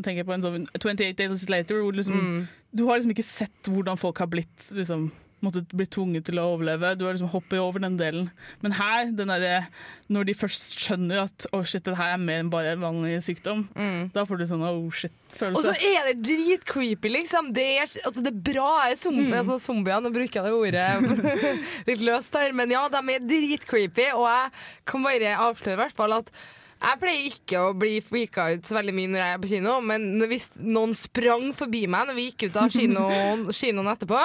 jeg 0.05 0.27
på 0.27 0.35
en 0.35 0.43
sånn 0.45 0.67
28 0.77 1.17
Days 1.17 1.49
Later, 1.49 1.81
hvor 1.81 1.93
liksom, 1.97 2.17
Mm. 2.21 2.49
Du 2.77 2.85
har 2.89 2.99
liksom 3.01 3.15
ikke 3.17 3.27
sett 3.27 3.71
hvordan 3.73 3.99
folk 4.01 4.19
har 4.23 4.29
blitt 4.33 4.69
liksom, 4.77 5.09
måttet 5.45 5.69
bli 5.77 5.85
tvunget 5.93 6.25
til 6.27 6.39
å 6.41 6.47
overleve. 6.55 6.95
Du 6.97 7.05
har 7.05 7.13
liksom 7.15 7.29
hoppet 7.31 7.61
over 7.61 7.83
den 7.85 7.99
delen. 8.01 8.31
Men 8.65 8.73
her, 8.79 9.11
den 9.15 9.29
derre- 9.29 9.67
når 10.11 10.25
de 10.31 10.35
først 10.35 10.73
skjønner 10.81 11.21
at 11.27 11.47
oh 11.55 11.61
shit, 11.69 11.85
det 11.85 11.95
her 11.99 12.15
er 12.15 12.23
mer 12.23 12.41
enn 12.41 12.49
bare 12.51 12.73
en 12.73 12.81
vanlig 12.83 13.19
sykdom, 13.27 13.67
da 14.15 14.25
får 14.27 14.41
du 14.41 14.47
sånn 14.49 14.65
oh 14.65 14.89
Og 14.89 15.61
så 15.63 15.75
er 15.77 16.09
det 16.09 16.17
dritcreepy, 16.25 17.13
liksom. 17.19 17.53
Det 17.55 17.67
er, 17.83 17.93
altså, 18.09 18.25
det 18.25 18.33
er 18.33 18.43
bra 18.53 18.71
zombie, 18.97 19.29
Mm. 19.29 19.39
altså, 19.43 19.59
zombier. 19.69 20.01
Nå 20.03 20.11
bruker 20.17 20.41
jeg 20.41 20.49
det 20.49 20.57
ordet 20.57 21.41
litt 21.93 22.05
løst 22.09 22.35
her, 22.41 22.53
men 22.57 22.73
ja, 22.73 22.87
de 22.89 23.05
er 23.19 23.27
dritcreepy. 23.29 24.09
Og 24.17 24.27
jeg 24.31 24.55
kan 24.89 25.05
bare 25.05 25.37
avsløre 25.51 25.77
i 25.77 25.83
hvert 25.85 25.97
fall 26.01 26.17
at 26.23 26.33
jeg 26.87 27.01
pleier 27.03 27.31
ikke 27.31 27.63
å 27.63 27.73
bli 27.77 27.97
freaka 28.05 28.51
ut 28.55 28.69
så 28.69 28.77
veldig 28.79 28.95
mye 28.97 29.11
når 29.13 29.23
jeg 29.23 29.35
er 29.35 29.43
på 29.43 29.51
kino, 29.51 29.79
men 29.83 30.07
hvis 30.31 30.49
noen 30.63 30.95
sprang 30.97 31.51
forbi 31.57 31.87
meg 31.91 32.09
når 32.09 32.19
vi 32.19 32.29
gikk 32.31 32.49
ut 32.49 32.61
av 32.63 32.71
kinoen, 32.75 33.47
kinoen 33.51 33.93
etterpå 33.95 34.23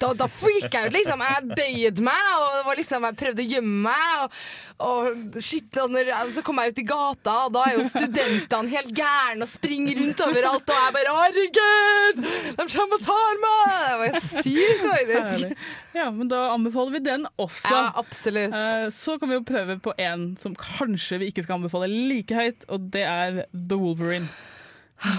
da, 0.00 0.12
da 0.14 0.26
freaka 0.30 0.82
jeg 0.84 0.90
ut, 0.90 0.96
liksom. 0.96 1.22
Jeg 1.28 1.48
bøyde 1.58 2.04
meg, 2.06 2.28
og 2.38 2.66
var 2.68 2.78
liksom, 2.78 3.06
jeg 3.08 3.16
prøvde 3.22 3.44
å 3.44 3.48
gjemme 3.54 3.82
meg. 3.88 4.36
Og, 4.78 5.06
og 5.34 5.38
shit, 5.42 5.78
og 5.82 5.90
når, 5.90 6.10
så 6.34 6.42
kom 6.46 6.60
jeg 6.62 6.72
ut 6.74 6.80
i 6.82 6.86
gata, 6.86 7.34
og 7.48 7.54
da 7.56 7.64
er 7.66 7.78
jo 7.78 7.86
studentene 7.88 8.72
helt 8.74 8.92
gærne 8.94 9.46
og 9.46 9.50
springer 9.50 9.98
rundt 10.02 10.22
overalt. 10.28 10.70
Og 10.70 10.82
jeg 10.84 10.94
bare 10.98 11.14
'herregud, 11.18 12.22
de 12.58 12.66
kommer 12.76 12.98
og 13.00 13.06
tar 13.08 13.40
meg!' 13.44 13.76
Det 13.88 13.98
var 13.98 14.06
helt 14.12 14.28
sykt, 14.28 14.84
faktisk. 14.92 15.64
Ja, 15.98 16.10
men 16.14 16.28
da 16.30 16.44
anbefaler 16.54 16.94
vi 16.94 17.02
den 17.08 17.26
også. 17.38 17.72
Ja, 17.74 17.92
absolutt. 17.98 18.54
Eh, 18.54 18.88
Så 18.94 19.18
kan 19.18 19.28
vi 19.28 19.34
jo 19.40 19.42
prøve 19.46 19.78
på 19.82 19.92
en 19.98 20.36
som 20.38 20.54
kanskje 20.54 21.18
vi 21.18 21.32
ikke 21.32 21.42
skal 21.42 21.58
anbefale 21.58 21.88
like 21.90 22.34
høyt, 22.34 22.68
og 22.68 22.90
det 22.92 23.02
er 23.02 23.42
The 23.52 23.76
Wolverine. 23.76 24.28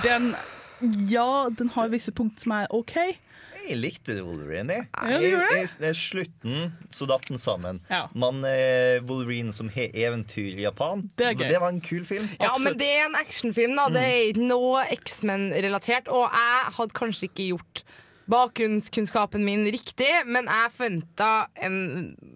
Den 0.04 0.36
Ja, 1.12 1.50
den 1.52 1.68
har 1.76 1.90
visse 1.92 2.12
punkt 2.16 2.40
som 2.40 2.54
er 2.56 2.68
OK. 2.72 2.96
Jeg 3.68 3.78
likte 3.78 4.16
Wolverine. 4.26 4.70
jeg. 4.74 4.88
Det? 4.96 5.32
Jeg- 5.32 5.68
jeg- 5.82 5.96
Slutten 5.96 6.72
så 6.90 7.06
datt 7.08 7.28
den 7.28 7.38
sammen. 7.38 7.82
Ja. 7.90 8.08
Man 8.16 8.44
eh, 8.46 9.00
Wolverine 9.06 9.54
som 9.54 9.70
har 9.70 9.90
eventyr 9.94 10.56
i 10.58 10.62
Japan. 10.64 11.10
Det. 11.18 11.38
Det 11.38 11.60
var 11.60 11.70
en 11.70 11.82
kul 11.82 12.06
film. 12.06 12.30
Ja, 12.40 12.58
men 12.58 12.78
det 12.78 12.88
er 12.88 13.06
en 13.06 13.16
actionfilm, 13.16 13.76
da. 13.76 13.90
Det 13.90 14.02
er 14.04 14.34
ikke 14.34 14.48
noe 14.48 14.84
X-Men-relatert. 14.96 16.08
Og 16.08 16.30
jeg 16.32 16.74
hadde 16.80 16.94
kanskje 16.98 17.30
ikke 17.30 17.50
gjort 17.54 17.84
bakgrunnskunnskapen 18.30 19.44
min 19.46 19.66
riktig, 19.72 20.10
men 20.30 20.48
jeg 20.50 20.72
forventa 20.76 21.30
en, 21.66 21.78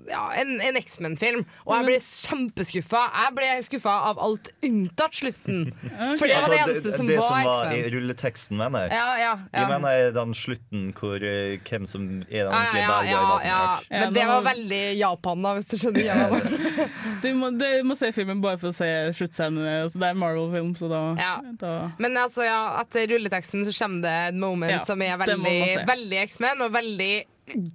ja, 0.09 0.23
en, 0.41 0.55
en 0.63 0.77
X-Men-film. 0.79 1.43
Og 1.67 1.73
jeg 1.77 1.87
ble 1.87 1.97
kjempeskuffa. 2.03 3.03
Jeg 3.23 3.35
ble 3.37 3.49
skuffa 3.67 3.93
av 4.11 4.21
alt 4.23 4.49
unntatt 4.65 5.17
slutten. 5.19 5.67
For 6.19 6.27
det 6.29 6.37
var 6.39 6.49
det 6.53 6.59
Altså, 6.63 6.79
eneste 6.79 6.97
som 6.97 7.07
det 7.09 7.17
var 7.19 7.27
som 7.27 7.47
var 7.49 7.71
i 7.73 7.79
X-Men. 7.81 7.93
rulleteksten, 7.97 8.57
mener 8.61 8.85
jeg. 8.87 8.93
Ja, 8.97 9.07
ja, 9.21 9.33
ja. 9.53 9.59
Jeg 9.59 9.71
mener 9.73 10.11
den 10.15 10.35
slutten 10.37 10.85
hvor 10.97 11.23
eh, 11.27 11.57
hvem 11.67 11.87
som 11.89 12.07
er 12.23 12.23
den 12.23 12.33
Ja, 12.33 12.47
ordentlige 12.49 12.83
ja, 12.83 12.99
ja, 13.03 13.23
ja. 13.47 13.61
Ja, 13.89 13.99
Men 14.03 14.13
det 14.17 14.25
var 14.29 14.45
veldig 14.47 14.81
Japan, 14.99 15.43
da, 15.45 15.53
hvis 15.59 15.71
du 15.73 15.77
skjønner. 15.81 16.03
Ja, 16.07 16.87
Du 17.23 17.29
må, 17.39 17.49
du 17.55 17.65
må 17.87 17.95
se 17.95 18.09
filmen 18.15 18.41
bare 18.43 18.57
for 18.59 18.71
å 18.73 18.75
se 18.75 18.87
sluttscenene. 19.15 19.83
Altså, 19.85 19.99
det 20.01 20.09
er 20.09 20.15
en 20.15 20.19
Marvel-film, 20.21 20.73
så 20.79 20.89
da, 20.91 21.01
Ja. 21.19 21.33
da 21.61 21.71
Men 22.01 22.17
altså, 22.19 22.43
ja, 22.45 22.59
etter 22.81 23.07
rulleteksten 23.13 23.63
så 23.67 23.71
kommer 23.77 24.03
det 24.03 24.15
et 24.33 24.39
moment 24.39 24.73
Ja, 24.73 24.81
som 24.87 25.01
er 25.05 25.15
det 25.21 25.29
veldig. 25.37 25.82
Veldig 25.87 26.17
X-Men, 26.29 26.61
og 26.61 26.73
veldig 26.73 27.13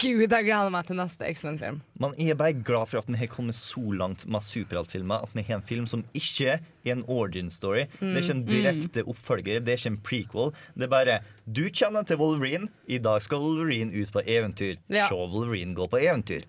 Gud, 0.00 0.22
jeg 0.32 0.44
gleder 0.46 0.70
meg 0.72 0.86
til 0.88 0.96
neste 0.96 1.26
X-Men-film. 1.28 1.82
Man 2.00 2.14
er 2.16 2.34
bare 2.40 2.54
glad 2.64 2.88
for 2.88 3.02
at 3.02 3.08
vi 3.12 3.18
har 3.20 3.28
kommet 3.28 3.52
så 3.54 3.82
langt 3.92 4.22
med 4.26 4.40
superheltfilmer. 4.40 5.26
At 5.26 5.34
vi 5.36 5.42
har 5.44 5.58
en 5.58 5.66
film 5.68 5.84
som 5.86 6.06
ikke 6.16 6.54
er 6.56 6.92
en 6.94 7.02
origin 7.06 7.50
story. 7.52 7.82
Det 8.00 8.14
er 8.16 8.22
ikke 8.22 8.32
en 8.38 8.44
Mm. 8.44 8.48
direkte 8.48 9.04
oppfølger, 9.04 9.60
det 9.60 9.68
er 9.68 9.76
ikke 9.76 9.92
en 9.92 10.00
prequel. 10.00 10.54
Det 10.74 10.84
er 10.88 10.88
bare 10.88 11.18
du 11.52 11.68
kjenner 11.68 12.02
til 12.08 12.16
Wolverine, 12.16 12.68
i 12.88 12.96
dag 12.96 13.20
skal 13.20 13.38
Wolverine 13.44 13.92
ut 13.92 14.10
på 14.10 14.22
eventyr. 14.24 14.76
Ja. 14.88 15.06
Se 15.08 15.14
Wolverine 15.14 15.74
gå 15.74 15.86
på 15.86 16.00
eventyr. 16.00 16.48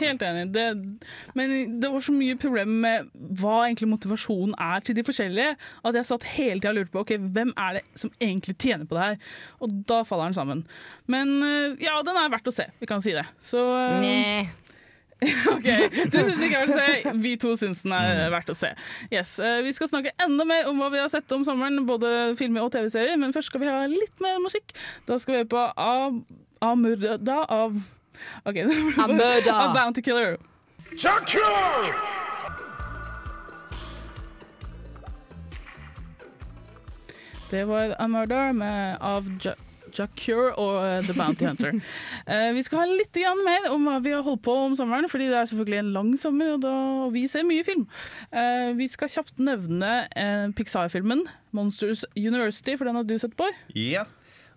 Helt 0.00 0.22
enig. 0.22 0.44
Det, 0.54 0.64
men 1.38 1.54
det 1.82 1.90
var 1.92 2.04
så 2.06 2.12
mye 2.16 2.36
problemer 2.40 2.80
med 2.84 3.10
hva 3.40 3.56
egentlig 3.66 3.88
motivasjonen 3.92 4.54
er 4.60 4.80
til 4.86 4.96
de 4.98 5.04
forskjellige, 5.06 5.56
at 5.84 5.98
jeg 6.00 6.08
satt 6.10 6.26
hele 6.36 6.60
tida 6.60 6.72
og 6.72 6.78
lurte 6.80 6.94
på 6.94 7.02
ok, 7.04 7.12
hvem 7.36 7.52
er 7.56 7.78
det 7.80 7.84
som 8.00 8.12
egentlig 8.20 8.56
tjener 8.62 8.86
på 8.90 8.96
det 8.98 9.04
her. 9.08 9.20
Og 9.60 9.76
da 9.90 10.00
faller 10.08 10.30
den 10.30 10.38
sammen. 10.40 10.64
Men 11.10 11.36
eh, 11.46 11.76
ja, 11.84 11.98
den 12.06 12.16
er 12.20 12.32
verdt 12.32 12.48
å 12.50 12.54
se. 12.54 12.68
Vi 12.80 12.88
kan 12.90 13.02
si 13.04 13.12
det. 13.16 13.26
Så 13.44 13.60
eh, 13.76 14.00
OK, 15.52 15.66
du 16.08 16.14
syns 16.16 16.38
ikke 16.40 16.54
jeg 16.62 16.68
vil 16.70 16.76
se. 16.78 17.14
Vi 17.20 17.34
to 17.42 17.50
syns 17.60 17.82
den 17.84 17.92
er 17.92 18.30
verdt 18.32 18.52
å 18.54 18.56
se. 18.56 18.70
Yes, 19.12 19.34
eh, 19.44 19.58
Vi 19.66 19.74
skal 19.76 19.90
snakke 19.92 20.14
enda 20.24 20.46
mer 20.48 20.70
om 20.70 20.80
hva 20.80 20.88
vi 20.94 21.00
har 21.02 21.10
sett 21.12 21.28
om 21.36 21.44
sommeren, 21.44 21.82
både 21.88 22.12
filmer 22.40 22.64
og 22.64 22.72
TV-serier, 22.72 23.18
men 23.20 23.34
først 23.36 23.52
skal 23.52 23.60
vi 23.64 23.68
ha 23.68 23.82
litt 23.90 24.16
mer 24.24 24.38
musikk. 24.40 24.72
Da 25.10 25.18
skal 25.20 25.34
vi 25.34 25.42
høre 25.42 25.50
på 25.52 25.64
Am- 25.76 26.22
Amurda 26.64 27.42
av 27.52 27.76
OK. 28.44 28.54
murder! 29.08 29.52
A 29.54 29.72
Bounty 29.74 30.02
Killer. 30.02 30.38
Det 37.50 37.64
var 37.64 37.96
A 37.98 38.08
Murder 38.08 38.52
med, 38.52 38.96
av 39.00 39.26
ja 39.44 39.54
Jacure 39.96 40.52
og 40.60 40.76
eh, 40.84 41.00
The 41.06 41.14
Bounty 41.16 41.46
Hunter. 41.46 41.78
uh, 42.28 42.50
vi 42.56 42.62
skal 42.66 42.82
ha 42.82 42.86
litt 42.90 43.18
mer 43.44 43.70
om 43.72 43.88
hva 43.88 43.98
vi 44.04 44.14
har 44.14 44.24
holdt 44.26 44.44
på 44.46 44.54
om 44.66 44.76
sommeren, 44.78 45.08
fordi 45.10 45.30
det 45.30 45.38
er 45.38 45.50
selvfølgelig 45.50 45.80
en 45.82 45.92
lang 45.96 46.12
sommer, 46.20 46.54
og, 46.54 46.62
da, 46.64 46.74
og 47.06 47.12
vi 47.16 47.26
ser 47.30 47.46
mye 47.48 47.64
film. 47.66 47.86
Uh, 48.30 48.70
vi 48.78 48.88
skal 48.90 49.10
kjapt 49.10 49.42
nevne 49.42 49.92
uh, 50.14 50.46
Pixar-filmen 50.56 51.26
Monsters 51.56 52.04
University, 52.16 52.76
for 52.76 52.88
den 52.88 53.00
har 53.00 53.08
du 53.08 53.16
sett 53.18 53.36
på. 53.38 53.48
Ja, 53.74 54.06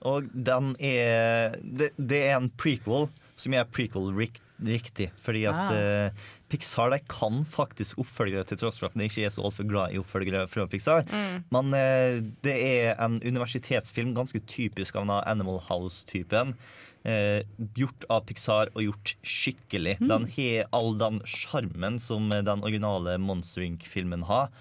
og 0.04 0.28
den 0.34 0.76
er 0.84 1.56
Det, 1.64 1.94
det 1.98 2.26
er 2.28 2.38
en 2.38 2.52
prequel 2.60 3.08
som 3.44 3.56
er 3.58 3.68
prequel-riktig. 3.70 5.10
fordi 5.22 5.46
at 5.50 5.60
Ah. 5.60 6.08
uh, 6.08 6.24
Pixar 6.50 6.92
de 6.94 7.00
kan 7.10 7.44
faktisk 7.50 7.98
oppfølgere, 8.00 8.46
til 8.46 8.58
tross 8.58 8.78
for 8.78 8.88
at 8.88 8.94
de 8.98 9.08
ikke 9.08 9.26
er 9.26 9.34
så 9.34 9.42
altfor 9.44 9.68
glad 9.68 9.94
i 9.94 10.00
oppfølgere 10.00 10.48
fra 10.48 10.68
Pixar. 10.70 11.04
Mm. 11.10 11.44
Men 11.52 11.74
uh, 11.74 12.22
det 12.46 12.56
er 12.62 12.96
en 13.02 13.20
universitetsfilm, 13.22 14.14
ganske 14.16 14.40
typisk 14.46 14.96
av 14.96 15.10
Animal 15.26 15.60
House-typen. 15.70 16.56
Eh, 17.04 17.44
gjort 17.76 18.06
av 18.08 18.22
Pixar 18.24 18.70
og 18.72 18.86
gjort 18.86 19.12
skikkelig. 19.28 19.98
Mm. 20.00 20.08
Den 20.08 20.28
har 20.38 20.70
all 20.72 20.94
den 21.02 21.20
sjarmen 21.28 22.00
som 22.00 22.30
den 22.32 22.64
originale 22.64 23.18
Monster 23.20 23.66
Inc.-filmen 23.66 24.24
har. 24.30 24.54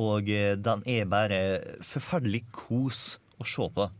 Og 0.00 0.30
eh, 0.32 0.54
den 0.56 0.84
er 0.88 1.10
bare 1.10 1.40
forferdelig 1.84 2.46
kos 2.56 3.18
å 3.36 3.44
se 3.44 3.68
på. 3.76 3.90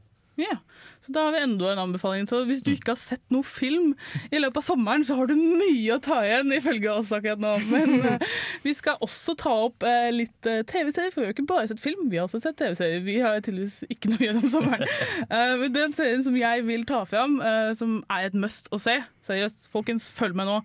Ja, 0.40 0.56
Så 1.00 1.12
da 1.12 1.26
har 1.26 1.32
vi 1.32 1.40
enda 1.42 1.72
en 1.72 1.78
anbefaling. 1.78 2.26
Så 2.28 2.42
hvis 2.48 2.62
du 2.64 2.70
ikke 2.72 2.94
har 2.94 3.00
sett 3.00 3.22
noe 3.32 3.44
film 3.46 3.92
i 4.30 4.40
løpet 4.40 4.60
av 4.60 4.66
sommeren, 4.66 5.04
så 5.04 5.16
har 5.18 5.28
du 5.28 5.34
mye 5.36 5.96
å 5.96 6.00
ta 6.04 6.20
igjen, 6.24 6.52
ifølge 6.56 6.92
oss 6.92 7.12
akkurat 7.16 7.40
nå. 7.40 7.54
Men 7.70 8.04
uh, 8.04 8.24
vi 8.66 8.74
skal 8.76 9.00
også 9.04 9.34
ta 9.40 9.52
opp 9.66 9.84
uh, 9.86 10.08
litt 10.14 10.48
uh, 10.48 10.62
TV-serier, 10.68 11.12
for 11.12 11.22
vi 11.22 11.28
har 11.28 11.36
ikke 11.36 11.48
bare 11.50 11.68
sett 11.70 11.82
film, 11.82 12.08
vi 12.12 12.20
har 12.20 12.28
også 12.28 12.42
sett 12.44 12.58
TV-serier. 12.60 13.04
Vi 13.04 13.18
har 13.24 13.40
tydeligvis 13.40 13.82
ikke 13.92 14.12
noe 14.12 14.20
å 14.20 14.26
gjøre 14.28 14.42
om 14.42 14.54
sommeren. 14.56 14.96
Men 15.60 15.76
den 15.76 15.94
serien 15.96 16.24
som 16.24 16.36
jeg 16.36 16.64
vil 16.68 16.86
ta 16.88 17.02
fram, 17.08 17.38
som 17.76 18.00
er 18.12 18.28
et 18.28 18.36
must 18.36 18.68
å 18.74 18.80
se, 18.80 18.96
seriøst, 19.26 19.68
folkens, 19.72 20.08
følg 20.14 20.36
med 20.38 20.48
nå. 20.48 20.58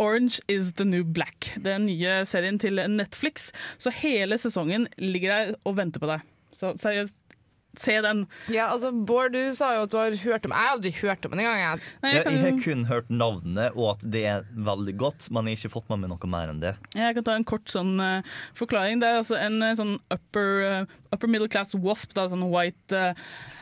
Orange 0.00 0.40
is 0.48 0.74
the 0.80 0.86
new 0.88 1.04
black. 1.04 1.52
Det 1.56 1.74
er 1.74 1.78
den 1.78 1.88
nye 1.90 2.20
serien 2.28 2.60
til 2.60 2.80
Netflix. 2.88 3.50
Så 3.78 3.92
hele 3.92 4.38
sesongen 4.40 4.88
ligger 4.96 5.34
der 5.34 5.56
og 5.68 5.76
venter 5.80 6.02
på 6.02 6.08
deg. 6.08 6.24
Så 6.56 6.72
seriøst, 6.80 7.16
se 7.80 7.96
den. 8.04 8.24
Ja, 8.52 8.68
altså, 8.74 8.92
Bård, 8.92 9.34
du 9.34 9.54
sa 9.56 9.72
jo 9.78 9.86
at 9.86 9.92
du 9.92 9.98
har 9.98 10.16
hørt 10.24 10.46
om 10.46 10.54
Jeg 10.54 10.66
har 10.66 10.76
aldri 10.76 10.92
hørt 11.00 11.26
om 11.26 11.34
den 11.34 11.42
engang. 11.44 11.60
jeg. 11.64 11.92
Nei, 12.02 12.12
Jeg, 12.12 12.18
jeg 12.18 12.24
kan 12.26 12.38
jeg 12.38 12.44
har 12.46 12.62
kun 12.66 12.84
hørt 12.90 13.10
navnet 13.10 13.76
og 13.76 13.86
at 13.94 14.06
det 14.16 14.24
er 14.30 14.48
veldig 14.70 14.96
godt, 15.00 15.30
men 15.30 15.48
jeg 15.48 15.58
har 15.58 15.64
ikke 15.64 15.74
fått 15.76 15.92
med 15.92 16.04
meg 16.04 16.12
noe 16.14 16.32
mer 16.32 16.52
enn 16.52 16.62
det. 16.62 16.74
Jeg 16.96 17.16
kan 17.18 17.26
ta 17.26 17.36
en 17.38 17.48
kort 17.48 17.72
sånn 17.72 17.94
uh, 18.00 18.34
forklaring. 18.58 19.00
Det 19.02 19.08
er 19.08 19.22
altså 19.22 19.38
en 19.40 19.60
uh, 19.64 19.72
sånn 19.78 19.96
upper, 20.12 20.50
uh, 20.84 20.98
upper 21.14 21.30
middle 21.30 21.48
class 21.50 21.74
wasp, 21.78 22.14
da, 22.16 22.28
sånn 22.30 22.46
white 22.52 23.04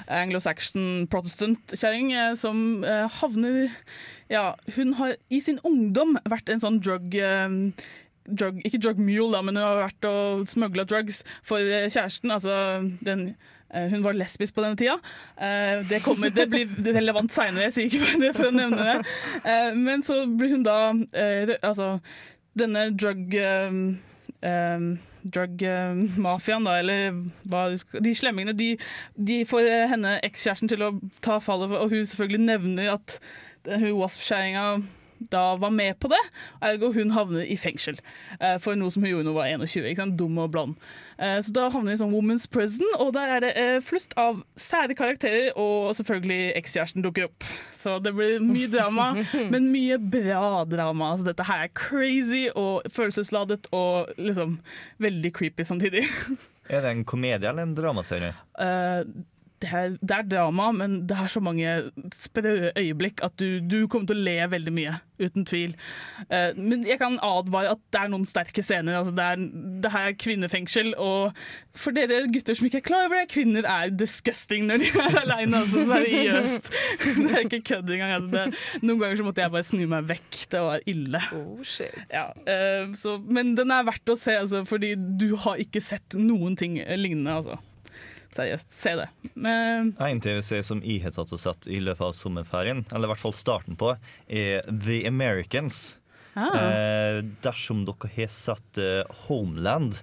anglo-saxon 0.08 1.06
protestant-kjerring, 1.12 2.12
som 2.40 2.84
eh, 2.84 3.06
havner 3.20 3.68
Ja, 4.32 4.54
hun 4.76 4.94
har 4.98 5.16
i 5.32 5.40
sin 5.44 5.60
ungdom 5.68 6.16
vært 6.28 6.48
en 6.52 6.62
sånn 6.64 6.80
drug 6.84 7.14
eh, 7.16 7.48
drug, 8.28 8.60
ikke 8.66 8.80
drug 8.84 9.00
mule, 9.00 9.30
da, 9.36 9.42
men 9.44 9.56
hun 9.56 9.64
har 9.64 9.82
vært 9.86 10.08
og 10.08 10.48
smugla 10.50 10.84
drugs 10.88 11.22
for 11.46 11.60
kjæresten. 11.64 12.32
Altså 12.34 12.54
den 13.04 13.30
hun 13.92 14.02
var 14.04 14.16
lesbisk 14.16 14.54
på 14.56 14.62
denne 14.64 14.76
tida. 14.80 14.94
Eh, 15.36 15.82
Det, 15.88 16.02
kommer, 16.04 16.30
det 16.32 16.48
blir 16.50 16.68
relevant 16.94 17.32
seinere, 17.34 17.68
jeg 17.68 17.72
sier 17.76 17.90
ikke 17.90 18.20
det 18.22 18.32
for 18.36 18.48
å 18.48 18.54
nevne 18.54 18.86
det. 18.88 18.96
Eh, 19.44 19.74
Men 19.76 20.02
så 20.02 20.22
blir 20.26 20.54
hun 20.56 20.64
da 20.66 20.78
eh, 21.12 21.52
Altså, 21.62 21.98
denne 22.58 22.88
drug 22.96 23.34
eh, 23.34 23.76
eh, 24.42 24.88
Drug-mafiaen, 25.28 26.64
da, 26.64 26.76
eller 26.78 27.16
hva 27.50 27.64
De 28.00 28.12
slemmingene, 28.16 28.54
de, 28.56 28.68
de 29.18 29.40
får 29.48 29.66
eh, 29.68 29.86
henne, 29.90 30.14
ekskjæresten, 30.24 30.70
til 30.70 30.84
å 30.86 30.92
ta 31.24 31.38
fallet, 31.42 31.74
og 31.74 31.90
hun 31.92 32.06
selvfølgelig 32.06 32.44
nevner 32.46 32.92
at 32.94 33.18
hun 33.68 33.98
Wasp-skjæringa 33.98 34.62
da 35.32 35.56
var 35.60 35.72
med 35.74 35.98
på 36.00 36.10
det, 36.12 36.20
ergo 36.64 36.92
hun 36.94 37.12
havner 37.14 37.46
i 37.46 37.56
fengsel 37.58 37.98
eh, 38.40 38.56
for 38.62 38.78
noe 38.78 38.92
som 38.94 39.04
hun 39.04 39.12
gjorde 39.12 39.28
da 39.28 39.34
hun 39.34 39.38
var 39.38 39.52
21. 39.66 39.86
Ikke 39.90 40.02
sant? 40.02 40.16
Dum 40.20 40.38
og 40.42 40.52
blond. 40.54 40.76
Eh, 41.18 41.38
så 41.44 41.54
da 41.54 41.68
havner 41.68 41.92
hun 41.92 41.96
i 41.96 42.00
sånn 42.00 42.14
woman's 42.14 42.46
prison, 42.50 42.86
og 43.02 43.12
der 43.16 43.34
er 43.36 43.44
det 43.44 43.52
eh, 43.58 43.78
flust 43.84 44.14
av 44.20 44.42
sære 44.58 44.96
karakterer, 44.98 45.50
og 45.58 45.94
selvfølgelig 45.98 46.52
ekskjæresten 46.60 47.04
dukker 47.06 47.28
opp. 47.28 47.48
Så 47.74 47.98
det 48.02 48.14
blir 48.16 48.38
mye 48.44 48.70
drama, 48.72 49.10
men 49.52 49.70
mye 49.74 49.98
bra 49.98 50.64
drama. 50.68 51.14
Så 51.18 51.26
dette 51.28 51.46
her 51.48 51.66
er 51.66 51.74
crazy 51.74 52.46
og 52.54 52.86
følelsesladet 52.94 53.70
og 53.74 54.14
liksom 54.20 54.58
veldig 55.02 55.34
creepy 55.34 55.66
samtidig. 55.66 56.06
Er 56.68 56.82
det 56.84 56.90
en 56.92 57.04
komedie 57.08 57.48
eller 57.48 57.64
en 57.64 57.70
dramaserie? 57.72 58.34
Eh, 58.60 58.98
det, 59.62 59.70
er, 59.74 59.94
det 60.00 60.14
er 60.14 60.26
drama, 60.30 60.70
men 60.72 61.00
det 61.08 61.16
er 61.18 61.30
så 61.32 61.40
mange 61.42 61.66
sprø 62.14 62.70
øyeblikk 62.78 63.22
at 63.26 63.34
du, 63.40 63.58
du 63.60 63.86
kommer 63.90 64.08
til 64.10 64.20
å 64.20 64.26
le 64.28 64.36
veldig 64.54 64.74
mye. 64.74 64.96
Uten 65.18 65.42
tvil. 65.48 65.72
Uh, 66.30 66.54
men 66.54 66.84
jeg 66.86 67.00
kan 67.00 67.16
advare 67.26 67.72
at 67.74 67.80
det 67.90 68.02
er 68.04 68.10
noen 68.12 68.26
sterke 68.28 68.62
scener. 68.62 69.00
Altså 69.00 69.14
det, 69.16 69.24
er, 69.24 69.40
det 69.82 69.90
her 69.90 70.10
er 70.12 70.18
kvinnefengsel, 70.22 70.92
og 70.94 71.34
for 71.78 71.96
dere 71.96 72.20
gutter 72.30 72.54
som 72.54 72.68
ikke 72.68 72.78
er 72.82 72.86
klar 72.86 73.08
over 73.08 73.18
det, 73.18 73.32
kvinner 73.32 73.66
er 73.66 73.90
disgusting 73.90 74.68
når 74.68 74.84
de 74.84 74.92
er 74.92 75.18
aleine. 75.24 75.64
Altså, 75.64 75.82
seriøst. 75.90 76.70
Det 77.18 77.32
er 77.32 77.44
ikke 77.44 77.64
kødd 77.72 77.90
engang. 77.96 78.12
Altså, 78.14 78.30
det, 78.36 78.84
noen 78.86 79.02
ganger 79.02 79.18
så 79.18 79.26
måtte 79.26 79.42
jeg 79.42 79.54
bare 79.56 79.66
snu 79.66 79.82
meg 79.90 80.06
vekk. 80.12 80.38
Det 80.54 80.62
var 80.68 80.86
ille. 80.90 81.22
Ja, 82.14 82.28
uh, 82.30 82.94
så, 82.98 83.18
men 83.26 83.56
den 83.58 83.74
er 83.74 83.88
verdt 83.88 84.14
å 84.14 84.18
se, 84.18 84.38
altså, 84.38 84.62
fordi 84.68 84.94
du 84.94 85.32
har 85.42 85.58
ikke 85.58 85.82
sett 85.82 86.14
noen 86.18 86.54
ting 86.58 86.78
lignende. 86.78 87.40
Altså. 87.40 87.58
Seriøst, 88.36 88.72
se 88.74 88.92
det. 88.98 89.06
Men, 89.34 89.94
En 90.04 90.20
TV-serie 90.20 90.66
som 90.66 90.82
jeg 90.84 91.02
har 91.04 91.14
tatt 91.16 91.32
og 91.32 91.40
sett 91.40 91.68
i 91.70 91.80
løpet 91.80 92.10
av 92.10 92.16
sommerferien, 92.16 92.84
eller 92.92 93.08
i 93.08 93.12
hvert 93.12 93.24
fall 93.24 93.36
starten 93.36 93.78
på, 93.80 93.94
er 94.28 94.68
The 94.68 95.00
Americans. 95.08 95.98
Ah. 96.38 96.54
Eh, 96.54 97.20
dersom 97.42 97.84
dere 97.88 98.10
har 98.14 98.32
sett 98.32 98.78
eh, 98.78 99.02
Homeland, 99.26 99.98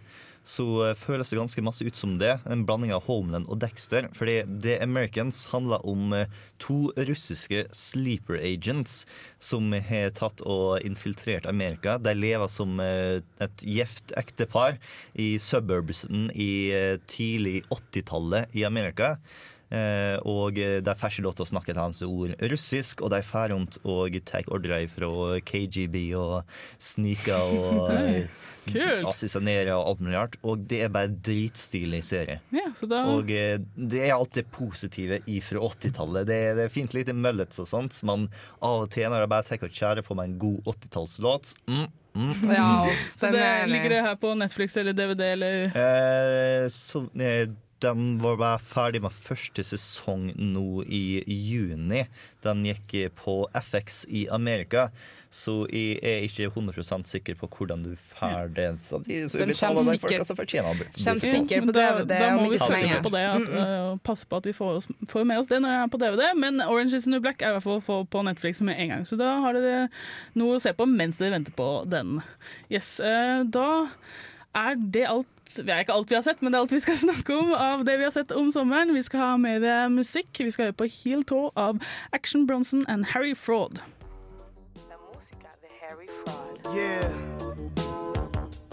så 0.46 0.66
eh, 0.86 0.98
føles 0.98 1.32
det 1.32 1.39
ganske 1.39 1.64
masse 1.66 1.86
ut 1.86 1.98
som 1.98 2.16
det. 2.22 2.38
En 2.46 2.64
blanding 2.68 2.93
av 2.96 3.06
Homeland 3.10 3.50
og 3.50 3.60
Dexter. 3.64 4.08
Fordi 4.16 4.43
The 4.64 4.78
Americans 4.84 5.46
handler 5.52 5.86
om 5.88 6.14
eh, 6.14 6.30
to 6.62 6.91
russiske 7.10 7.66
sleeper 7.76 8.38
agents 8.38 9.04
som 9.41 9.74
har 9.74 10.14
tatt 10.16 10.43
og 10.46 10.86
infiltrert 10.86 11.50
Amerika. 11.50 11.98
De 11.98 12.14
lever 12.14 12.52
som 12.52 12.80
eh, 12.84 13.24
et 13.41 13.66
gjevt 13.66 14.14
ektepar 14.22 14.78
i 15.18 15.34
suburbsen 15.41 16.30
i 16.32 16.54
tidlig 17.10 17.64
80-tallet 17.74 18.54
i 18.56 18.66
Amerika. 18.68 19.16
Eh, 19.74 20.18
og 20.30 20.59
eh, 20.61 20.78
de 20.86 20.93
får 20.95 21.16
ikke 21.16 21.24
lov 21.26 21.34
til 21.39 21.45
å 21.47 21.49
snakke 21.49 21.74
til 21.74 21.82
hans 21.82 22.01
ord 22.05 22.36
russisk, 22.51 23.01
og 23.01 23.09
de 23.16 23.22
får 23.26 23.49
rundt 23.53 23.80
og 23.84 24.13
tar 24.30 24.45
ordre 24.53 24.84
fra 24.91 25.39
KGB 25.41 25.97
og 26.20 26.43
sniker 26.78 27.55
og 27.57 29.09
assisterer 29.09 29.72
og 29.76 29.89
alt 29.91 30.03
mulig 30.05 30.16
rart. 30.18 30.38
Og 30.45 30.63
det 30.70 30.84
er 30.86 30.93
bare 30.93 31.09
dritstilig 31.13 32.01
serie. 32.05 32.39
ja, 32.55 32.68
så 32.78 32.88
da 32.89 33.03
Og 33.13 33.30
eh, 33.34 33.57
det 33.76 34.05
er 34.07 34.16
alt 34.16 34.34
det 34.38 34.45
positive 34.53 35.20
ifra 35.30 35.59
80-tallet. 35.66 36.28
Det, 36.30 36.36
er- 36.49 36.55
det 36.59 36.68
er 36.70 36.74
fint 36.74 36.93
lite 36.95 37.13
mullets 37.18 37.59
og 37.61 37.68
sånt, 37.70 37.97
men 38.07 38.30
av 38.61 38.86
og 38.86 38.89
til 38.93 39.09
når 39.09 39.26
jeg 39.26 39.34
bare 39.34 39.47
tenker 39.49 39.70
å 39.70 39.76
kjære 39.82 40.05
på 40.05 40.18
meg 40.18 40.32
en 40.32 40.39
god 40.41 40.72
80-tallslåt 40.76 41.53
mm, 41.68 41.86
mm. 42.16 42.32
Ja, 42.53 42.70
ass, 42.89 43.11
Så 43.20 43.32
det, 43.34 43.41
er 43.43 43.68
ligger 43.70 43.93
det 43.97 44.01
her 44.05 44.16
på 44.22 44.34
Netflix 44.38 44.78
eller 44.82 44.93
DVD 44.97 45.22
eller 45.34 45.66
Eh, 45.76 46.66
så, 46.74 47.05
eh, 47.20 47.47
den 47.86 48.16
var 48.22 48.58
ferdig 48.62 49.04
med 49.06 49.14
første 49.14 49.64
sesong 49.66 50.32
nå 50.36 50.84
i 50.86 51.22
juni. 51.26 52.06
Den 52.46 52.66
gikk 52.66 52.98
på 53.22 53.44
FX 53.54 54.04
i 54.10 54.26
Amerika. 54.34 54.90
Så 55.36 55.66
jeg 55.68 55.98
er 56.00 56.22
ikke 56.24 56.48
100% 56.48 57.10
sikker 57.12 57.36
på 57.36 57.50
hvordan 57.52 57.82
du 57.84 57.90
får 58.00 58.54
det. 58.56 58.68
Samtidig 58.80 59.26
så 59.32 59.42
Den 59.42 59.50
betaler 59.52 59.82
kommer 59.82 59.92
de 59.92 60.00
folka 60.00 60.14
sikkert- 60.14 60.28
som 60.30 60.38
fortjener 60.38 60.70
å 60.70 60.78
bli 60.78 60.86
kommer 60.96 61.26
sikkert 61.26 61.66
på 61.68 61.74
DVD 61.76 62.08
da 62.08 62.20
da 62.22 62.30
må 62.38 62.46
vi 62.54 62.60
passe 62.62 63.02
på 63.04 63.12
det. 63.12 63.24
At, 63.32 63.50
øh, 63.50 63.98
passe 64.00 64.30
på 64.32 64.38
at 64.40 64.46
vi 64.48 64.54
får, 64.56 64.78
oss, 64.80 64.88
får 65.12 65.26
med 65.26 65.40
oss 65.40 65.48
det 65.52 65.60
når 65.60 65.76
jeg 65.76 65.82
er 65.84 65.92
på 65.92 66.00
DVD. 66.06 66.24
Men 66.40 66.62
Orange 66.62 66.94
is 66.96 67.04
the 67.04 67.12
New 67.12 67.20
Black 67.20 67.42
er 67.42 67.50
i 67.52 67.58
hvert 67.58 67.68
fall 67.68 67.82
få 67.82 67.98
på 68.08 68.24
Netflix 68.24 68.62
med 68.62 68.80
en 68.80 68.90
gang. 68.94 69.04
Så 69.04 69.18
da 69.20 69.42
har 69.42 69.54
dere 69.60 69.90
noe 70.36 70.56
å 70.56 70.62
se 70.62 70.72
på 70.72 70.88
mens 70.88 71.18
dere 71.18 71.36
venter 71.36 71.52
på 71.52 71.84
den. 71.90 72.22
Yes, 72.72 73.02
uh, 73.04 73.44
Da 73.44 73.90
er 74.56 74.78
det 74.80 75.08
alt 75.12 75.32
det 75.56 75.70
er 75.72 75.84
ikke 75.86 75.93
alt 75.93 76.10
vi 76.10 76.18
har 76.18 76.24
sett, 76.26 76.41
men 76.41 76.51
det 76.51 76.58
er 76.58 76.64
alt 76.66 76.74
vi 76.74 76.82
skal 76.84 76.97
snakke 77.08 77.36
om 77.38 77.51
av 77.53 77.86
det 77.88 77.99
vi 78.01 78.08
har 78.08 78.12
sett 78.16 78.34
om 78.36 78.49
sommeren. 78.51 78.91
Vi 78.95 79.03
skal 79.06 79.22
ha 79.22 79.34
mer 79.39 79.64
musikk. 79.93 80.32
Vi 80.41 80.51
skal 80.51 80.70
høre 80.72 80.80
på 80.82 80.89
Heel 80.89 81.24
Toe 81.24 81.51
av 81.56 81.80
Action 82.18 82.47
Bronson 82.49 82.84
and 82.91 83.14
Harry 83.14 83.36
Fraud. 83.38 83.80
Yeah. 86.76 87.14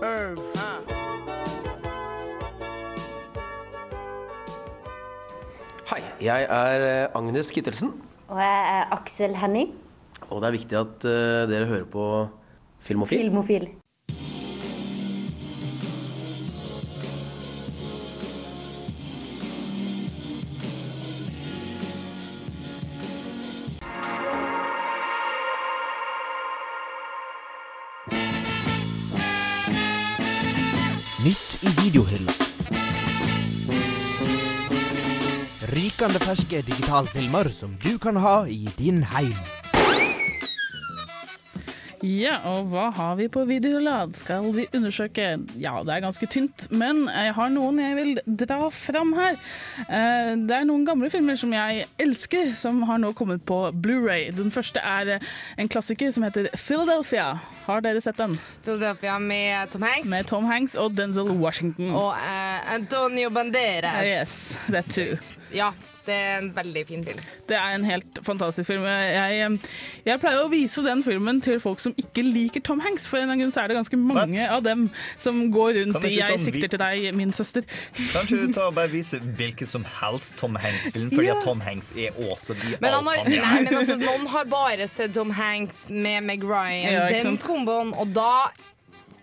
Irv. 0.03 0.41
Hei, 5.93 6.01
jeg 6.25 6.47
er 6.49 6.87
eh, 6.87 7.15
Agnes 7.15 7.53
Kittelsen, 7.55 7.93
Og 8.33 8.41
jeg 8.41 8.63
er 8.73 8.89
Aksel 8.97 9.37
Henning, 9.39 9.75
og 10.31 10.41
det 10.41 10.49
er 10.49 10.57
viktig 10.57 10.81
at 10.81 11.07
eh, 11.07 11.45
dere 11.53 11.69
hører 11.69 11.87
på 11.93 12.07
Filmofil. 12.83 13.27
filmofil. 13.29 13.69
Ferske 36.33 36.63
digitalfilmer 36.65 37.51
som 37.53 37.75
du 37.83 37.99
kan 38.01 38.17
ha 38.17 38.47
i 38.49 38.65
din 38.79 39.03
heim. 39.05 39.37
Ja, 42.03 42.41
og 42.51 42.73
hva 42.73 42.89
har 42.91 43.13
vi 43.21 43.29
på 43.31 43.45
Videolad? 43.47 44.17
Skal 44.19 44.49
vi 44.57 44.65
undersøke? 44.75 45.37
Ja, 45.63 45.77
det 45.87 45.93
er 45.95 46.01
ganske 46.03 46.27
tynt, 46.27 46.65
men 46.75 47.05
jeg 47.07 47.35
har 47.37 47.53
noen 47.55 47.79
jeg 47.79 47.95
vil 47.95 48.11
dra 48.41 48.71
fram 48.75 49.13
her. 49.15 49.37
Eh, 49.85 50.33
Det 50.35 50.57
er 50.57 50.67
noen 50.67 50.83
gamle 50.89 51.13
filmer 51.13 51.39
som 51.39 51.53
jeg 51.55 51.85
elsker, 52.03 52.57
som 52.59 52.83
har 52.89 52.99
nå 52.99 53.13
kommet 53.15 53.45
på 53.47 53.61
Blu-ray. 53.85 54.33
Den 54.35 54.51
første 54.51 54.83
er 54.83 55.13
eh, 55.21 55.29
en 55.63 55.71
klassiker 55.71 56.11
som 56.11 56.27
heter 56.27 56.49
Philadelphia. 56.57 57.37
Har 57.69 57.85
dere 57.87 58.03
sett 58.03 58.19
den? 58.19 58.35
Philadelphia 58.65 59.21
med 59.23 59.71
Tom 59.71 59.87
Hanks. 59.87 60.11
Med 60.11 60.27
Tom 60.27 60.51
Hanks 60.51 60.75
og 60.75 60.97
Denzel 60.99 61.31
Washington. 61.39 61.93
Og 61.95 62.17
uh, 62.17 62.75
Antonio 62.75 63.31
Banderas. 63.31 64.03
Yes, 64.03 64.57
that 64.73 64.91
too. 64.91 65.15
Ja, 65.55 65.71
det 66.07 66.15
er 66.15 66.39
en 66.41 66.49
veldig 66.57 66.83
fin 66.89 67.05
film. 67.07 67.19
Det 67.49 67.57
er 67.57 67.75
en 67.77 67.85
helt 67.85 68.19
fantastisk 68.27 68.67
film. 68.73 68.83
Jeg, 68.85 69.59
jeg 70.07 70.21
pleier 70.23 70.41
å 70.43 70.49
vise 70.51 70.83
den 70.83 71.03
filmen 71.07 71.41
til 71.45 71.61
folk 71.63 71.79
som 71.81 71.95
ikke 72.01 72.25
liker 72.27 72.61
Tom 72.67 72.81
Hanks, 72.83 73.07
for 73.09 73.17
en 73.21 73.23
eller 73.23 73.33
annen 73.37 73.45
grunn 73.45 73.55
så 73.55 73.63
er 73.63 73.69
det 73.73 73.77
ganske 73.79 73.97
mange 74.01 74.39
What? 74.41 74.51
av 74.57 74.63
dem 74.67 74.89
som 75.19 75.39
går 75.55 75.77
rundt 75.79 75.97
i 76.05 76.09
ikke 76.09 76.17
'Jeg 76.19 76.33
sånn 76.33 76.39
vi- 76.39 76.53
sikter 76.53 76.69
til 76.75 76.79
deg, 76.83 77.15
min 77.15 77.31
søster'. 77.33 77.65
Kan 78.13 78.23
ikke 78.27 78.47
du 78.47 78.53
ta 78.53 78.67
og 78.67 78.75
bare 78.75 78.89
vise 78.99 79.19
hvilken 79.21 79.67
som 79.67 79.85
helst 80.01 80.35
Tom 80.37 80.55
Hanks-film, 80.57 81.11
fordi 81.13 81.27
Ja. 81.27 81.41
Tom 81.45 81.61
Hanks 81.61 81.93
er 81.97 82.11
også 82.31 82.55
i 82.55 82.77
Men, 82.81 82.91
alt 82.95 83.09
har, 83.09 83.17
han 83.23 83.33
nei, 83.33 83.63
men 83.63 83.75
altså, 83.75 83.97
noen 83.97 84.27
har 84.27 84.45
bare 84.45 84.89
sett 84.89 85.15
Tom 85.15 85.31
Hanks 85.31 85.89
med 85.91 86.23
Meg 86.23 86.43
Ryan, 86.43 86.93
Ja, 86.93 87.09
den 87.23 87.39
komboen, 87.39 87.93
og 87.99 88.13
da 88.15 88.51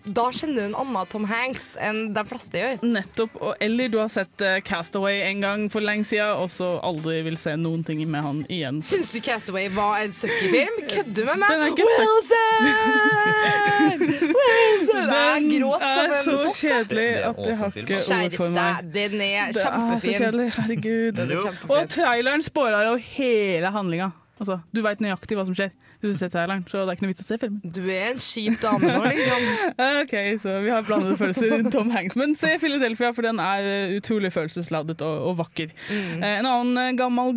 da 0.04 0.26
kjenner 0.32 0.54
du 0.54 0.64
en 0.70 0.76
annen 0.80 1.06
Tom 1.12 1.24
Hanks 1.28 1.74
enn 1.80 2.14
de 2.16 2.22
fleste 2.28 2.56
gjør. 2.60 2.78
Nettopp. 2.86 3.34
Og, 3.40 3.54
eller 3.60 3.88
du 3.92 3.98
har 4.00 4.08
sett 4.12 4.40
eh, 4.44 4.58
Castaway 4.64 5.20
en 5.28 5.40
gang 5.44 5.66
for 5.72 5.84
lenge 5.84 6.04
siden, 6.08 6.32
og 6.40 6.48
så 6.52 6.72
aldri 6.86 7.20
vil 7.26 7.36
se 7.40 7.52
noen 7.60 7.84
ting 7.86 8.00
med 8.08 8.24
han 8.24 8.40
igjen. 8.48 8.80
Syns 8.84 9.12
du 9.12 9.20
Castaway 9.24 9.68
var 9.74 10.00
en 10.04 10.12
sucky-film? 10.16 10.80
Kødder 10.88 11.14
du 11.20 11.24
med 11.28 11.42
meg? 11.42 11.48
Den 11.52 11.60
er 11.60 11.68
ikke 11.74 11.88
Wilson! 11.90 13.30
Wilson! 14.40 15.10
Den 15.10 15.50
gråt 15.52 15.80
som 15.84 16.00
er 16.00 16.14
en 16.16 16.24
så 16.24 16.36
fosse. 16.44 16.60
kjedelig 16.66 17.06
Det 17.10 17.24
at 17.28 17.42
jeg 17.46 17.56
har 17.60 17.78
ikke 17.82 18.00
ord 18.00 18.36
for 18.40 18.54
meg. 18.54 18.60
deg, 18.60 18.90
den 18.94 19.20
er 19.26 19.52
Det 19.52 19.64
er 19.66 20.00
så 20.00 20.16
kjedelig. 20.16 20.48
Herregud. 20.56 21.18
Er 21.18 21.34
kjempefin. 21.34 21.70
Og 21.76 21.92
traileren 21.92 22.42
spåra 22.46 22.82
jo 22.88 22.96
hele 23.12 23.72
handlinga. 23.76 24.10
Altså, 24.40 24.54
du 24.72 24.78
veit 24.80 25.02
nøyaktig 25.04 25.36
hva 25.36 25.42
som 25.44 25.52
skjer 25.56 25.68
hvis 26.00 26.14
du 26.14 26.16
ser 26.16 26.30
traileren, 26.32 26.62
så 26.64 26.80
det 26.80 26.88
er 26.88 26.96
ikke 26.96 27.04
noe 27.04 27.10
vits 27.12 27.20
å 27.20 27.26
se 27.28 27.36
filmen. 27.42 27.60
Du 27.76 27.82
er 27.92 28.06
en 28.14 28.20
kjip 28.24 28.54
dame 28.62 28.88
nå, 28.88 29.02
liksom. 29.04 29.42
OK, 30.00 30.14
så 30.40 30.54
vi 30.64 30.70
har 30.72 30.86
blandede 30.86 31.18
følelser 31.20 31.50
rundt 31.52 31.68
Tom 31.74 31.90
Hanks. 31.92 32.16
Men 32.16 32.32
se 32.40 32.54
Philadelphia, 32.62 33.10
for 33.12 33.26
den 33.28 33.42
er 33.44 33.66
eh, 33.68 33.92
utrolig 33.98 34.30
følelsesladet 34.32 34.96
og, 35.04 35.26
og 35.28 35.34
vakker. 35.42 35.74
Mm. 35.90 36.22
Eh, 36.24 36.38
En 36.38 36.48
annen 36.48 36.80
eh, 36.80 36.94
gammel 36.96 37.34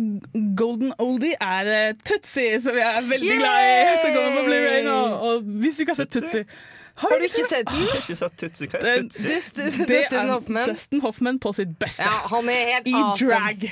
golden 0.56 0.94
oldie 1.04 1.36
er 1.44 1.92
Tutsi, 2.08 2.46
som 2.64 2.78
jeg 2.80 2.88
er 3.02 3.04
veldig 3.10 3.36
glad 3.42 3.66
i. 3.66 3.74
Som 4.00 4.16
kommer 4.16 4.38
på 4.38 4.46
Blue 4.48 4.62
Rain 4.64 4.88
nå. 4.88 4.96
Og 5.28 5.50
hvis 5.60 5.76
du 5.76 5.84
ikke 5.84 5.92
har 5.98 6.00
sett 6.06 6.14
Tutsi 6.16 6.40
Har 7.04 7.18
du 7.20 7.26
ikke 7.28 7.44
sett 7.50 7.68
den? 7.68 7.82
Jeg 7.84 7.90
har 7.90 8.00
ikke 8.00 8.16
sett 8.22 8.38
Tutsi. 8.40 8.70
Hva 8.72 8.80
er 8.80 9.04
Tutsi? 9.04 9.26
Det, 9.28 9.66
Det 9.74 9.90
Dustin 9.92 10.18
er 10.22 10.32
Hoffman. 10.32 10.72
Dustin 10.72 11.04
Hoffman 11.04 11.42
på 11.44 11.52
sitt 11.60 11.76
beste. 11.84 12.08
Ja, 12.08 12.22
han 12.32 12.48
er 12.48 12.64
helt 12.72 12.88
I 12.88 12.96
awesome. 12.96 13.28
drag. 13.28 13.68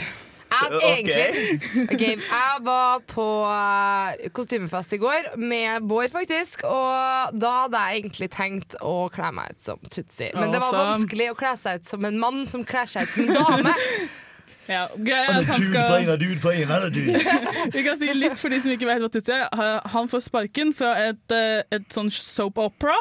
Jeg, 0.53 0.80
egentlig, 0.82 1.86
okay, 1.86 2.16
jeg 2.20 2.64
var 2.66 3.05
på 3.09 3.26
eh, 3.48 4.26
kostymefest 4.36 4.96
i 4.96 5.00
går 5.03 5.30
med 5.40 5.86
Bård, 5.88 6.11
faktisk. 6.12 6.66
Og 6.68 7.38
da 7.40 7.53
hadde 7.64 7.84
jeg 7.86 8.03
egentlig 8.03 8.28
tenkt 8.34 8.76
å 8.84 8.96
kle 9.14 9.32
meg 9.34 9.55
ut 9.55 9.64
som 9.64 9.80
Tutsi. 9.88 10.28
Men 10.36 10.53
det 10.55 10.61
var 10.62 10.76
vanskelig 10.76 11.30
å 11.32 11.38
kle 11.38 11.55
seg 11.61 11.80
ut 11.80 11.94
som 11.94 12.09
en 12.09 12.20
mann 12.20 12.44
som 12.48 12.66
kler 12.66 12.90
seg 12.90 13.09
ut 13.09 13.16
som 13.16 13.32
en 13.32 13.40
dame. 13.40 13.76
Ja, 14.70 14.86
greia 14.94 15.26
er 15.26 15.40
Dude 15.42 15.56
på 15.56 15.64
skal 15.66 16.04
ene, 16.04 16.16
dude 16.20 16.38
på 16.42 16.52
ene, 16.54 16.76
eller 16.76 16.90
dude? 16.94 17.18
Vi 17.74 17.82
kan 17.82 17.98
si 17.98 18.12
litt 18.14 18.38
for 18.38 18.52
de 18.52 18.60
som 18.62 18.70
ikke 18.74 18.86
vet 18.86 19.02
hva 19.02 19.08
Tutsi 19.10 19.34
er. 19.34 19.48
Han 19.90 20.10
får 20.10 20.26
sparken 20.28 20.70
fra 20.76 20.92
et, 21.08 21.34
eh, 21.34 21.64
et 21.74 21.86
sånn 21.92 22.10
soap 22.14 22.60
opera 22.62 22.94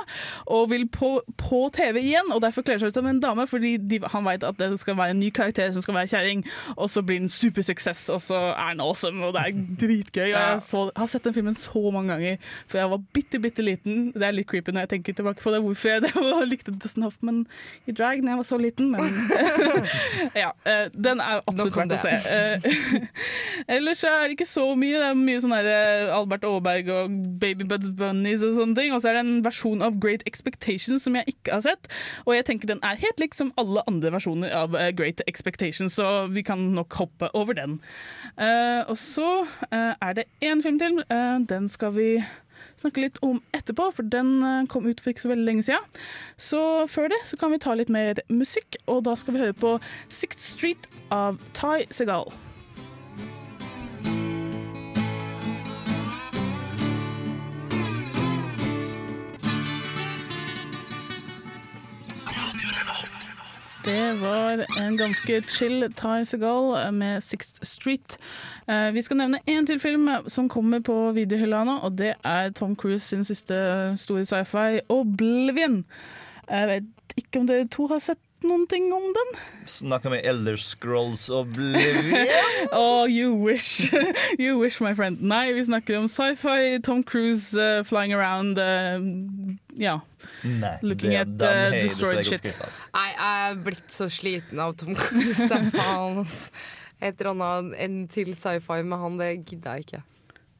og 0.47 0.71
vil 0.71 0.87
på, 0.89 1.11
på 1.37 1.61
TV 1.75 1.99
igjen, 2.01 2.31
og 2.33 2.41
derfor 2.41 2.65
kler 2.65 2.79
han 2.79 2.83
seg 2.83 2.93
ut 2.93 2.97
som 2.97 3.09
en 3.09 3.21
dame, 3.21 3.45
fordi 3.49 3.75
de, 3.77 3.99
han 4.13 4.25
vet 4.25 4.45
at 4.47 4.57
det 4.57 4.71
skal 4.81 4.97
være 4.97 5.15
en 5.15 5.21
ny 5.21 5.29
karakter 5.35 5.69
som 5.75 5.85
skal 5.85 5.99
være 5.99 6.11
kjerring, 6.15 6.43
og 6.75 6.89
så 6.89 7.03
blir 7.05 7.21
den 7.21 7.31
supersuksess, 7.31 8.07
og 8.13 8.21
så 8.25 8.39
er 8.51 8.71
han 8.71 8.83
awesome, 8.83 9.21
og 9.27 9.37
det 9.37 9.45
er 9.45 9.61
dritgøy. 9.83 10.31
Og 10.31 10.33
jeg 10.33 10.63
så, 10.65 10.83
har 10.97 11.11
sett 11.13 11.29
den 11.29 11.37
filmen 11.37 11.57
så 11.57 11.83
mange 11.93 12.15
ganger, 12.15 12.51
for 12.65 12.81
jeg 12.81 12.93
var 12.95 13.05
bitte, 13.13 13.41
bitte 13.43 13.65
liten. 13.65 14.09
Det 14.15 14.25
er 14.27 14.35
litt 14.35 14.49
creepy 14.49 14.73
når 14.73 14.87
jeg 14.87 14.93
tenker 14.95 15.19
tilbake 15.19 15.43
på 15.43 15.53
det, 15.53 15.61
hvorfor 15.61 15.93
jeg 15.93 16.03
det, 16.07 16.13
og 16.17 16.47
likte 16.49 16.73
Dustin 16.73 17.05
Hoffman 17.05 17.45
i 17.85 17.93
drag 17.93 18.25
da 18.25 18.33
jeg 18.33 18.41
var 18.41 18.49
så 18.49 18.57
liten, 18.61 18.91
men 18.93 19.13
ja, 20.43 20.51
eh, 20.65 20.89
den 20.93 21.21
er 21.21 21.41
absolutt 21.51 21.77
verdt 21.77 21.95
å 21.95 21.99
se. 22.01 22.13
Eh, 22.31 23.07
Ellers 23.77 24.03
er 24.07 24.25
det 24.25 24.37
ikke 24.37 24.47
så 24.49 24.65
mye. 24.79 24.97
Det 24.99 25.09
er 25.11 25.19
mye 25.19 25.43
sånn 25.43 25.55
eh, 25.57 26.11
Albert 26.15 26.45
Aaberg 26.47 26.91
og 26.95 27.15
Baby 27.41 27.67
Buds 27.69 27.91
Bunnies 27.97 28.45
og 28.47 28.55
sånne 28.57 28.77
ting. 28.77 28.95
Og 28.95 29.03
så 29.03 29.11
er 29.11 29.19
det 29.19 29.23
en 29.25 29.41
versjon 29.45 29.85
av 29.85 29.97
Great 30.03 30.25
Expectations 30.29 31.07
som 31.07 31.17
jeg 31.19 31.35
ikke 31.35 31.55
har 31.57 31.65
sett. 31.65 31.91
Og 32.25 32.35
jeg 32.37 32.47
tenker 32.49 32.71
den 32.71 32.83
er 32.87 32.99
helt 33.01 33.23
lik 33.23 33.37
som 33.37 33.53
alle 33.61 33.83
andre 33.91 34.13
versjoner 34.15 34.53
av 34.57 34.77
eh, 34.79 34.91
Great 34.95 35.23
Expectations, 35.27 35.95
så 35.99 36.27
vi 36.31 36.43
kan 36.45 36.71
nok 36.75 36.95
hoppe 36.99 37.31
over 37.37 37.57
den. 37.57 37.79
Og 38.41 38.97
så 38.99 39.27
er 39.71 40.15
det 40.17 40.25
én 40.45 40.61
film 40.63 40.79
til. 40.81 41.01
Den 41.49 41.67
skal 41.71 41.93
vi 41.95 42.07
snakke 42.81 43.05
litt 43.05 43.21
om 43.25 43.41
etterpå, 43.55 43.89
for 43.95 44.07
den 44.13 44.37
eh, 44.43 44.67
kom 44.71 44.87
ut 44.89 45.01
for 45.01 45.13
ikke 45.13 45.25
så 45.25 45.33
veldig 45.33 45.47
lenge 45.47 45.67
siden. 45.69 46.03
Så 46.41 46.61
før 46.91 47.11
det 47.13 47.21
så 47.29 47.39
kan 47.39 47.53
vi 47.53 47.61
ta 47.61 47.75
litt 47.77 47.91
mer 47.93 48.21
musikk, 48.31 48.79
og 48.91 49.05
da 49.07 49.17
skal 49.19 49.37
vi 49.37 49.43
høre 49.45 49.57
på 49.57 49.75
Sixth 50.09 50.43
Street 50.53 50.89
av 51.13 51.39
Ty 51.57 51.85
Segal. 51.93 52.31
Det 63.85 64.21
var 64.21 64.65
en 64.81 64.97
ganske 64.97 65.41
chill 65.49 65.93
Ty 65.97 66.23
Segal 66.23 66.93
med 66.93 67.21
Sixth 67.21 67.63
Street. 67.63 68.17
Eh, 68.69 68.93
Vi 68.93 69.01
skal 69.01 69.17
nevne 69.17 69.39
én 69.49 69.65
til 69.65 69.79
film 69.79 70.09
som 70.27 70.49
kommer 70.49 70.79
på 70.79 71.11
videohylla 71.11 71.63
nå, 71.65 71.77
og 71.81 71.97
det 71.97 72.13
er 72.23 72.49
Tom 72.49 72.75
Cruise 72.75 73.05
sin 73.07 73.23
siste 73.23 73.53
store 73.97 74.25
sci-fi, 74.25 74.79
'Oblivion'. 74.89 75.83
Jeg 76.49 76.67
vet 76.67 76.83
ikke 77.17 77.39
om 77.39 77.47
dere 77.47 77.67
to 77.67 77.87
har 77.87 77.99
sett 77.99 78.17
noen 78.47 78.63
ting 78.69 78.87
om 78.93 79.03
den? 79.15 79.31
Snakka 79.69 80.09
med 80.09 80.25
Elder 80.25 80.57
Scrolls 80.57 81.29
Oblivion. 81.29 82.27
Oh, 82.71 83.05
you 83.05 83.33
wish. 83.35 83.91
you 84.39 84.57
wish, 84.59 84.79
my 84.81 84.93
friend. 84.95 85.21
Nei, 85.21 85.51
vi 85.53 85.63
snakker 85.65 85.97
om 85.97 86.07
sci-fi, 86.07 86.79
Tom 86.83 87.03
Cruise 87.03 87.53
uh, 87.57 87.83
flying 87.83 88.13
around 88.13 88.57
uh, 88.59 88.99
Ja. 89.75 89.99
Nei, 90.43 90.77
Looking 90.81 91.11
det- 91.11 91.41
at, 91.41 91.73
uh, 91.73 91.79
destroyed 91.81 92.25
shit. 92.25 92.45
Nei, 92.93 93.07
jeg 93.09 93.49
er 93.51 93.59
blitt 93.65 93.91
så 93.91 94.07
sliten 94.11 94.59
av 94.61 94.75
Tom 94.79 94.95
Cruise. 94.95 95.49
Et 97.01 97.17
eller 97.17 97.31
annet 97.33 97.77
enn 97.81 98.01
til 98.13 98.35
sci-fi 98.37 98.83
med 98.85 99.01
han, 99.01 99.15
det 99.17 99.31
gidder 99.49 99.79
jeg 99.79 99.87
ikke. 99.87 100.03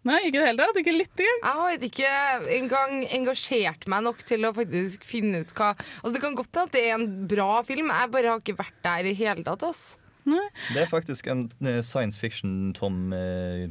Nei, 0.07 0.17
ikke 0.25 0.33
i 0.33 0.39
det 0.39 0.45
hele 0.47 0.65
tatt? 0.65 0.77
Ikke 0.81 0.93
litt 0.95 1.21
engang? 1.21 1.41
Jeg 1.43 1.57
har 1.59 1.83
ikke 1.87 2.11
engang 2.57 2.93
engasjert 3.19 3.85
meg 3.91 4.05
nok 4.07 4.23
til 4.25 4.47
å 4.47 4.53
faktisk 4.57 5.05
finne 5.05 5.43
ut 5.43 5.53
hva 5.57 5.75
Altså 5.75 6.13
Det 6.15 6.23
kan 6.23 6.37
godt 6.37 6.57
hende 6.57 6.69
at 6.71 6.73
det 6.73 6.85
er 6.87 6.95
en 6.95 7.09
bra 7.29 7.51
film, 7.67 7.91
jeg 7.93 8.13
bare 8.15 8.33
har 8.33 8.41
ikke 8.41 8.57
vært 8.57 8.79
der 8.87 9.11
i 9.11 9.13
hele 9.17 9.45
tatt. 9.45 9.67
ass 9.67 9.83
Det 10.25 10.81
er 10.83 10.89
faktisk 10.89 11.29
en 11.29 11.47
eh, 11.65 11.81
science 11.85 12.21
fiction 12.21 12.73
Tom 12.77 13.13
eh, 13.13 13.69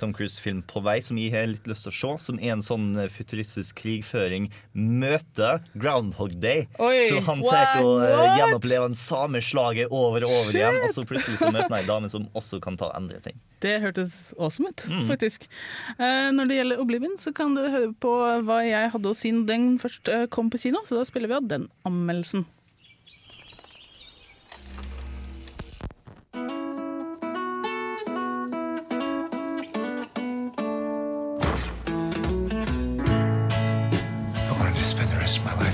Tom 0.00 0.14
Cruise-film 0.16 0.62
på 0.70 0.80
vei 0.84 0.98
som 1.04 1.18
jeg 1.20 1.34
har 1.34 1.46
litt 1.50 1.66
lyst 1.68 1.84
til 1.86 1.92
å 1.92 1.96
se. 1.98 2.12
Som 2.26 2.40
er 2.40 2.54
en 2.56 2.64
sånn 2.64 2.88
eh, 2.98 3.10
futuristisk 3.12 3.76
krigføring 3.82 4.48
møter 4.74 5.60
Groundhog 5.76 6.34
Day. 6.40 6.64
Oi, 6.80 7.04
så 7.10 7.20
han 7.26 7.42
tar 7.44 7.82
og 7.84 8.00
uh, 8.00 8.06
What? 8.08 8.38
gjenopplever 8.40 8.88
den 8.90 8.98
samme 8.98 9.42
slaget 9.44 9.92
over 9.92 10.24
og 10.26 10.32
over 10.32 10.50
Shit. 10.50 10.60
igjen. 10.62 10.80
Og 10.86 10.94
så 10.96 11.04
plutselig 11.08 11.38
så 11.42 11.50
møter 11.52 11.68
han 11.68 11.78
ei 11.82 11.88
dame 11.94 12.10
som 12.12 12.26
også 12.36 12.60
kan 12.64 12.78
ta 12.80 12.90
andre 12.96 13.20
ting. 13.24 13.36
Det 13.60 13.76
hørtes 13.84 14.32
awesome 14.40 14.70
ut, 14.72 14.86
Mm. 14.90 15.04
faktisk. 15.10 15.44
Eh, 15.98 16.30
når 16.34 16.48
det 16.48 16.56
gjelder 16.56 16.80
Oblivion, 16.82 17.18
så 17.20 17.32
kan 17.36 17.52
dere 17.54 17.70
høre 17.74 17.92
på 18.00 18.14
hva 18.48 18.62
jeg 18.64 18.90
hadde 18.94 19.10
å 19.12 19.16
si 19.16 19.30
når 19.36 19.46
den 19.50 19.66
først 19.82 20.08
eh, 20.08 20.24
kom 20.32 20.48
på 20.50 20.58
kino, 20.62 20.80
så 20.88 20.96
da 20.98 21.04
spiller 21.08 21.28
vi 21.30 21.36
av 21.36 21.46
den 21.50 21.68
anmeldelsen. 21.88 22.46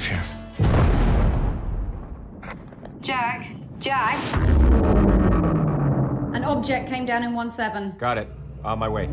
Here. 0.06 0.22
Jack, 3.02 3.46
Jack. 3.80 4.18
An 6.34 6.44
object 6.44 6.88
came 6.88 7.06
down 7.06 7.22
in 7.22 7.32
1-7. 7.32 7.98
Got 7.98 8.18
it. 8.18 8.28
On 8.64 8.78
my 8.78 8.88
way. 8.88 9.08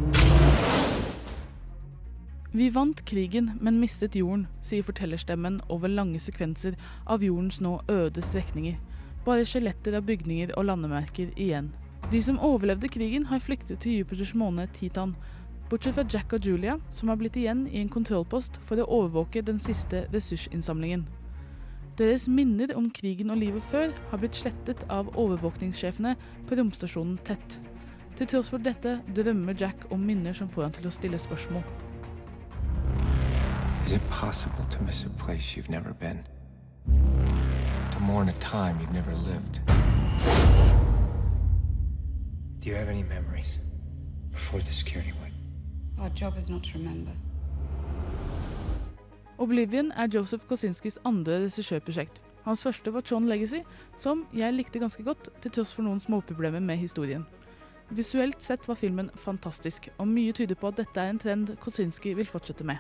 Vi 2.54 2.70
vant 2.70 3.06
krigen, 3.06 3.52
men 3.62 3.80
mistet 3.80 4.16
jorden, 4.16 4.48
sier 4.62 4.84
fortellerstemmen 4.86 5.62
over 5.74 5.90
lange 5.90 6.20
sekvenser 6.22 6.76
av 7.10 7.24
jordens 7.26 7.58
nå 7.62 7.80
øde 7.90 8.22
strekninger. 8.22 8.76
Bare 9.26 9.46
skjeletter 9.46 9.98
av 9.98 10.06
bygninger 10.06 10.54
og 10.58 10.68
landemerker 10.70 11.32
igjen. 11.34 11.72
De 12.12 12.22
som 12.22 12.38
overlevde 12.38 12.92
krigen, 12.94 13.26
har 13.26 13.42
flyktet 13.42 13.80
til 13.82 13.98
Jupiters 13.98 14.36
måne 14.38 14.68
Titan, 14.76 15.16
bortsett 15.74 15.96
fra 15.96 16.04
Jack 16.10 16.34
og 16.34 16.46
Julia, 16.46 16.76
som 16.94 17.10
har 17.10 17.18
blitt 17.18 17.38
igjen 17.40 17.64
i 17.66 17.80
en 17.82 17.90
kontrollpost 17.90 18.60
for 18.68 18.78
å 18.78 18.86
overvåke 18.94 19.42
den 19.42 19.58
siste 19.58 20.04
ressursinnsamlingen. 20.14 21.08
Deres 21.98 22.28
minner 22.30 22.76
om 22.78 22.92
krigen 22.94 23.34
og 23.34 23.40
livet 23.42 23.66
før 23.72 23.90
har 24.12 24.22
blitt 24.22 24.38
slettet 24.38 24.84
av 24.94 25.10
overvåkningssjefene 25.18 26.14
på 26.46 26.60
romstasjonen 26.60 27.18
Tett. 27.26 27.58
Til 28.20 28.30
tross 28.30 28.54
for 28.54 28.62
dette 28.62 29.00
drømmer 29.18 29.58
Jack 29.58 29.88
om 29.90 30.06
minner 30.06 30.38
som 30.38 30.52
får 30.54 30.68
han 30.68 30.78
til 30.78 30.92
å 30.92 30.94
stille 30.94 31.18
spørsmål. 31.18 31.66
Is 33.86 33.98
it 33.98 34.06
possible 34.10 34.66
to 34.70 34.84
miss 34.84 35.06
a 35.06 35.10
place 35.26 35.58
you've 35.58 35.74
never 35.74 35.94
been? 35.94 36.22
To 37.92 38.00
mourn 38.00 38.30
a 38.30 38.38
time 38.40 38.78
you've 38.80 38.94
never 38.94 39.14
lived? 39.26 39.62
Do 42.62 42.70
you 42.70 42.76
have 42.76 42.90
any 42.90 43.04
memories 43.04 43.58
before 44.32 44.62
the 44.62 44.72
security 44.72 45.14
went? 45.20 45.33
Oblivion 49.38 49.92
er 49.92 50.08
Joseph 50.14 50.46
Kosinskis 50.48 51.00
andre 51.06 51.40
regissørprosjekt. 51.44 52.22
Hans 52.44 52.64
første 52.64 52.94
var 52.94 53.02
Tron 53.02 53.28
Legacy, 53.28 53.62
som 53.98 54.26
jeg 54.36 54.54
likte 54.54 54.80
ganske 54.80 55.04
godt, 55.04 55.30
til 55.42 55.52
tross 55.52 55.74
for 55.76 55.86
noen 55.86 56.00
småproblemer 56.00 56.60
med 56.60 56.78
historien. 56.82 57.26
Visuelt 57.94 58.42
sett 58.44 58.68
var 58.68 58.80
filmen 58.80 59.10
fantastisk, 59.16 59.90
og 59.98 60.08
mye 60.08 60.34
tyder 60.36 60.58
på 60.60 60.72
at 60.72 60.80
dette 60.82 61.00
er 61.02 61.14
en 61.14 61.20
trend 61.20 61.56
Kosinski 61.64 62.14
vil 62.18 62.28
fortsette 62.28 62.66
med. 62.68 62.78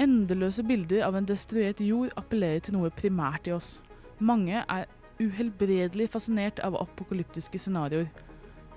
Endeløse 0.00 0.62
bilder 0.64 1.04
av 1.06 1.16
en 1.18 1.26
destruert 1.28 1.80
jord 1.84 2.12
appellerer 2.16 2.62
til 2.64 2.76
noe 2.78 2.90
primært 2.94 3.48
i 3.48 3.54
oss. 3.56 3.78
Mange 4.18 4.62
er 4.62 4.88
uhelbredelig 5.20 6.10
fascinert 6.12 6.60
av 6.64 6.78
apokalyptiske 6.80 7.60
scenarioer. 7.60 8.08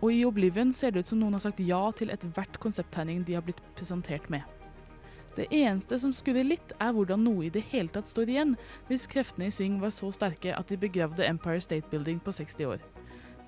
Og 0.04 0.12
i 0.12 0.26
Oblivion 0.28 0.74
ser 0.76 0.92
det 0.92 1.06
ut 1.06 1.14
som 1.14 1.22
noen 1.22 1.38
har 1.38 1.46
sagt 1.46 1.62
ja 1.64 1.80
til 1.96 2.12
ethvert 2.12 2.58
konsepttegning 2.60 3.22
de 3.24 3.38
har 3.38 3.46
blitt 3.46 3.62
presentert 3.78 4.28
med. 4.34 4.44
Det 5.38 5.48
eneste 5.50 5.98
som 5.98 6.12
skurrer 6.14 6.46
litt, 6.46 6.74
er 6.84 6.92
hvordan 6.94 7.24
noe 7.24 7.48
i 7.48 7.54
det 7.54 7.64
hele 7.72 7.90
tatt 7.90 8.12
står 8.12 8.30
igjen, 8.30 8.52
hvis 8.90 9.08
kreftene 9.10 9.48
i 9.48 9.54
sving 9.56 9.80
var 9.82 9.94
så 9.96 10.12
sterke 10.14 10.52
at 10.54 10.68
de 10.70 10.78
begravde 10.78 11.26
Empire 11.26 11.64
State 11.64 11.88
Building 11.90 12.20
på 12.22 12.36
60 12.36 12.68
år. 12.76 12.84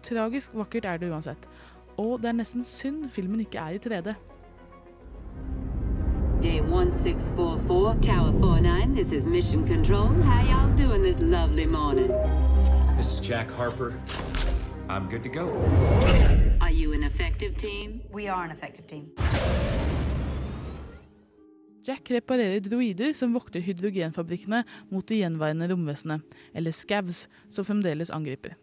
Tragisk 0.05 0.55
vakkert 0.55 0.87
er 0.87 1.01
det 1.01 1.11
uansett, 1.11 1.45
og 2.01 2.23
det 2.23 2.31
er 2.31 2.39
nesten 2.39 2.63
synd 2.65 3.09
filmen 3.11 3.43
ikke 3.43 3.59
er 3.59 3.75
i 3.75 3.83
3D. 3.83 4.15
Day 6.41 6.59
1644, 6.61 8.01
Tower 8.01 8.31
49, 8.39 8.95
this 8.95 9.11
is 9.11 9.27
Mission 9.27 9.67
Control. 9.67 10.07
How 10.23 10.41
y'all 10.49 10.77
doing 10.77 11.03
this 11.03 11.19
lovely 11.19 11.65
morning? 11.65 12.07
This 12.97 13.11
is 13.11 13.19
Jack 13.19 13.51
Harper. 13.51 13.93
I'm 14.87 15.09
good 15.09 15.23
to 15.23 15.29
go. 15.29 15.47
Are 16.61 16.71
you 16.71 16.93
an 16.93 17.03
effective 17.03 17.57
team? 17.57 18.01
We 18.13 18.27
are 18.27 18.43
an 18.43 18.51
effective 18.51 18.85
team. 18.87 19.09
Jack 21.83 22.11
reparerer 22.11 22.59
droider 22.59 23.13
som 23.13 23.33
vokter 23.33 23.59
hydrogenfabrikkene 23.65 24.63
mot 24.91 25.07
de 25.07 25.17
gjenværende 25.23 25.71
romvesenet, 25.71 26.21
eller 26.53 26.71
scavs, 26.71 27.27
som 27.49 27.65
fremdeles 27.65 28.13
angriper. 28.13 28.53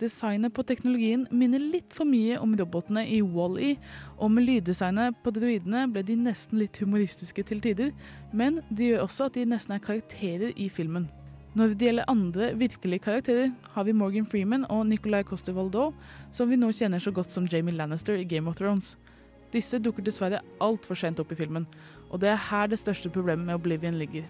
Designet 0.00 0.52
på 0.52 0.62
teknologien 0.62 1.24
minner 1.30 1.60
litt 1.60 1.92
for 1.96 2.08
mye 2.08 2.36
om 2.40 2.52
robotene 2.58 3.06
i 3.08 3.22
Wall-E, 3.22 3.76
og 4.18 4.32
med 4.32 4.48
lyddesignet 4.48 5.20
på 5.24 5.32
droidene 5.32 5.86
ble 5.92 6.04
de 6.04 6.16
nesten 6.20 6.60
litt 6.60 6.80
humoristiske 6.84 7.44
til 7.48 7.64
tider, 7.64 7.92
men 8.32 8.60
det 8.68 8.92
gjør 8.92 9.06
også 9.06 9.28
at 9.30 9.40
de 9.40 9.48
nesten 9.48 9.76
er 9.76 9.84
karakterer 9.84 10.52
i 10.56 10.68
filmen. 10.72 11.08
Når 11.52 11.74
det 11.74 11.84
gjelder 11.84 12.08
andre 12.08 12.46
virkelige 12.56 13.02
karakterer, 13.04 13.50
har 13.74 13.84
vi 13.84 13.92
Morgan 13.92 14.24
Freeman 14.26 14.62
og 14.72 14.86
Nicolai 14.88 15.20
Coster-Waldau, 15.22 15.90
som 16.32 16.48
vi 16.48 16.56
nå 16.56 16.70
kjenner 16.72 17.02
så 17.02 17.12
godt 17.12 17.28
som 17.28 17.44
Jamie 17.44 17.74
Lannister 17.76 18.16
i 18.16 18.24
Game 18.24 18.48
of 18.48 18.56
Thrones. 18.56 18.94
Disse 19.52 19.76
dukker 19.76 20.00
dessverre 20.06 20.40
altfor 20.64 20.96
sent 20.96 21.20
opp 21.20 21.34
i 21.34 21.36
filmen, 21.36 21.66
og 22.08 22.22
det 22.22 22.30
er 22.32 22.40
her 22.48 22.70
det 22.72 22.78
største 22.80 23.12
problemet 23.12 23.44
med 23.44 23.58
Oblivion 23.60 24.00
ligger. 24.00 24.24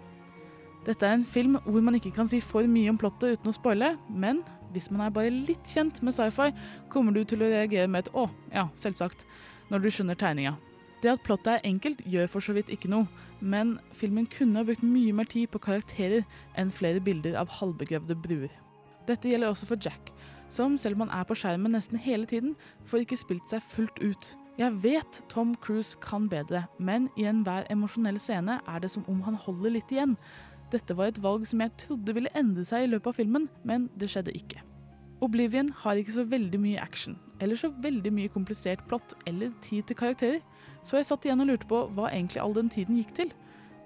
Dette 0.83 1.07
er 1.07 1.14
en 1.14 1.25
film 1.25 1.61
hvor 1.62 1.79
man 1.87 1.95
ikke 1.95 2.11
kan 2.11 2.27
si 2.27 2.41
for 2.43 2.66
mye 2.66 2.91
om 2.91 2.99
plottet 2.99 3.39
uten 3.39 3.53
å 3.53 3.55
spoile, 3.55 3.93
men 4.11 4.43
hvis 4.75 4.91
man 4.91 5.07
er 5.07 5.14
bare 5.14 5.31
litt 5.31 5.62
kjent 5.70 6.03
med 6.03 6.18
sci-fi, 6.18 6.51
kommer 6.91 7.14
du 7.14 7.23
til 7.23 7.47
å 7.47 7.53
reagere 7.55 7.87
med 7.87 8.09
et 8.09 8.12
'å, 8.12 8.29
ja, 8.51 8.66
selvsagt', 8.75 9.23
når 9.70 9.79
du 9.79 9.91
skjønner 9.91 10.18
tegninga. 10.18 10.57
Det 11.03 11.11
at 11.11 11.22
plottet 11.26 11.57
er 11.57 11.64
enkelt, 11.66 12.03
gjør 12.07 12.28
for 12.30 12.44
så 12.44 12.55
vidt 12.55 12.70
ikke 12.70 12.90
noe, 12.90 13.09
men 13.40 13.74
filmen 13.98 14.28
kunne 14.30 14.61
ha 14.61 14.66
brukt 14.66 14.84
mye 14.86 15.14
mer 15.18 15.26
tid 15.26 15.50
på 15.50 15.59
karakterer 15.64 16.22
enn 16.59 16.70
flere 16.70 17.03
bilder 17.03 17.34
av 17.40 17.50
halvbegravde 17.59 18.14
bruer. 18.22 18.53
Dette 19.09 19.32
gjelder 19.32 19.50
også 19.50 19.66
for 19.66 19.82
Jack, 19.82 20.12
som 20.53 20.76
selv 20.78 20.94
om 20.94 21.07
han 21.07 21.14
er 21.18 21.26
på 21.26 21.34
skjermen 21.38 21.74
nesten 21.74 21.98
hele 21.98 22.28
tiden, 22.30 22.55
får 22.86 23.03
ikke 23.03 23.18
spilt 23.18 23.50
seg 23.50 23.64
fullt 23.66 23.98
ut. 23.98 24.30
Jeg 24.61 24.78
vet 24.84 25.22
Tom 25.32 25.57
Cruise 25.64 25.98
kan 26.05 26.28
bedre, 26.30 26.66
men 26.78 27.09
i 27.18 27.26
enhver 27.26 27.66
emosjonell 27.72 28.20
scene 28.20 28.61
er 28.68 28.82
det 28.84 28.92
som 28.92 29.07
om 29.11 29.24
han 29.26 29.34
holder 29.34 29.74
litt 29.78 29.90
igjen. 29.90 30.14
Dette 30.70 30.94
var 30.94 31.11
et 31.11 31.22
valg 31.24 31.48
som 31.48 31.64
jeg 31.64 31.74
trodde 31.82 32.14
ville 32.14 32.30
endre 32.38 32.62
seg 32.68 32.84
i 32.84 32.92
løpet 32.92 33.11
av 33.11 33.18
filmen, 33.18 33.48
men 33.66 33.88
det 33.98 34.12
skjedde 34.12 34.36
ikke. 34.38 34.62
Oblivion 35.24 35.70
har 35.82 35.98
ikke 35.98 36.14
så 36.14 36.26
veldig 36.28 36.61
mye 36.61 36.82
action, 36.82 37.16
eller 37.40 37.59
så 37.59 37.72
veldig 37.82 38.12
mye 38.14 38.30
komplisert 38.32 38.84
plott 38.90 39.16
eller 39.26 39.50
tid 39.64 39.88
til 39.88 39.98
karakterer, 39.98 40.40
så 40.85 40.99
jeg 40.99 41.09
satt 41.09 41.24
igjen 41.26 41.43
og 41.45 41.51
lurte 41.51 41.68
på 41.70 41.85
hva 41.97 42.11
egentlig 42.11 42.43
all 42.43 42.55
den 42.57 42.70
tiden 42.72 42.99
gikk 42.99 43.14
til. 43.16 43.33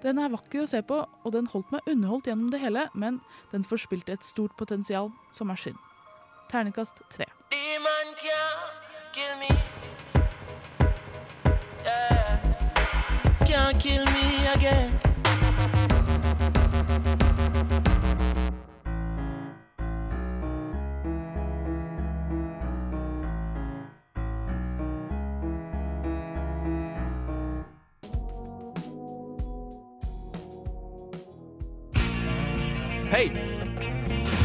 Den 0.03 0.19
er 0.21 0.29
vakker 0.33 0.63
å 0.63 0.69
se 0.69 0.83
på, 0.85 0.99
og 1.23 1.33
den 1.33 1.49
holdt 1.49 1.71
meg 1.73 1.89
underholdt 1.89 2.29
gjennom 2.29 2.51
det 2.53 2.61
hele, 2.61 2.87
men 2.93 3.19
den 3.53 3.65
forspilte 3.65 4.13
et 4.13 4.25
stort 4.25 4.53
potensial, 4.57 5.11
som 5.33 5.49
er 5.49 5.61
synd. 5.61 5.81
Ternekast 6.51 7.01
tre. 7.13 7.29
Can't 13.47 13.79
kill 13.79 14.05
me 14.05 14.47
again. 14.53 15.06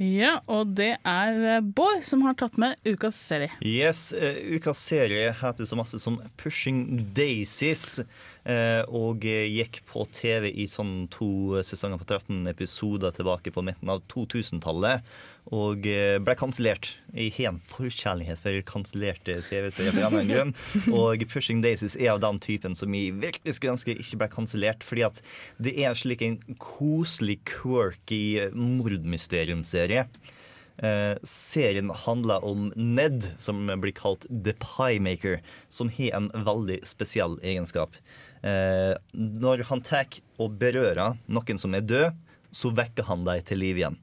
Ja, 0.00 0.38
og 0.48 0.70
det 0.78 0.94
er 1.04 1.38
eh, 1.44 1.58
Bård 1.60 2.00
som 2.08 2.22
har 2.24 2.32
tatt 2.40 2.56
med 2.60 2.78
ukas 2.88 3.18
serie. 3.20 3.52
Yes, 3.60 4.14
eh, 4.16 4.38
Ukas 4.56 4.80
serie 4.80 5.34
heter 5.36 5.68
så 5.68 5.76
masse 5.76 6.00
som 6.00 6.16
Pushing 6.40 7.12
Daisies. 7.12 8.00
eh, 8.48 8.80
og 8.88 9.20
gikk 9.20 9.82
på 9.84 10.06
TV 10.08 10.48
i 10.48 10.64
sånn 10.64 11.04
to 11.12 11.60
sesonger 11.60 12.00
på 12.00 12.08
13 12.08 12.48
episoder 12.48 13.12
tilbake 13.12 13.52
på 13.52 13.60
midten 13.66 13.92
av 13.92 14.00
2000-tallet. 14.08 15.04
Og 15.50 15.86
eh, 15.90 16.16
ble 16.22 16.34
kansellert. 16.38 16.92
Jeg 17.10 17.32
har 17.34 17.50
en 17.50 17.60
forkjærlighet 17.66 18.38
for 18.38 18.58
kansellerte 18.68 19.40
TV-serier. 19.48 19.96
for 19.96 20.20
en 20.20 20.30
grunn. 20.30 20.52
Og 21.02 21.24
Pushing 21.30 21.62
Daisies 21.64 21.96
er 21.98 22.12
av 22.12 22.20
den 22.22 22.38
typen 22.42 22.76
som 22.78 22.94
jeg 22.94 23.16
virkelig 23.18 23.56
skulle 23.56 23.74
ønske 23.74 23.96
ikke 23.96 24.20
ble 24.22 24.28
kansellert. 24.30 24.86
Fordi 24.86 25.08
at 25.08 25.18
det 25.58 25.74
er 25.82 25.96
slik 25.98 26.22
en 26.22 26.38
koselig, 26.62 27.40
quirky 27.50 28.52
mordmysteriumserie. 28.54 30.06
Eh, 30.80 31.16
serien 31.26 31.90
handler 32.06 32.44
om 32.46 32.70
Ned, 32.76 33.26
som 33.42 33.66
blir 33.82 33.92
kalt 33.96 34.24
The 34.30 34.54
Pie 34.62 35.02
Maker, 35.02 35.40
som 35.68 35.90
har 35.98 36.14
en 36.16 36.30
veldig 36.46 36.78
spesiell 36.88 37.36
egenskap. 37.42 37.98
Eh, 38.46 38.94
når 39.12 39.66
han 39.68 39.82
tar 39.84 40.20
og 40.40 40.56
berører 40.62 41.18
noen 41.28 41.60
som 41.60 41.74
er 41.76 41.84
død, 41.84 42.16
så 42.56 42.72
vekker 42.74 43.10
han 43.10 43.26
dem 43.26 43.42
til 43.46 43.60
liv 43.60 43.82
igjen. 43.82 43.98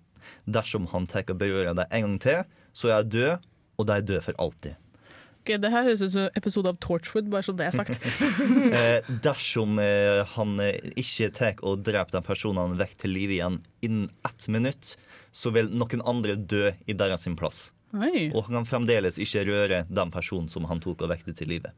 Dersom 0.46 0.90
han 0.94 1.08
tar 1.10 1.28
og 1.28 1.40
berører 1.40 1.78
deg 1.78 1.94
en 1.94 2.06
gang 2.08 2.20
til, 2.24 2.60
så 2.74 2.92
er 2.92 2.98
jeg 2.98 3.14
død, 3.18 3.48
og 3.78 3.88
de 3.88 3.96
er 3.96 4.06
døde 4.12 4.26
for 4.26 4.42
alltid. 4.42 4.78
Ok, 5.48 5.54
det 5.64 5.70
her 5.72 5.86
høres 5.88 6.02
ut 6.04 6.12
som 6.12 6.26
en 6.26 6.34
episode 6.36 6.72
av 6.74 6.80
Torchwood, 6.84 7.30
bare 7.32 7.46
så 7.48 7.54
det 7.56 7.70
er 7.70 7.76
sagt. 7.78 7.96
Eh, 8.78 9.06
dersom 9.24 9.78
eh, 9.80 10.26
han 10.34 10.58
eh, 10.60 10.90
ikke 11.00 11.30
tar 11.32 11.62
og 11.64 11.86
dreper 11.88 12.18
den 12.18 12.26
personen 12.26 12.76
vekk 12.80 12.98
til 13.00 13.14
live 13.16 13.38
igjen 13.38 13.62
innen 13.86 14.10
ett 14.28 14.48
minutt, 14.52 14.98
så 15.32 15.54
vil 15.56 15.72
noen 15.72 16.04
andre 16.04 16.36
dø 16.36 16.74
i 16.86 16.96
deres 16.98 17.30
plass. 17.40 17.70
Oi. 17.96 18.28
Og 18.34 18.50
han 18.50 18.60
kan 18.60 18.68
fremdeles 18.68 19.20
ikke 19.24 19.46
røre 19.48 19.86
den 19.88 20.12
personen 20.12 20.52
som 20.52 20.68
han 20.68 20.84
tok 20.84 21.06
og 21.06 21.14
vekket 21.14 21.40
til 21.40 21.54
live. 21.54 21.72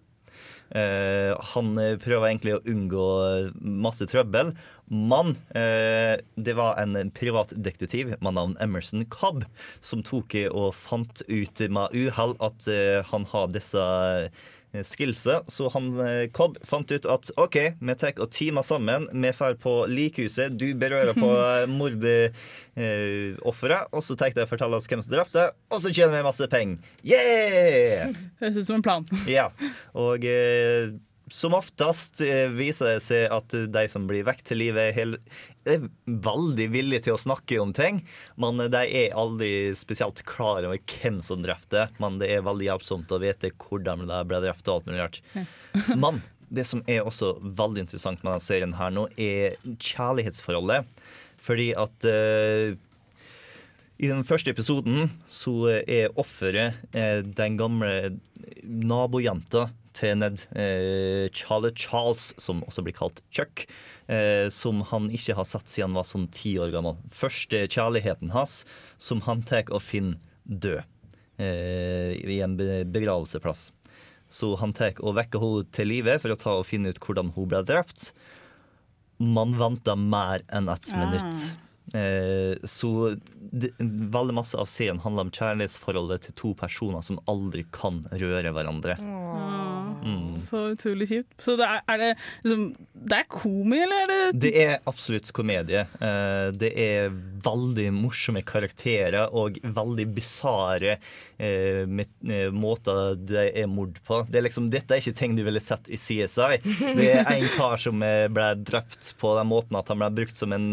Eh, 0.78 1.32
han 1.54 1.72
eh, 1.82 1.96
prøver 2.02 2.30
egentlig 2.30 2.56
å 2.58 2.62
unngå 2.70 3.06
masse 3.60 4.06
trøbbel, 4.10 4.54
men 4.90 5.34
eh, 5.58 6.22
det 6.38 6.56
var 6.58 6.78
en 6.82 7.12
privatdetektiv 7.16 8.16
med 8.20 8.38
navn 8.38 8.56
Emerson 8.62 9.06
Cobb 9.10 9.46
som 9.86 10.04
tok 10.06 10.36
og 10.50 10.72
fant 10.78 11.24
ut 11.30 11.64
med 11.70 11.98
uhell 11.98 12.36
at 12.46 12.70
han 13.10 13.28
har 13.34 13.52
disse 13.54 13.84
eh, 14.74 14.84
skillsa. 14.86 15.40
Så 15.52 15.70
han 15.74 15.92
eh, 16.04 16.26
Cobb 16.36 16.58
fant 16.68 16.92
ut 16.92 17.08
at 17.10 17.32
OK, 17.40 17.58
vi 17.80 17.96
tar 18.00 18.20
og 18.20 18.32
teamer 18.36 18.66
sammen. 18.66 19.08
Vi 19.14 19.32
drar 19.32 19.58
på 19.62 19.74
likhuset. 19.90 20.58
Du 20.60 20.68
berører 20.80 21.16
på 21.18 21.32
mordofferet. 21.80 23.86
og 23.92 24.06
så 24.06 24.16
tar 24.16 24.32
jeg 24.32 24.44
og 24.44 24.54
forteller 24.54 24.80
oss 24.80 24.90
hvem 24.90 25.04
som 25.06 25.14
drepte, 25.14 25.50
og 25.70 25.84
så 25.84 25.94
tjener 25.94 26.18
vi 26.18 26.28
masse 26.30 26.50
penger. 26.52 26.80
Yeah! 27.04 28.16
Høres 28.42 28.62
ut 28.62 28.70
som 28.70 28.80
en 28.80 28.86
plan. 28.86 29.08
Ja, 29.30 29.50
og 29.98 30.26
eh, 30.28 30.96
som 31.32 31.54
oftest 31.58 32.22
eh, 32.22 32.48
viser 32.54 32.94
det 32.94 33.04
seg 33.06 33.28
at 33.34 33.54
de 33.74 33.84
som 33.92 34.08
blir 34.10 34.26
vekk 34.28 34.42
til 34.48 34.62
livet, 34.62 34.98
er, 34.98 35.14
er 35.70 35.86
veldig 36.06 36.68
villige 36.74 37.06
til 37.08 37.16
å 37.16 37.22
snakke 37.22 37.60
om 37.62 37.74
ting. 37.76 38.02
Men 38.42 38.60
de 38.60 38.82
er 38.84 39.16
aldri 39.18 39.72
spesielt 39.78 40.24
klar 40.30 40.66
over 40.68 40.80
hvem 40.80 41.22
som 41.26 41.46
drepte. 41.46 41.88
Men 42.02 42.20
det 42.22 42.32
er 42.34 42.46
veldig 42.48 42.70
hjelpsomt 42.72 43.14
å 43.16 43.22
vite 43.24 43.54
hvordan 43.62 44.08
de 44.10 44.20
ble 44.30 44.44
drept. 44.46 44.68
og 44.68 44.80
alt 44.80 44.90
mulig 44.90 45.02
rart. 45.04 45.22
Men 46.04 46.22
det 46.50 46.66
som 46.66 46.84
er 46.90 47.06
også 47.06 47.36
veldig 47.42 47.86
interessant 47.86 48.24
med 48.24 48.34
denne 48.34 48.44
serien 48.44 48.78
her 48.78 48.94
nå, 48.94 49.08
er 49.22 49.58
kjærlighetsforholdet. 49.78 51.02
Fordi 51.40 51.72
at 51.78 52.08
uh, 52.10 52.74
i 54.00 54.08
den 54.08 54.24
første 54.28 54.54
episoden 54.54 55.12
så 55.28 55.54
er 55.84 56.16
offeret 56.20 56.80
eh, 56.96 57.20
den 57.20 57.58
gamle 57.60 58.16
nabojenta 58.64 59.66
til 60.00 60.16
Ned, 60.22 60.46
eh, 60.56 61.28
Charlie 61.36 61.74
Charles, 61.76 62.30
som 62.42 62.64
også 62.68 62.84
blir 62.86 62.96
kalt 62.98 63.20
Chuck, 63.36 63.66
eh, 64.08 64.48
som 64.54 64.82
han 64.92 65.10
ikke 65.14 65.36
har 65.38 65.48
sett 65.50 65.68
siden 65.70 65.92
han 65.92 66.00
var 66.00 66.08
sånn 66.10 66.30
ti 66.34 66.56
år 66.62 66.72
gammel. 66.76 66.98
Første 67.12 67.66
kjærligheten 67.68 68.32
hans, 68.36 68.64
som 68.98 69.22
han 69.28 69.44
tar 69.44 69.68
og 69.76 69.84
finner 69.84 70.18
død 70.48 70.82
eh, 71.40 72.16
i 72.24 72.40
en 72.44 72.56
begravelseplass. 72.60 73.70
Så 74.30 74.52
han 74.62 74.74
tar 74.78 74.98
og 75.02 75.16
vekker 75.18 75.42
henne 75.42 75.68
til 75.74 75.90
live 75.90 76.20
for 76.22 76.34
å 76.34 76.38
ta 76.40 76.52
og 76.60 76.68
finne 76.70 76.92
ut 76.94 77.00
hvordan 77.02 77.32
hun 77.36 77.48
ble 77.50 77.64
drept. 77.66 78.12
Man 79.20 79.56
venter 79.60 79.98
mer 80.00 80.44
enn 80.54 80.70
ett 80.70 80.92
Ah. 80.94 81.00
minutt. 81.02 81.56
Eh, 81.92 82.54
så 82.70 83.18
det, 83.52 83.72
veldig 83.80 84.36
masse 84.38 84.54
av 84.56 84.68
serien 84.70 85.00
handler 85.02 85.26
om 85.26 85.32
kjærlighetsforholdet 85.34 86.22
til 86.28 86.36
to 86.38 86.52
personer 86.54 87.02
som 87.02 87.18
aldri 87.28 87.66
kan 87.74 88.04
røre 88.14 88.54
hverandre. 88.54 88.94
Mm. 90.04 90.34
Så 90.34 90.58
utrolig 90.74 91.08
kjipt. 91.10 91.34
Så 91.44 91.56
det 91.60 91.66
er, 91.68 91.82
er 91.92 91.98
det 92.00 92.10
liksom 92.44 92.76
Det 93.10 93.18
er 93.18 93.26
komi, 93.32 93.80
eller 93.84 94.04
er 94.04 94.08
det 94.12 94.40
Det 94.44 94.52
er 94.64 94.74
absolutt 94.90 95.32
komedie. 95.36 95.82
Eh, 96.00 96.52
Det 96.60 96.72
er 96.80 97.10
veldig 97.44 97.90
morsomme 97.96 98.44
karakterer 98.48 99.34
og 99.36 99.60
veldig 99.64 100.08
bisarre 100.16 100.98
eh, 101.38 101.84
eh, 101.88 102.52
måter 102.56 103.16
det 103.20 103.50
er 103.60 103.68
mord 103.72 104.00
på. 104.08 104.22
Det 104.30 104.38
er 104.40 104.48
liksom, 104.48 104.70
dette 104.74 104.96
er 104.96 105.00
ikke 105.04 105.20
ting 105.20 105.36
du 105.38 105.44
ville 105.48 105.64
sett 105.64 105.90
i 105.92 105.98
CSI. 106.00 106.62
Det 106.96 107.12
er 107.12 107.34
en 107.34 107.50
kar 107.58 107.78
som 107.82 108.00
ble 108.00 108.50
drept 108.64 109.14
på 109.20 109.36
den 109.40 109.52
måten 109.52 109.80
at 109.80 109.92
han 109.92 110.00
ble 110.02 110.10
brukt 110.22 110.38
som 110.40 110.56
en 110.56 110.72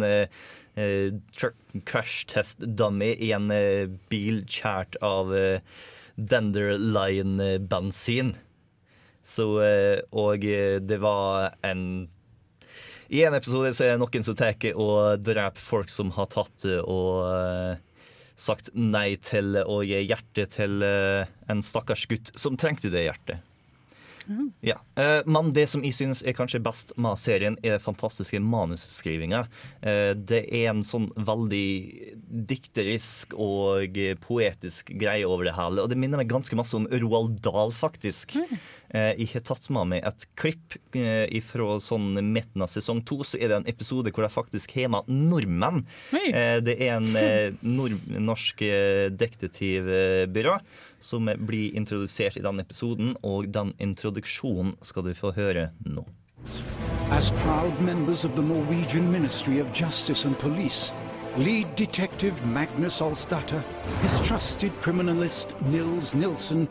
crash 1.89 2.27
test 2.29 2.61
dummy 2.77 3.14
i 3.24 3.31
en 3.33 3.49
bil 4.11 4.43
kjært 4.45 4.99
av 5.05 5.33
Denderline-bensin. 6.16 8.35
Så, 9.27 9.47
eh, 9.62 9.99
og 10.14 10.45
eh, 10.47 10.79
det 10.79 11.01
var 11.03 11.57
en 11.66 12.07
I 13.09 13.24
en 13.27 13.35
episode 13.35 13.72
så 13.74 13.87
er 13.87 13.95
det 13.95 14.03
noen 14.03 14.27
som 14.27 14.39
tar 14.39 14.55
og 14.74 15.24
dreper 15.27 15.62
folk 15.62 15.91
som 15.91 16.12
har 16.14 16.31
tatt 16.31 16.66
eh, 16.66 16.79
og 16.83 17.83
sagt 18.37 18.70
nei 18.74 19.16
til 19.24 19.57
å 19.64 19.81
gi 19.87 20.03
hjerte 20.05 20.45
til 20.53 20.83
en 20.85 21.62
stakkars 21.64 22.05
gutt 22.11 22.35
som 22.37 22.59
trengte 22.61 22.91
det 22.93 23.07
hjertet. 23.07 23.53
Ja, 24.61 24.81
eh, 24.99 25.22
Men 25.24 25.53
det 25.55 25.68
som 25.70 25.85
jeg 25.87 25.95
synes 25.95 26.20
er 26.27 26.35
kanskje 26.37 26.59
best 26.61 26.91
med 26.99 27.16
serien, 27.16 27.57
er 27.62 27.79
fantastiske 27.79 28.41
manusskrivinga. 28.43 29.45
Det 30.18 30.41
er 30.51 30.72
en 30.72 30.83
sånn 30.85 31.07
veldig 31.14 31.68
dikterisk 32.51 33.37
og 33.39 33.97
poetisk 34.27 34.91
greie 34.99 35.24
over 35.24 35.47
det 35.47 35.55
hele. 35.57 35.85
Og 35.85 35.89
det 35.89 35.97
minner 36.03 36.20
meg 36.20 36.33
ganske 36.33 36.59
masse 36.59 36.74
om 36.77 36.91
Roald 36.91 37.39
Dahl, 37.47 37.70
faktisk. 37.72 38.35
Eh, 38.37 38.51
jeg 38.97 39.29
har 39.33 39.45
tatt 39.47 39.69
med 39.75 39.91
meg 39.91 40.05
et 40.07 40.27
klipp 40.39 40.77
eh, 40.97 41.29
fra 41.45 41.77
sånn 41.83 42.17
midten 42.33 42.65
av 42.65 42.71
sesong 42.73 43.03
to. 43.07 43.21
Så 43.27 43.41
er 43.41 43.51
det 43.51 43.61
en 43.61 43.71
episode 43.71 44.13
hvor 44.15 44.27
de 44.27 44.33
faktisk 44.33 44.77
har 44.79 44.91
med 44.95 45.09
nordmenn. 45.11 45.85
Eh, 46.13 46.59
det 46.65 46.77
er 46.79 46.97
en 46.97 47.09
eh, 47.21 47.55
nord 47.63 47.97
norsk 48.09 48.63
eh, 48.67 49.07
detektivbyrå 49.13 50.59
som 51.01 51.29
blir 51.47 51.77
introdusert 51.77 52.39
i 52.39 52.45
den 52.45 52.63
episoden, 52.63 53.15
og 53.23 53.51
den 53.55 53.75
introduksjonen 53.83 54.75
skal 54.83 55.07
du 55.07 55.13
få 55.15 55.35
høre 55.37 55.71
nå. 55.85 56.07
As 57.11 57.31
proud 57.43 57.81
members 57.81 58.25
of 58.25 58.35
the 58.35 58.43
Norwegian 58.43 59.11
Ministry 59.13 59.61
of 59.61 59.73
Justice 59.73 60.27
and 60.27 60.39
Police, 60.39 60.93
lead 61.37 61.74
detective 61.76 62.45
Magnus 62.47 63.01
Alsdatter, 63.01 63.62
his 64.01 64.26
trusted 64.26 64.72
criminalist 64.80 65.61
Nils 65.66 66.14
Nilsson, 66.14 66.68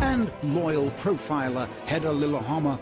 and 0.00 0.30
loyal 0.42 0.90
profiler 0.92 1.66
Hedda 1.86 2.12
Lillehammer 2.12 2.78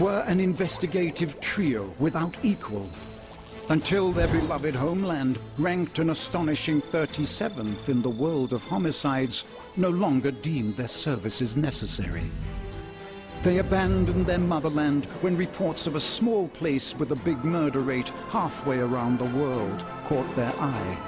were 0.00 0.24
an 0.26 0.40
investigative 0.40 1.40
trio 1.40 1.94
without 1.98 2.36
equal 2.42 2.88
until 3.70 4.12
their 4.12 4.28
beloved 4.28 4.74
homeland, 4.74 5.38
ranked 5.56 5.98
an 5.98 6.10
astonishing 6.10 6.82
37th 6.82 7.88
in 7.88 8.02
the 8.02 8.10
world 8.10 8.52
of 8.52 8.62
homicides, 8.62 9.44
no 9.76 9.88
longer 9.88 10.30
deemed 10.30 10.76
their 10.76 10.88
services 10.88 11.56
necessary. 11.56 12.24
They 13.44 13.58
abandoned 13.58 14.24
their 14.24 14.38
motherland 14.38 15.04
when 15.20 15.36
reports 15.36 15.86
of 15.86 15.96
a 15.96 16.00
small 16.00 16.48
place 16.48 16.96
with 16.96 17.12
a 17.12 17.16
big 17.16 17.44
murder 17.44 17.80
rate 17.80 18.08
halfway 18.30 18.78
around 18.78 19.18
the 19.18 19.36
world 19.36 19.84
caught 20.06 20.34
their 20.34 20.54
eye. 20.58 20.98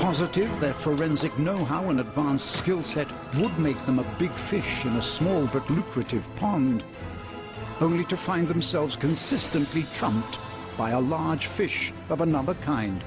Positive 0.00 0.50
their 0.58 0.74
forensic 0.74 1.38
know-how 1.38 1.90
and 1.90 2.00
advanced 2.00 2.50
skill 2.50 2.82
set 2.82 3.06
would 3.38 3.56
make 3.60 3.80
them 3.86 4.00
a 4.00 4.16
big 4.18 4.32
fish 4.32 4.84
in 4.84 4.96
a 4.96 5.00
small 5.00 5.46
but 5.46 5.70
lucrative 5.70 6.26
pond, 6.34 6.82
only 7.80 8.04
to 8.06 8.16
find 8.16 8.48
themselves 8.48 8.96
consistently 8.96 9.84
trumped 9.94 10.40
by 10.76 10.90
a 10.90 11.00
large 11.00 11.46
fish 11.46 11.92
of 12.08 12.22
another 12.22 12.54
kind. 12.54 13.04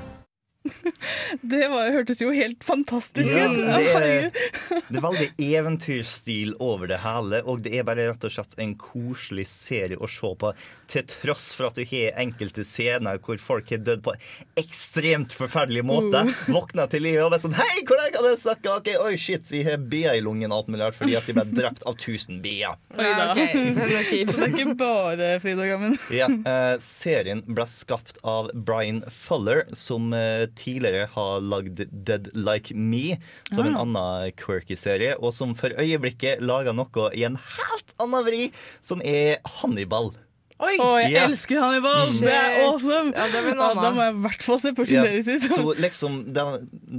Det 1.42 1.68
var, 1.72 1.92
hørtes 1.94 2.22
jo 2.22 2.32
helt 2.36 2.64
fantastisk 2.66 3.34
Ja, 3.34 3.48
det, 3.54 4.32
det 4.90 5.00
er 5.00 5.04
veldig 5.04 5.30
eventyrstil 5.44 6.56
over 6.64 6.90
det 6.92 7.02
hele, 7.04 7.42
og 7.46 7.64
det 7.66 7.74
er 7.78 7.86
bare 7.88 8.10
rett 8.12 8.28
og 8.28 8.34
slett 8.34 8.58
en 8.62 8.74
koselig 8.80 9.48
serie 9.50 10.00
å 10.00 10.10
se 10.12 10.32
på, 10.40 10.52
til 10.92 11.06
tross 11.12 11.50
for 11.58 11.70
at 11.70 11.80
du 11.80 11.86
har 11.88 12.18
enkelte 12.22 12.66
scener 12.68 13.20
hvor 13.24 13.40
folk 13.42 13.72
har 13.74 13.84
dødd 13.84 14.04
på 14.06 14.16
ekstremt 14.60 15.36
forferdelig 15.38 15.86
måte. 15.88 16.26
Uh. 16.28 16.34
Våkner 16.52 16.90
til 16.92 17.04
livet 17.04 17.22
og 17.24 17.32
bare 17.32 17.42
sånn 17.44 17.56
Hei, 17.56 17.82
hvor 17.88 18.00
er 18.00 18.08
jeg 18.08 18.14
kan 18.16 18.26
jeg 18.28 18.40
snakke? 18.42 18.72
Ok, 18.80 18.88
Oi, 19.04 19.14
shit, 19.22 19.48
vi 19.52 19.62
har 19.68 19.80
bier 19.92 20.18
i 20.18 20.22
lungen 20.24 20.54
alt 20.54 20.70
mulig 20.72 20.84
rart 20.84 20.98
fordi 20.98 21.16
at 21.18 21.28
de 21.30 21.36
ble 21.38 21.46
drept 21.52 21.84
av 21.88 21.96
1000 21.96 22.40
bier. 22.44 22.78
Oi 22.98 23.06
da. 23.06 23.28
ok, 23.32 23.54
den 23.78 23.80
er 23.86 24.08
kjip. 24.08 24.32
Så 24.32 24.40
det 24.40 24.48
er 24.48 24.54
ikke 24.54 24.76
bare 24.80 25.30
Frida-gammen. 25.44 25.98
Ja, 26.14 26.28
eh, 26.28 26.76
serien 26.84 27.44
ble 27.48 27.68
skapt 27.70 28.20
av 28.28 28.50
Brian 28.68 29.04
Fuller, 29.14 29.66
som 29.78 30.12
eh, 30.16 30.48
tidligere 30.58 31.08
har 31.14 31.42
lagd 31.46 31.84
Dead 32.08 32.30
Like 32.36 32.76
Me, 32.76 33.18
som 33.54 33.66
en 33.70 33.76
Ah. 33.78 33.82
annen 33.86 34.32
quirky 34.40 34.76
serie, 34.76 35.16
og 35.20 35.34
som 35.34 35.54
for 35.56 35.70
øyeblikket 35.78 36.42
lager 36.42 36.74
noe 36.74 37.10
i 37.16 37.24
en 37.28 37.38
helt 37.38 37.94
annen 38.00 38.26
vri, 38.28 38.48
som 38.82 39.02
er 39.06 39.38
Hannibal. 39.60 40.14
Oi! 40.58 40.74
Å, 40.82 40.86
jeg 41.04 41.12
yeah. 41.14 41.28
elsker 41.30 41.60
Hannibal! 41.62 42.08
Det 42.18 42.32
er 42.34 42.64
awesome! 42.66 43.12
Ja, 43.14 43.28
det 43.30 43.44
Ja, 43.54 43.68
da 43.78 43.92
må 43.94 44.02
jeg 44.02 44.16
i 44.16 44.22
hvert 44.24 44.42
fall 44.42 44.60
se 44.64 44.72
på 44.74 44.88
Ja, 44.90 45.04
Yeah. 45.06 45.44
så 45.54 45.76
liksom 45.78 46.16
det, 46.34 46.46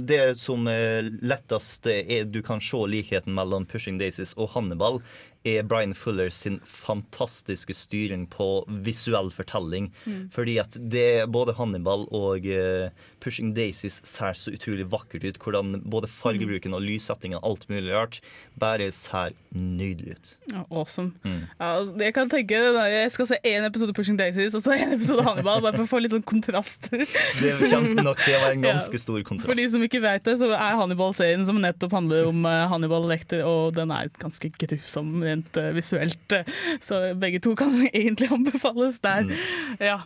det 0.07 0.21
som 0.39 0.63
lettest 0.63 1.85
er 1.91 2.23
du 2.23 2.39
kan 2.41 2.61
se 2.63 2.79
likheten 2.87 3.35
mellom 3.35 3.65
Pushing 3.67 3.99
Daisies 3.99 4.31
og 4.37 4.53
Hannibal, 4.55 5.01
er 5.47 5.63
Brian 5.63 5.93
Fuller 5.95 6.29
sin 6.33 6.59
fantastiske 6.67 7.73
styring 7.73 8.25
på 8.31 8.65
visuell 8.83 9.31
fortelling. 9.31 9.89
Mm. 10.05 10.27
Fordi 10.35 10.57
at 10.59 10.75
det 10.91 11.29
både 11.31 11.55
Hannibal 11.55 12.05
og 12.11 12.45
uh, 12.45 12.89
Pushing 13.23 13.53
Daisies 13.55 14.01
ser 14.07 14.35
så 14.35 14.53
utrolig 14.55 14.87
vakkert 14.91 15.23
ut. 15.23 15.39
Hvordan 15.39 15.79
både 15.89 16.09
fargebruken 16.11 16.75
og 16.75 16.83
lyssettingen 16.83 17.39
og 17.39 17.53
alt 17.53 17.69
mulig 17.71 17.93
rart 17.95 18.19
bare 18.59 18.89
ser 18.91 19.35
nydelig 19.55 20.17
ut. 20.17 20.31
Ja, 20.51 20.63
awesome. 20.69 21.13
Mm. 21.23 21.47
Ja, 21.59 21.69
jeg 22.03 22.13
kan 22.13 22.29
tenke 22.29 22.59
Jeg 22.59 23.11
skal 23.11 23.27
se 23.31 23.37
én 23.47 23.65
episode 23.65 23.93
Pushing 23.97 24.19
Daisies 24.19 24.53
og 24.57 24.63
så 24.65 24.75
en 24.75 24.93
episode 24.93 25.23
Hannibal, 25.25 25.61
bare 25.63 25.77
for 25.77 25.87
å 25.87 25.89
få 25.89 26.01
litt 26.03 26.13
sånn 26.13 26.25
kontrast. 26.27 26.91
Det 27.41 27.55
kommer 27.71 28.03
nok 28.03 28.19
til 28.23 28.35
å 28.35 28.43
være 28.43 28.57
en 28.57 28.67
ganske 28.71 29.01
stor 29.01 29.23
kontrast. 29.23 29.47
For 29.47 29.57
de 29.57 29.67
som 29.71 29.83
ikke 29.85 30.03
vet 30.03 30.27
det, 30.27 30.35
så 30.41 30.51
er 30.51 30.77
Hannibal-serien 30.79 31.47
som 31.47 31.59
nettopp 31.63 31.95
handler 31.95 32.29
om 32.29 32.45
eh, 32.49 32.65
Hannibal 32.71 33.07
Lekter, 33.09 33.45
og 33.47 33.73
den 33.77 33.93
er 33.95 34.11
ganske 34.19 34.51
grusom 34.59 35.23
rent 35.29 35.57
eh, 35.61 35.69
visuelt. 35.77 36.35
eh, 36.35 36.43
Så 36.83 36.99
begge 37.21 37.39
to 37.45 37.55
kan 37.59 37.71
egentlig 37.93 38.29
anbefales 38.35 38.99
der. 39.05 39.23
Mm. 39.29 39.79
Ja. 39.79 39.99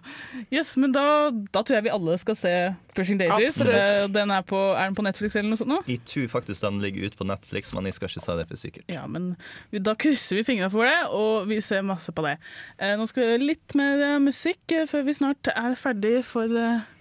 Yes, 0.53 0.76
men 0.78 0.91
da, 0.95 1.05
da 1.32 1.63
tror 1.63 1.80
jeg 1.80 1.88
vi 1.88 1.93
alle 1.95 2.17
skal 2.21 2.36
se 2.38 2.53
Pushing 2.93 3.17
Daisies. 3.17 3.57
Eh, 3.65 4.05
Den 4.13 4.30
er, 4.36 4.43
på, 4.45 4.59
er 4.78 4.86
den 4.91 4.95
på 4.99 5.05
Netflix 5.07 5.36
eller 5.39 5.49
noe 5.49 5.57
sånt 5.63 5.71
nå? 5.74 5.80
Jeg 5.89 6.03
tror 6.05 6.28
faktisk 6.36 6.61
den 6.61 6.78
ligger 6.84 7.07
ute 7.09 7.17
på 7.17 7.26
Netflix, 7.26 7.74
men 7.74 7.88
jeg 7.89 7.95
skal 7.97 8.11
ikke 8.11 8.21
si 8.28 8.38
det 8.38 8.47
for 8.51 8.61
sikkert. 8.61 8.86
Ja, 8.93 9.07
men 9.09 9.32
vi- 9.74 9.82
da 9.84 9.95
krysser 9.97 10.38
vi 10.38 10.43
fingrene 10.47 10.69
for 10.74 10.86
det, 10.86 10.99
og 11.09 11.47
vi 11.49 11.57
ser 11.65 11.82
masse 11.88 12.11
på 12.13 12.21
det. 12.28 12.38
Eh, 12.78 12.93
nå 12.99 13.07
skal 13.09 13.24
vi 13.24 13.30
høre 13.34 13.47
litt 13.49 13.76
mer 13.80 14.19
musikk 14.21 14.78
før 14.89 15.05
vi 15.07 15.13
snart 15.17 15.49
er 15.55 15.74
ferdig 15.80 16.19
for 16.28 16.51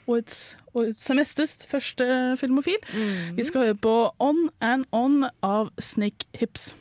årets, 0.09 0.57
årets 0.75 1.05
semesters 1.07 1.59
første 1.69 2.07
filmofil. 2.41 2.81
Vi 3.37 3.45
skal 3.47 3.69
høre 3.69 3.79
på 3.85 3.95
On 4.19 4.49
and 4.61 4.87
On 4.93 5.27
av 5.43 5.71
Snake 5.79 6.25
Hips. 6.41 6.73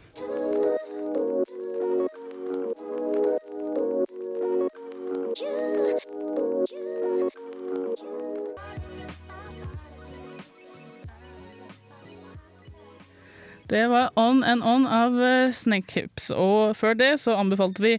Det 13.71 13.85
var 13.87 14.09
On 14.19 14.41
and 14.43 14.63
On 14.67 14.83
av 14.87 15.15
eh, 15.23 15.51
Snake 15.55 15.95
Hips. 15.95 16.27
Og 16.35 16.75
før 16.75 16.97
det 16.99 17.13
så 17.23 17.37
anbefalte 17.39 17.83
vi 17.85 17.93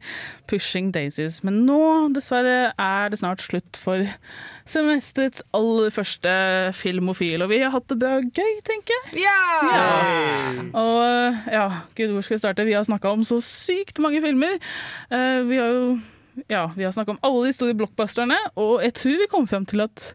Pushing 0.50 0.90
Daisies. 0.94 1.40
Men 1.46 1.62
nå, 1.66 1.78
dessverre, 2.12 2.72
er 2.76 3.08
det 3.12 3.18
snart 3.22 3.40
slutt 3.46 3.80
for 3.80 4.04
semesterets 4.68 5.42
aller 5.56 5.90
første 5.94 6.32
filmofil. 6.76 7.42
Og 7.46 7.50
vi 7.54 7.62
har 7.64 7.72
hatt 7.74 7.88
det 7.90 7.98
bra 8.02 8.18
gøy, 8.20 8.54
tenker 8.68 8.94
jeg. 9.16 9.24
Ja! 9.24 10.62
Og 10.76 10.96
eh, 11.08 11.42
ja, 11.56 11.66
gud, 11.98 12.14
hvor 12.14 12.24
skal 12.26 12.36
vi 12.36 12.42
starte? 12.44 12.68
Vi 12.68 12.76
har 12.76 12.84
snakka 12.88 13.16
om 13.16 13.24
så 13.26 13.40
sykt 13.42 13.98
mange 14.04 14.20
filmer. 14.24 14.58
Eh, 15.10 15.40
Vi 15.48 15.56
har 15.60 15.72
jo 15.78 15.86
ja, 16.48 16.62
vi 16.72 16.84
har 16.86 16.92
snakka 16.96 17.12
om 17.12 17.18
alle 17.28 17.50
de 17.50 17.52
store 17.52 17.74
blockbusterne, 17.76 18.38
og 18.56 18.80
jeg 18.80 18.94
tror 18.96 19.18
vi 19.20 19.26
kom 19.28 19.44
frem 19.50 19.66
til 19.68 19.82
at 19.84 20.06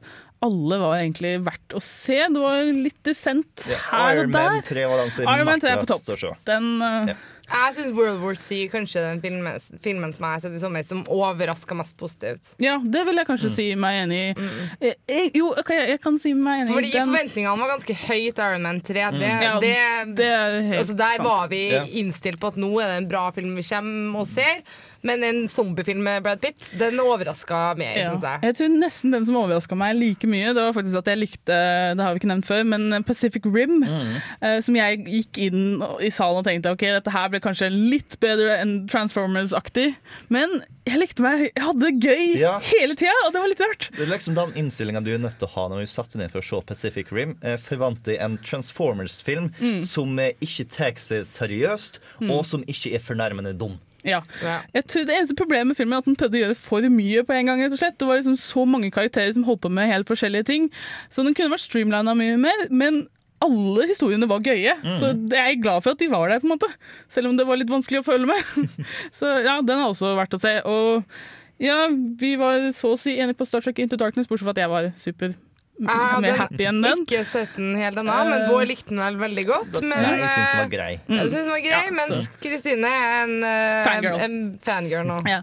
alle 0.46 0.78
var 0.82 0.98
egentlig 1.00 1.34
verdt 1.46 1.74
å 1.78 1.82
se. 1.84 2.20
Det 2.34 2.44
var 2.44 2.68
litt 2.70 3.00
dissent 3.08 3.70
Ja, 3.72 3.80
her 3.92 4.22
og 4.26 4.30
der. 4.36 4.52
Iron 4.52 4.60
Man 4.60 4.68
3 4.70 4.86
var 4.92 5.02
den 5.04 5.16
som 5.16 5.32
Iron 5.34 5.50
Man 5.50 5.64
3 5.64 5.74
er 5.74 5.82
på 5.82 5.90
topp. 5.90 6.38
Den, 6.46 6.70
uh... 6.84 7.10
Ja. 7.14 7.18
Jeg 7.48 7.76
syns 7.78 7.94
World 7.96 8.20
War 8.20 8.36
C 8.36 8.66
kanskje 8.68 9.00
den 9.00 9.22
filmen, 9.24 9.56
filmen 9.80 10.12
som 10.12 10.26
jeg 10.26 10.34
har 10.36 10.42
sett 10.44 10.56
i 10.58 10.60
sommer 10.60 10.84
som 10.84 11.06
overraska 11.08 11.78
mest 11.80 11.96
positivt. 11.96 12.50
Ja, 12.60 12.74
det 12.84 13.06
vil 13.08 13.22
jeg 13.22 13.30
kanskje 13.30 13.52
si 13.54 13.68
meg 13.80 14.02
enig 14.02 14.18
i. 14.20 14.34
Mm. 14.36 14.58
Jeg, 14.84 15.30
jo, 15.40 15.54
okay, 15.56 15.80
jeg 15.94 16.02
kan 16.04 16.18
si 16.20 16.34
meg 16.36 16.66
enig 16.66 16.74
i 16.74 16.76
Fordi 16.76 16.92
den. 16.92 17.08
forventningene 17.08 17.62
var 17.64 17.72
ganske 17.72 17.96
høye 18.02 18.34
til 18.36 18.44
Iron 18.50 18.68
Man 18.68 18.82
3. 18.84 18.94
Det, 19.16 19.32
Mm. 19.38 19.46
Ja, 19.46 19.54
det, 19.64 19.72
det 20.20 20.28
er 20.28 20.58
helt 20.74 20.82
altså 20.82 20.98
der 21.00 21.16
sant. 21.22 21.28
var 21.30 21.48
vi 21.56 21.62
innstilt 22.02 22.40
på 22.44 22.52
at 22.52 22.60
nå 22.60 22.74
er 22.84 22.92
det 22.92 23.00
en 23.06 23.10
bra 23.16 23.24
film 23.32 23.56
vi 23.56 23.64
kommer 23.64 24.26
og 24.26 24.28
ser. 24.28 24.60
Men 25.04 25.24
en 25.24 25.48
zombiefilm 25.48 26.02
med 26.04 26.24
Brad 26.24 26.42
Pitt, 26.42 26.72
den 26.78 26.98
overraska 27.00 27.76
meg, 27.78 27.98
Ja. 27.98 28.12
syns 28.16 28.22
jeg. 28.24 28.42
Jeg 28.44 28.56
tror 28.56 28.70
nesten 28.80 29.12
den 29.12 29.26
som 29.26 29.36
overraska 29.36 29.76
meg 29.78 29.96
like 29.96 30.26
mye, 30.28 30.54
det 30.54 30.56
var 30.64 30.74
faktisk 30.74 30.98
at 30.98 31.06
jeg 31.06 31.18
likte 31.20 31.58
Det 31.96 32.04
har 32.04 32.14
vi 32.14 32.20
ikke 32.20 32.32
nevnt 32.32 32.46
før, 32.48 32.64
men 32.66 33.04
Pacific 33.04 33.44
Rim. 33.46 33.84
eh, 34.42 34.60
som 34.62 34.76
jeg 34.76 35.06
gikk 35.06 35.38
inn 35.38 35.82
i 36.02 36.10
salen 36.10 36.38
og 36.38 36.46
tenkte 36.46 36.72
ok, 36.72 36.80
dette 36.98 37.12
her 37.12 37.30
ble 37.30 37.40
kanskje 37.40 37.70
litt 37.72 38.20
bedre 38.20 38.58
enn 38.62 38.88
Transformers-aktig. 38.88 39.96
Men 40.30 40.62
jeg 40.88 41.00
likte 41.00 41.22
meg, 41.22 41.52
jeg 41.56 41.64
hadde 41.64 41.80
det 41.80 42.00
gøy 42.02 42.38
Ja. 42.40 42.60
hele 42.60 42.96
tida, 42.96 43.14
og 43.26 43.34
det 43.34 43.42
var 43.42 43.48
litt 43.48 43.60
rart. 43.60 43.90
Det 43.96 44.08
er 44.08 44.12
liksom 44.18 44.36
den 44.36 44.54
innstillinga 44.54 45.04
du 45.04 45.14
er 45.14 45.20
nødt 45.20 45.38
til 45.40 45.48
å 45.48 45.52
ha 45.52 45.68
når 45.70 45.86
du 45.86 45.88
deg 45.88 46.16
ned 46.18 46.32
for 46.32 46.40
å 46.40 46.44
se 46.44 46.62
Pacific 46.66 47.12
Rim. 47.12 47.38
Eh, 47.44 47.58
Forventer 47.58 48.18
en 48.22 48.38
Transformers-film 48.38 49.52
Mm. 49.60 49.84
som 49.86 50.16
ikke 50.42 50.68
tar 50.70 50.92
seg 50.98 51.22
seriøst, 51.26 52.00
Mm. 52.22 52.32
og 52.32 52.46
som 52.46 52.64
ikke 52.64 52.94
er 52.96 53.00
fornærmende 53.00 53.58
dum. 53.58 53.80
Ja. 54.08 54.22
Jeg 54.74 54.88
tror 54.88 55.06
Det 55.08 55.18
eneste 55.18 55.38
problemet 55.38 55.72
med 55.72 55.80
filmen 55.80 55.98
er 55.98 56.04
at 56.04 56.10
den 56.10 56.18
prøvde 56.20 56.40
å 56.40 56.44
gjøre 56.46 56.58
for 56.60 56.90
mye 56.94 57.24
på 57.28 57.36
en 57.36 57.52
gang. 57.52 57.62
rett 57.64 57.76
og 57.76 57.82
slett. 57.82 57.98
Det 58.00 58.08
var 58.08 58.22
liksom 58.22 58.40
så 58.40 58.66
mange 58.70 58.92
karakterer 58.94 59.34
som 59.36 59.46
holdt 59.48 59.66
på 59.66 59.72
med 59.74 59.92
helt 59.92 60.10
forskjellige 60.10 60.50
ting. 60.50 60.70
Så 61.14 61.26
den 61.28 61.36
kunne 61.38 61.54
vært 61.54 61.66
streamlina 61.66 62.16
mye 62.18 62.38
mer, 62.42 62.68
men 62.72 63.06
alle 63.44 63.88
historiene 63.92 64.30
var 64.30 64.46
gøye. 64.46 64.76
Mm. 64.82 64.94
Så 65.02 65.12
det 65.30 65.38
er 65.38 65.52
jeg 65.52 65.62
glad 65.66 65.84
for 65.86 65.94
at 65.94 66.02
de 66.02 66.10
var 66.10 66.32
der, 66.32 66.42
på 66.42 66.50
en 66.50 66.56
måte. 66.56 66.70
Selv 67.12 67.30
om 67.30 67.38
det 67.38 67.46
var 67.48 67.60
litt 67.60 67.72
vanskelig 67.72 68.02
å 68.02 68.08
følge 68.08 68.30
med. 68.30 68.70
så 69.20 69.38
ja, 69.46 69.60
den 69.62 69.78
er 69.78 69.90
også 69.90 70.16
verdt 70.18 70.38
å 70.38 70.42
se. 70.42 70.56
Og 70.66 71.04
ja, 71.62 71.88
vi 71.92 72.36
var 72.40 72.70
så 72.78 72.94
å 72.94 73.00
si 73.00 73.18
enige 73.18 73.38
på 73.38 73.48
Star 73.50 73.66
Trek 73.66 73.82
Into 73.82 74.00
Darkness, 74.00 74.30
bortsett 74.30 74.48
fra 74.48 74.56
at 74.56 74.64
jeg 74.64 74.74
var 74.74 74.90
super 74.98 75.34
Jeg 75.34 75.47
mer 75.80 76.38
happy 76.42 76.66
enn 76.66 76.82
den. 76.82 77.04
Ikke 77.06 77.24
sett 77.28 77.56
den 77.56 77.76
helt 77.78 77.98
ennå, 78.02 78.16
men 78.30 78.42
Eh, 78.42 78.50
Bård 78.50 78.68
likte 78.70 78.90
den 78.90 79.02
vel 79.02 79.18
veldig 79.22 79.46
godt. 79.48 79.80
Men, 79.82 80.02
Nei, 80.02 80.18
jeg 80.20 80.30
syns 80.34 80.52
den 80.52 80.60
var 80.60 80.66
eh, 80.66 80.72
grei. 80.74 80.92
Mm. 81.08 81.18
Jeg 81.18 81.30
synes 81.30 81.38
den 81.38 81.50
var 81.54 81.64
grei, 81.66 81.82
Ja, 81.86 81.96
mens. 82.00 82.30
Kristine 82.42 82.92
er 82.94 83.24
en, 83.24 83.36
eh, 83.44 83.86
Fangirl. 83.88 84.20
en 84.26 84.38
fangirl 84.64 85.08
nå. 85.08 85.18
Ja. 85.30 85.40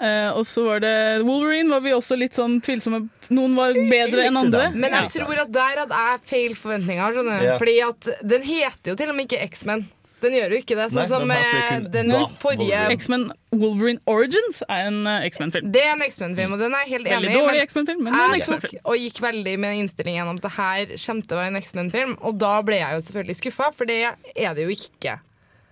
Uh, 0.00 0.38
og 0.38 0.44
så 0.48 0.64
var 0.66 0.80
det 0.84 0.94
Wolverine 1.24 1.70
var 1.70 1.80
vi 1.84 1.90
også 1.96 2.18
litt 2.18 2.34
sånn 2.36 2.60
tvilsomme. 2.64 3.08
Noen 3.30 3.54
var 3.56 3.72
bedre 3.74 4.24
enn 4.28 4.36
andre. 4.40 4.70
Men 4.72 4.92
jeg 4.92 5.12
tror 5.18 5.42
at 5.44 5.52
der 5.52 5.82
hadde 5.84 6.02
jeg 6.04 6.20
feil 6.24 6.54
forventninger. 6.56 7.12
Skjønner? 7.12 7.42
Ja. 7.44 7.58
Fordi 7.60 7.76
at 7.84 8.08
den 8.24 8.42
heter 8.42 8.92
jo 8.92 8.96
til 8.96 9.10
og 9.12 9.16
med 9.18 9.28
ikke 9.28 9.42
X-Men. 9.50 9.86
Den 10.22 10.34
gjør 10.34 10.54
jo 10.54 10.58
ikke 10.62 10.76
det. 10.78 10.86
Sånn 10.94 11.06
som 11.10 11.28
den 11.28 11.34
eh, 11.36 11.84
den 11.94 12.10
forrige 12.42 12.80
X-Men 12.96 13.28
Wolverine 13.54 14.00
Origins 14.10 14.64
er 14.66 14.88
en 14.88 15.06
eh, 15.06 15.26
X-Men-film. 15.28 15.68
Det 15.74 15.84
er 15.84 15.92
en 15.94 16.02
X-Men-film, 16.08 16.56
og 16.56 16.62
den 16.64 16.74
er 16.74 16.82
jeg 16.86 16.94
helt 16.96 17.10
Veldig 17.12 17.28
enig 17.30 17.36
i. 17.36 17.44
dårlig 17.44 17.62
X-Men-film, 17.68 18.02
men 18.08 18.18
en 18.18 18.34
X-Men-film. 18.40 18.82
og 18.82 19.04
gikk 19.04 19.22
veldig 19.22 19.54
med 19.62 19.84
innstillingen 19.84 20.32
om 20.32 20.40
at 20.40 20.48
det 20.48 20.54
her 20.56 20.96
kommer 21.06 21.28
til 21.30 21.38
å 21.38 21.40
være 21.42 21.52
en 21.54 21.62
X-Men-film, 21.62 22.16
og 22.18 22.42
da 22.42 22.52
ble 22.66 22.80
jeg 22.82 22.98
jo 22.98 23.06
selvfølgelig 23.06 23.38
skuffa, 23.44 23.70
for 23.78 23.90
det 23.90 24.00
er 24.08 24.58
det 24.58 24.66
jo 24.66 24.74
ikke. 24.74 25.18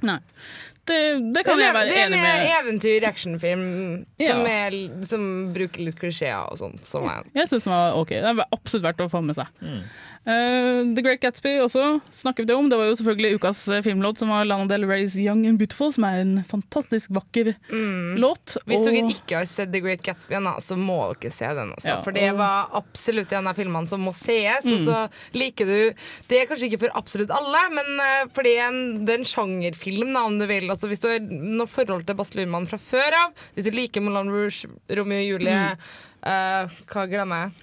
Nei. 0.07 0.21
Det, 0.87 1.33
det 1.35 1.45
kan 1.45 1.59
Det 1.59 1.65
er- 1.65 1.67
jeg 1.67 1.75
være 1.75 1.87
det 1.89 1.97
er 1.99 2.07
enig 2.07 2.21
en 2.25 2.51
eventyr, 2.61 3.07
actionfilm, 3.09 4.07
Ja. 4.19 4.27
som, 4.29 4.47
er, 4.47 5.05
som 5.05 5.53
bruker 5.55 5.85
litt 5.85 5.99
klisjeer 5.99 6.51
og 6.53 6.59
sånn. 6.59 6.79
Som 6.87 7.09
er 7.11 7.25
Jeg 7.35 7.49
syns 7.49 7.65
den 7.65 7.73
var 7.73 7.95
ok. 7.99 8.09
Det 8.09 8.23
er 8.25 8.45
absolutt 8.53 8.85
verdt 8.87 9.01
å 9.07 9.11
få 9.11 9.23
med 9.25 9.35
seg. 9.37 9.47
Mm. 9.63 9.81
Uh, 10.27 10.83
The 10.97 11.03
Great 11.03 11.21
Gatsby 11.23 11.53
også 11.63 12.01
snakket 12.11 12.49
vi 12.49 12.55
om. 12.57 12.69
Det 12.69 12.77
var 12.79 12.89
jo 12.89 12.97
selvfølgelig 12.99 13.37
ukas 13.39 13.61
eh, 13.71 13.83
filmlåt, 13.87 14.19
som 14.19 14.29
var 14.33 14.45
Lana 14.45 14.67
Del 14.67 14.83
Rey's 14.83 15.15
Young 15.23 15.45
and 15.47 15.57
Beautiful, 15.61 15.93
som 15.95 16.03
er 16.09 16.19
en 16.25 16.41
fantastisk 16.43 17.11
vakker 17.15 17.53
låt. 18.19 18.57
Mm. 18.57 18.73
Hvis 18.73 18.87
dere 18.89 19.05
ikke 19.15 19.37
har 19.39 19.47
sett 19.47 19.71
The 19.73 19.81
Great 19.85 20.03
Gatsby 20.03 20.35
ennå, 20.41 20.57
så 20.61 20.75
må 20.77 20.99
dere 21.21 21.31
se 21.31 21.47
den. 21.55 21.71
Også, 21.77 21.87
Ja, 21.93 22.01
for 22.03 22.11
det 22.11 22.31
og- 22.33 22.39
var 22.39 22.69
absolutt 22.75 23.31
en 23.39 23.47
av 23.47 23.55
filmene 23.55 23.87
som 23.89 24.01
må 24.03 24.13
sees. 24.13 24.65
Mm. 24.65 24.73
Og 24.73 24.79
så 24.81 25.09
liker 25.33 25.65
du 25.67 25.95
Det 26.29 26.41
er 26.43 26.47
kanskje 26.51 26.71
ikke 26.73 26.81
for 26.81 26.99
absolutt 26.99 27.31
alle, 27.31 27.63
men 27.71 28.01
uh, 28.01 28.27
for 28.35 28.43
det 28.43 28.57
er 28.59 28.67
en, 28.69 29.05
det 29.07 29.15
er 29.15 29.19
en 29.19 29.25
sjangerfilm, 29.25 30.13
da, 30.13 30.25
om 30.27 30.39
du 30.41 30.47
vil. 30.47 30.67
Altså, 30.77 30.91
hvis 30.93 31.01
du 31.03 31.09
har 31.09 31.19
noe 31.27 31.67
forhold 31.73 32.05
til 32.07 32.15
Baz 32.21 32.35
Luhrmann 32.37 32.69
fra 32.69 32.77
før 32.79 33.17
av, 33.25 33.47
hvis 33.57 33.65
du 33.67 33.73
liker 33.75 34.05
Moulin 34.05 34.29
Rouge, 34.31 34.69
Romeo 34.93 35.19
og 35.25 35.31
Julie 35.33 35.57
Mm. 35.57 35.87
uh, 36.27 36.77
Hva 36.93 37.07
glemmer 37.09 37.47
jeg? 37.47 37.63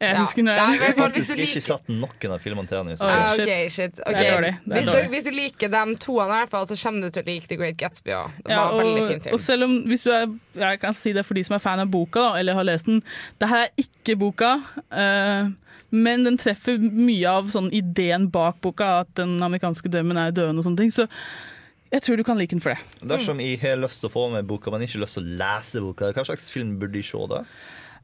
Jeg 0.00 0.14
Ja, 0.14 0.20
husker 0.22 0.46
er 0.48 0.56
Jeg 0.56 0.80
har 0.80 0.94
faktisk 0.96 1.36
ikke 1.36 1.60
satt 1.60 1.88
noen 1.92 2.32
av 2.32 2.40
filmene 2.40 2.66
til 2.66 2.78
henne. 2.78 2.94
så- 2.96 3.04
Ah, 3.04 3.34
shit. 3.68 4.00
Okay. 4.00 4.14
Det 4.16 4.26
er 4.32 4.40
Det 4.40 4.48
er 4.48 4.56
Hvis, 4.64 4.86
du, 4.86 5.08
hvis 5.10 5.24
du 5.24 5.30
liker 5.30 5.68
de 5.68 5.94
toene, 6.00 6.24
i 6.24 6.40
hvert 6.40 6.48
fall, 6.48 6.66
så 6.66 6.74
kommer 6.82 7.02
du 7.02 7.10
til 7.10 7.22
å 7.22 7.26
like 7.26 7.46
The 7.48 7.56
Great 7.56 7.76
Gatsby 7.76 8.08
òg. 8.16 8.30
Det 8.42 8.48
Ja, 8.50 8.70
var 8.70 8.80
en 8.80 8.86
veldig 8.86 9.02
og, 9.02 9.08
fin 9.10 9.20
film. 9.20 9.32
og 9.34 9.40
selv 9.40 9.62
om 9.64 9.84
hvis 9.84 10.04
du 10.04 10.10
er 10.10 10.26
Jeg 10.70 10.80
kan 10.80 10.94
si 10.94 11.12
det 11.12 11.26
for 11.26 11.34
de 11.34 11.42
som 11.44 11.54
er 11.54 11.58
fan 11.58 11.78
av 11.80 11.90
boka, 11.90 12.14
da, 12.32 12.34
eller 12.38 12.54
har 12.54 12.64
lest 12.64 12.86
den. 12.86 13.02
Det 13.38 13.48
her 13.50 13.66
er 13.66 13.68
ikke 13.76 14.18
boka, 14.18 14.62
Uh, 14.90 15.52
men 15.92 16.24
den 16.24 16.38
treffer 16.38 16.78
mye 16.78 17.26
av 17.26 17.44
sånn 17.50 17.70
ideen 17.70 18.30
bak 18.30 18.58
boka, 18.62 19.00
at 19.00 19.14
den 19.16 19.38
amerikanske 19.40 19.90
drømmen 19.90 20.16
er 20.16 20.30
døende 20.32 20.58
og 20.60 20.64
sånne 20.64 20.78
ting. 20.78 20.90
Så 20.90 21.06
jeg 21.90 22.02
tror 22.06 22.16
du 22.16 22.24
kan 22.26 22.38
like 22.38 22.54
den 22.54 22.62
for 22.62 22.74
det. 22.74 23.02
Dersom 23.10 23.40
jeg 23.42 23.58
har 23.62 23.78
lyst 23.80 24.02
til 24.02 24.10
å 24.10 24.14
få 24.14 24.28
med 24.32 24.48
boka, 24.48 24.70
men 24.70 24.86
ikke 24.86 25.02
lyst 25.02 25.18
til 25.18 25.26
å 25.26 25.36
lese 25.42 25.82
boka, 25.82 26.12
hva 26.14 26.26
slags 26.26 26.50
film 26.52 26.76
burde 26.80 27.00
jeg 27.00 27.10
se 27.10 27.22
da? 27.30 27.44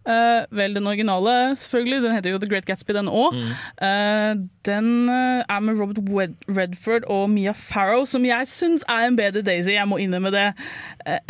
Uh, 0.07 0.47
vel, 0.55 0.74
den 0.74 0.87
originale, 0.87 1.57
selvfølgelig. 1.59 2.03
Den 2.05 2.14
heter 2.14 2.30
jo 2.30 2.39
The 2.39 2.49
Great 2.51 2.66
Gatsby, 2.66 2.95
den 2.95 3.11
òg. 3.11 3.34
Mm. 3.34 4.45
den 4.66 4.91
uh, 5.11 5.43
er 5.43 5.62
med 5.66 5.80
Robert 5.80 5.99
Wed 6.07 6.37
Redford 6.47 7.07
og 7.11 7.30
Mia 7.30 7.55
Farrow, 7.55 8.05
som 8.07 8.26
jeg 8.26 8.47
syns 8.51 8.87
er 8.89 9.09
en 9.09 9.18
bedre 9.18 9.43
Daisy, 9.43 9.74
jeg 9.74 9.89
må 9.91 9.99
innrømme 10.03 10.30
det, 10.34 10.51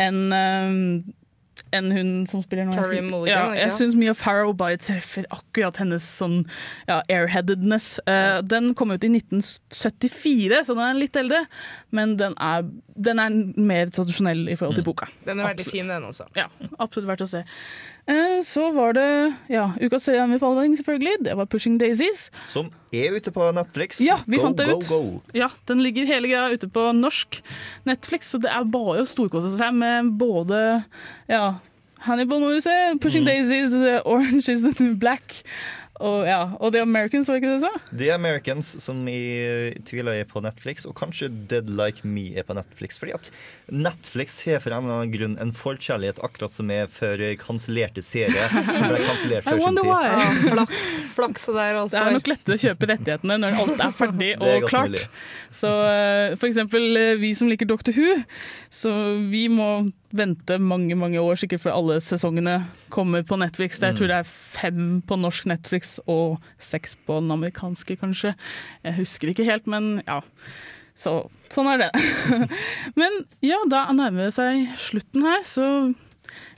enn 0.01 0.21
enn 1.77 1.91
hun 1.95 2.11
som 2.29 2.41
spiller 2.43 2.67
nå. 2.67 2.75
Mulligan, 2.77 3.27
Ja, 3.29 3.43
jeg 3.55 3.73
syns 3.77 3.95
Mia 3.97 4.13
Farrow 4.17 4.53
bare 4.57 4.77
treffer 4.81 5.25
akkurat 5.33 5.77
hennes 5.81 6.05
sånn 6.17 6.41
ja, 6.89 7.01
airheadedness. 7.07 7.99
Uh, 8.07 8.39
den 8.45 8.73
kom 8.77 8.91
ut 8.91 9.03
i 9.03 9.11
1974, 9.13 10.63
så 10.67 10.75
den 10.77 10.83
er 10.87 10.99
litt 10.99 11.15
eldre, 11.19 11.43
men 11.95 12.15
den 12.19 12.35
er, 12.41 12.65
den 12.95 13.21
er 13.23 13.37
mer 13.59 13.91
tradisjonell 13.93 14.47
i 14.51 14.57
forhold 14.59 14.79
til 14.79 14.87
boka. 14.87 15.09
Den 15.25 15.39
er 15.39 15.51
veldig 15.51 15.67
Absolutt. 15.67 15.75
fin, 15.77 15.93
den 15.93 16.09
også. 16.09 16.27
Ja, 16.37 16.47
absolutt 16.79 17.09
verdt 17.13 17.25
å 17.27 17.29
se. 17.31 17.43
Uh, 18.07 18.39
Så 18.47 18.69
var 18.75 18.93
det 18.95 19.07
ja, 19.51 19.69
ukas 19.83 20.05
serieanbefaling, 20.07 20.77
selvfølgelig. 20.79 21.17
Det 21.27 21.37
var 21.37 21.45
'Pushing 21.45 21.79
Daisies'. 21.81 22.29
Som 22.47 22.71
er 22.93 23.15
ute 23.17 23.31
på 23.35 23.47
Netflix. 23.55 23.99
Ja, 24.03 24.19
vi 24.27 24.37
go, 24.37 24.43
fant 24.47 24.57
det 24.57 24.67
ut. 24.69 24.87
Go. 24.89 25.21
Ja, 25.35 25.49
Den 25.67 25.81
ligger 25.83 26.05
hele 26.07 26.27
greia 26.31 26.53
ute 26.53 26.69
på 26.71 26.87
norsk 26.95 27.41
Netflix, 27.85 28.31
så 28.31 28.39
det 28.41 28.51
er 28.53 28.63
bare 28.63 29.01
å 29.03 29.07
storkose 29.07 29.55
seg 29.57 29.73
med 29.75 30.13
både 30.19 30.83
ja, 31.29 31.55
Hannibal, 32.05 32.39
må 32.39 32.53
vi 32.53 32.61
se, 32.61 32.75
'Pushing 33.01 33.25
Mm. 33.25 33.27
Daisies', 33.27 33.73
eh, 33.73 34.01
'Orange 34.05 34.49
is 34.53 34.61
the 34.61 34.73
New 34.83 34.95
Black' 34.95 35.41
og, 35.99 36.27
ja, 36.27 36.39
og 36.59 36.73
'The 36.73 36.81
Americans', 36.85 37.29
var 37.29 37.39
ikke 37.39 37.49
det 37.49 37.61
du 37.61 37.65
sa? 37.65 37.71
The 37.97 38.11
Americans, 38.13 38.69
som 38.83 38.99
jeg 39.09 39.79
tviler 39.87 40.21
er 40.21 40.27
på 40.29 40.41
Netflix, 40.45 40.85
og 40.85 40.95
kanskje 40.99 41.29
Dead 41.49 41.69
Like 41.69 42.05
Me 42.05 42.29
er 42.37 42.45
på 42.45 42.53
Netflix. 42.57 42.99
Fordi 43.01 43.15
at 43.15 43.31
Netflix 43.73 44.39
har 44.45 44.61
for 44.63 44.75
en 44.75 44.85
eller 44.85 45.01
annen 45.01 45.13
grunn 45.13 45.37
en 45.41 45.53
forkjærlighet 45.57 46.21
akkurat 46.25 46.53
som 46.53 46.69
er 46.73 46.87
for 46.91 47.21
kansellerte 47.41 48.03
serier. 48.05 48.53
Som 48.53 48.87
ble 48.91 49.01
kansellert 49.03 49.45
før 49.47 49.63
sin 49.63 49.81
tid. 49.81 49.91
Ja, 49.91 50.29
flaks. 50.45 50.87
Flaks 51.17 51.49
der 51.57 51.81
også. 51.81 51.97
Det 51.97 52.03
er 52.03 52.17
nok 52.19 52.31
lettere 52.33 52.59
å 52.59 52.63
kjøpe 52.67 52.91
rettighetene 52.93 53.39
når 53.41 53.61
alt 53.63 53.85
er 53.87 53.95
ferdig 54.03 54.31
og 54.41 54.49
er 54.53 54.67
klart. 54.69 54.93
mulig. 54.93 55.05
Så 55.49 55.73
eh, 55.89 56.37
for 56.37 56.49
eksempel 56.49 57.01
eh, 57.01 57.15
vi 57.21 57.33
som 57.37 57.49
liker 57.49 57.69
Doctor 57.69 57.97
Who, 57.97 58.19
så 58.69 58.93
vi 59.31 59.47
må 59.49 59.71
vente 60.17 60.57
mange 60.59 60.95
mange 60.97 61.21
år 61.21 61.37
sikkert 61.39 61.61
før 61.65 61.77
alle 61.79 61.99
sesongene 62.03 62.57
kommer 62.93 63.23
på 63.27 63.37
Netflix. 63.39 63.79
Jeg 63.79 63.93
Mm. 63.93 63.97
tror 63.99 64.07
det 64.11 64.17
er 64.19 64.31
fem 64.31 65.01
på 65.07 65.17
norsk 65.19 65.45
Netflix 65.49 65.99
og 66.07 66.39
seks 66.59 66.95
på 67.07 67.19
den 67.21 67.31
amerikanske, 67.31 67.97
kanskje. 67.99 68.35
Jeg 68.83 68.97
husker 68.97 69.29
ikke 69.31 69.45
helt, 69.45 69.67
men 69.67 70.01
ja. 70.07 70.21
Så 70.97 71.29
sånn 71.53 71.67
er 71.69 71.77
det. 71.77 71.91
men 72.97 73.23
ja, 73.45 73.59
da 73.69 73.85
nærmer 73.93 74.27
det 74.27 74.33
seg 74.33 74.67
slutten 74.81 75.21
her, 75.23 75.43
så 75.45 75.93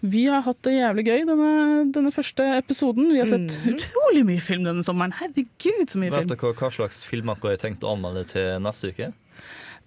vi 0.02 0.26
har 0.32 0.42
hatt 0.46 0.62
det 0.66 0.74
jævlig 0.80 1.04
gøy 1.06 1.26
denne, 1.28 1.92
denne 1.94 2.12
første 2.12 2.46
episoden. 2.58 3.12
Vi 3.14 3.20
har 3.20 3.28
sett 3.30 3.58
utrolig 3.70 4.24
mye 4.26 4.42
film 4.42 4.64
denne 4.66 4.84
sommeren. 4.84 5.12
Herregud, 5.20 5.86
så 5.92 6.00
mye 6.00 6.10
Vet 6.12 6.24
film. 6.26 6.32
dere 6.34 6.54
hva 6.56 6.72
slags 6.74 7.04
filmer 7.06 7.36
dere 7.44 7.58
har 7.58 7.62
tenkt 7.62 7.84
å 7.86 7.92
anmelde 7.96 8.26
til 8.32 8.60
neste 8.64 8.92
uke? 8.94 9.12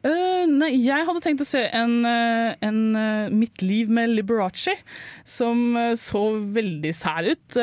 Eh, 0.02 0.44
nei, 0.50 0.72
jeg 0.82 1.06
hadde 1.06 1.22
tenkt 1.22 1.44
å 1.44 1.46
se 1.46 1.62
en, 1.62 2.00
eh, 2.08 2.54
en 2.66 2.80
uh, 2.96 3.30
Mitt 3.30 3.62
liv 3.62 3.90
med 3.92 4.10
Liberace, 4.10 4.74
som 5.22 5.76
uh, 5.78 5.92
så 5.98 6.24
veldig 6.56 6.90
sær 6.96 7.28
ut. 7.28 7.58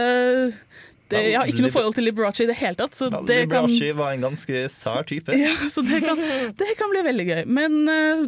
Det, 1.09 1.19
jeg 1.25 1.35
har 1.35 1.49
ikke 1.49 1.65
noe 1.65 1.73
forhold 1.73 1.95
til 1.97 2.05
Liberace 2.05 2.45
i 2.45 2.47
det 2.47 2.55
hele 2.59 2.77
tatt, 2.79 2.93
så 2.95 3.09
det 3.09 3.41
kan, 3.49 3.65
Liberace 3.65 3.95
var 3.97 4.13
en 4.13 4.23
ganske 4.29 4.61
sær 4.71 5.03
type. 5.09 5.35
ja, 5.35 5.51
så 5.73 5.83
det, 5.83 5.99
kan, 6.05 6.21
det 6.61 6.75
kan 6.79 6.93
bli 6.93 7.01
veldig 7.09 7.25
gøy. 7.31 7.41
Men 7.49 7.79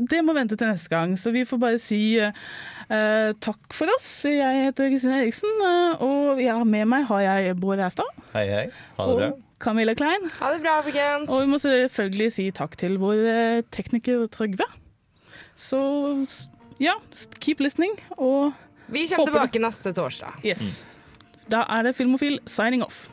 det 0.09 0.24
må 0.26 0.36
vente 0.36 0.57
til 0.57 0.72
neste 0.74 0.91
gang, 0.91 1.14
så 1.16 1.32
vi 1.32 1.45
får 1.47 1.62
bare 1.62 1.80
si 1.80 2.01
takk 2.89 3.78
for 3.78 3.93
oss. 3.93 4.09
Jeg 4.28 4.66
heter 4.66 4.89
Kristine 4.91 5.22
Eriksen, 5.22 5.64
og 6.03 6.41
ja, 6.41 6.57
med 6.68 6.89
meg 6.91 7.07
har 7.14 7.24
jeg 7.30 7.55
Bård 7.62 7.80
Reistad. 7.80 8.12
Hei, 8.34 8.49
hei. 8.49 8.66
Ha 8.97 9.07
det 9.07 9.18
bra. 9.22 9.32
Camilla 9.62 9.95
Klein. 9.97 10.28
Ha 10.39 10.51
det 10.55 10.62
bra, 10.64 10.80
folkens. 10.86 11.30
Og 11.30 11.43
vi 11.43 11.49
må 11.51 11.59
selvfølgelig 11.62 12.32
si 12.38 12.47
takk 12.55 12.76
til 12.82 12.97
vår 13.01 13.22
eh, 13.30 13.62
tekniker 13.74 14.26
Trygve. 14.34 14.68
Så 15.59 15.80
ja, 16.82 16.95
keep 17.39 17.62
listening. 17.62 17.93
Og 18.18 18.51
Vi 18.91 19.05
kommer 19.12 19.30
tilbake 19.30 19.62
neste 19.62 19.93
torsdag. 19.95 20.41
Yes. 20.45 20.82
Da 21.51 21.66
er 21.70 21.88
det 21.88 21.95
Filmofil 21.97 22.39
signing 22.49 22.84
off. 22.86 23.05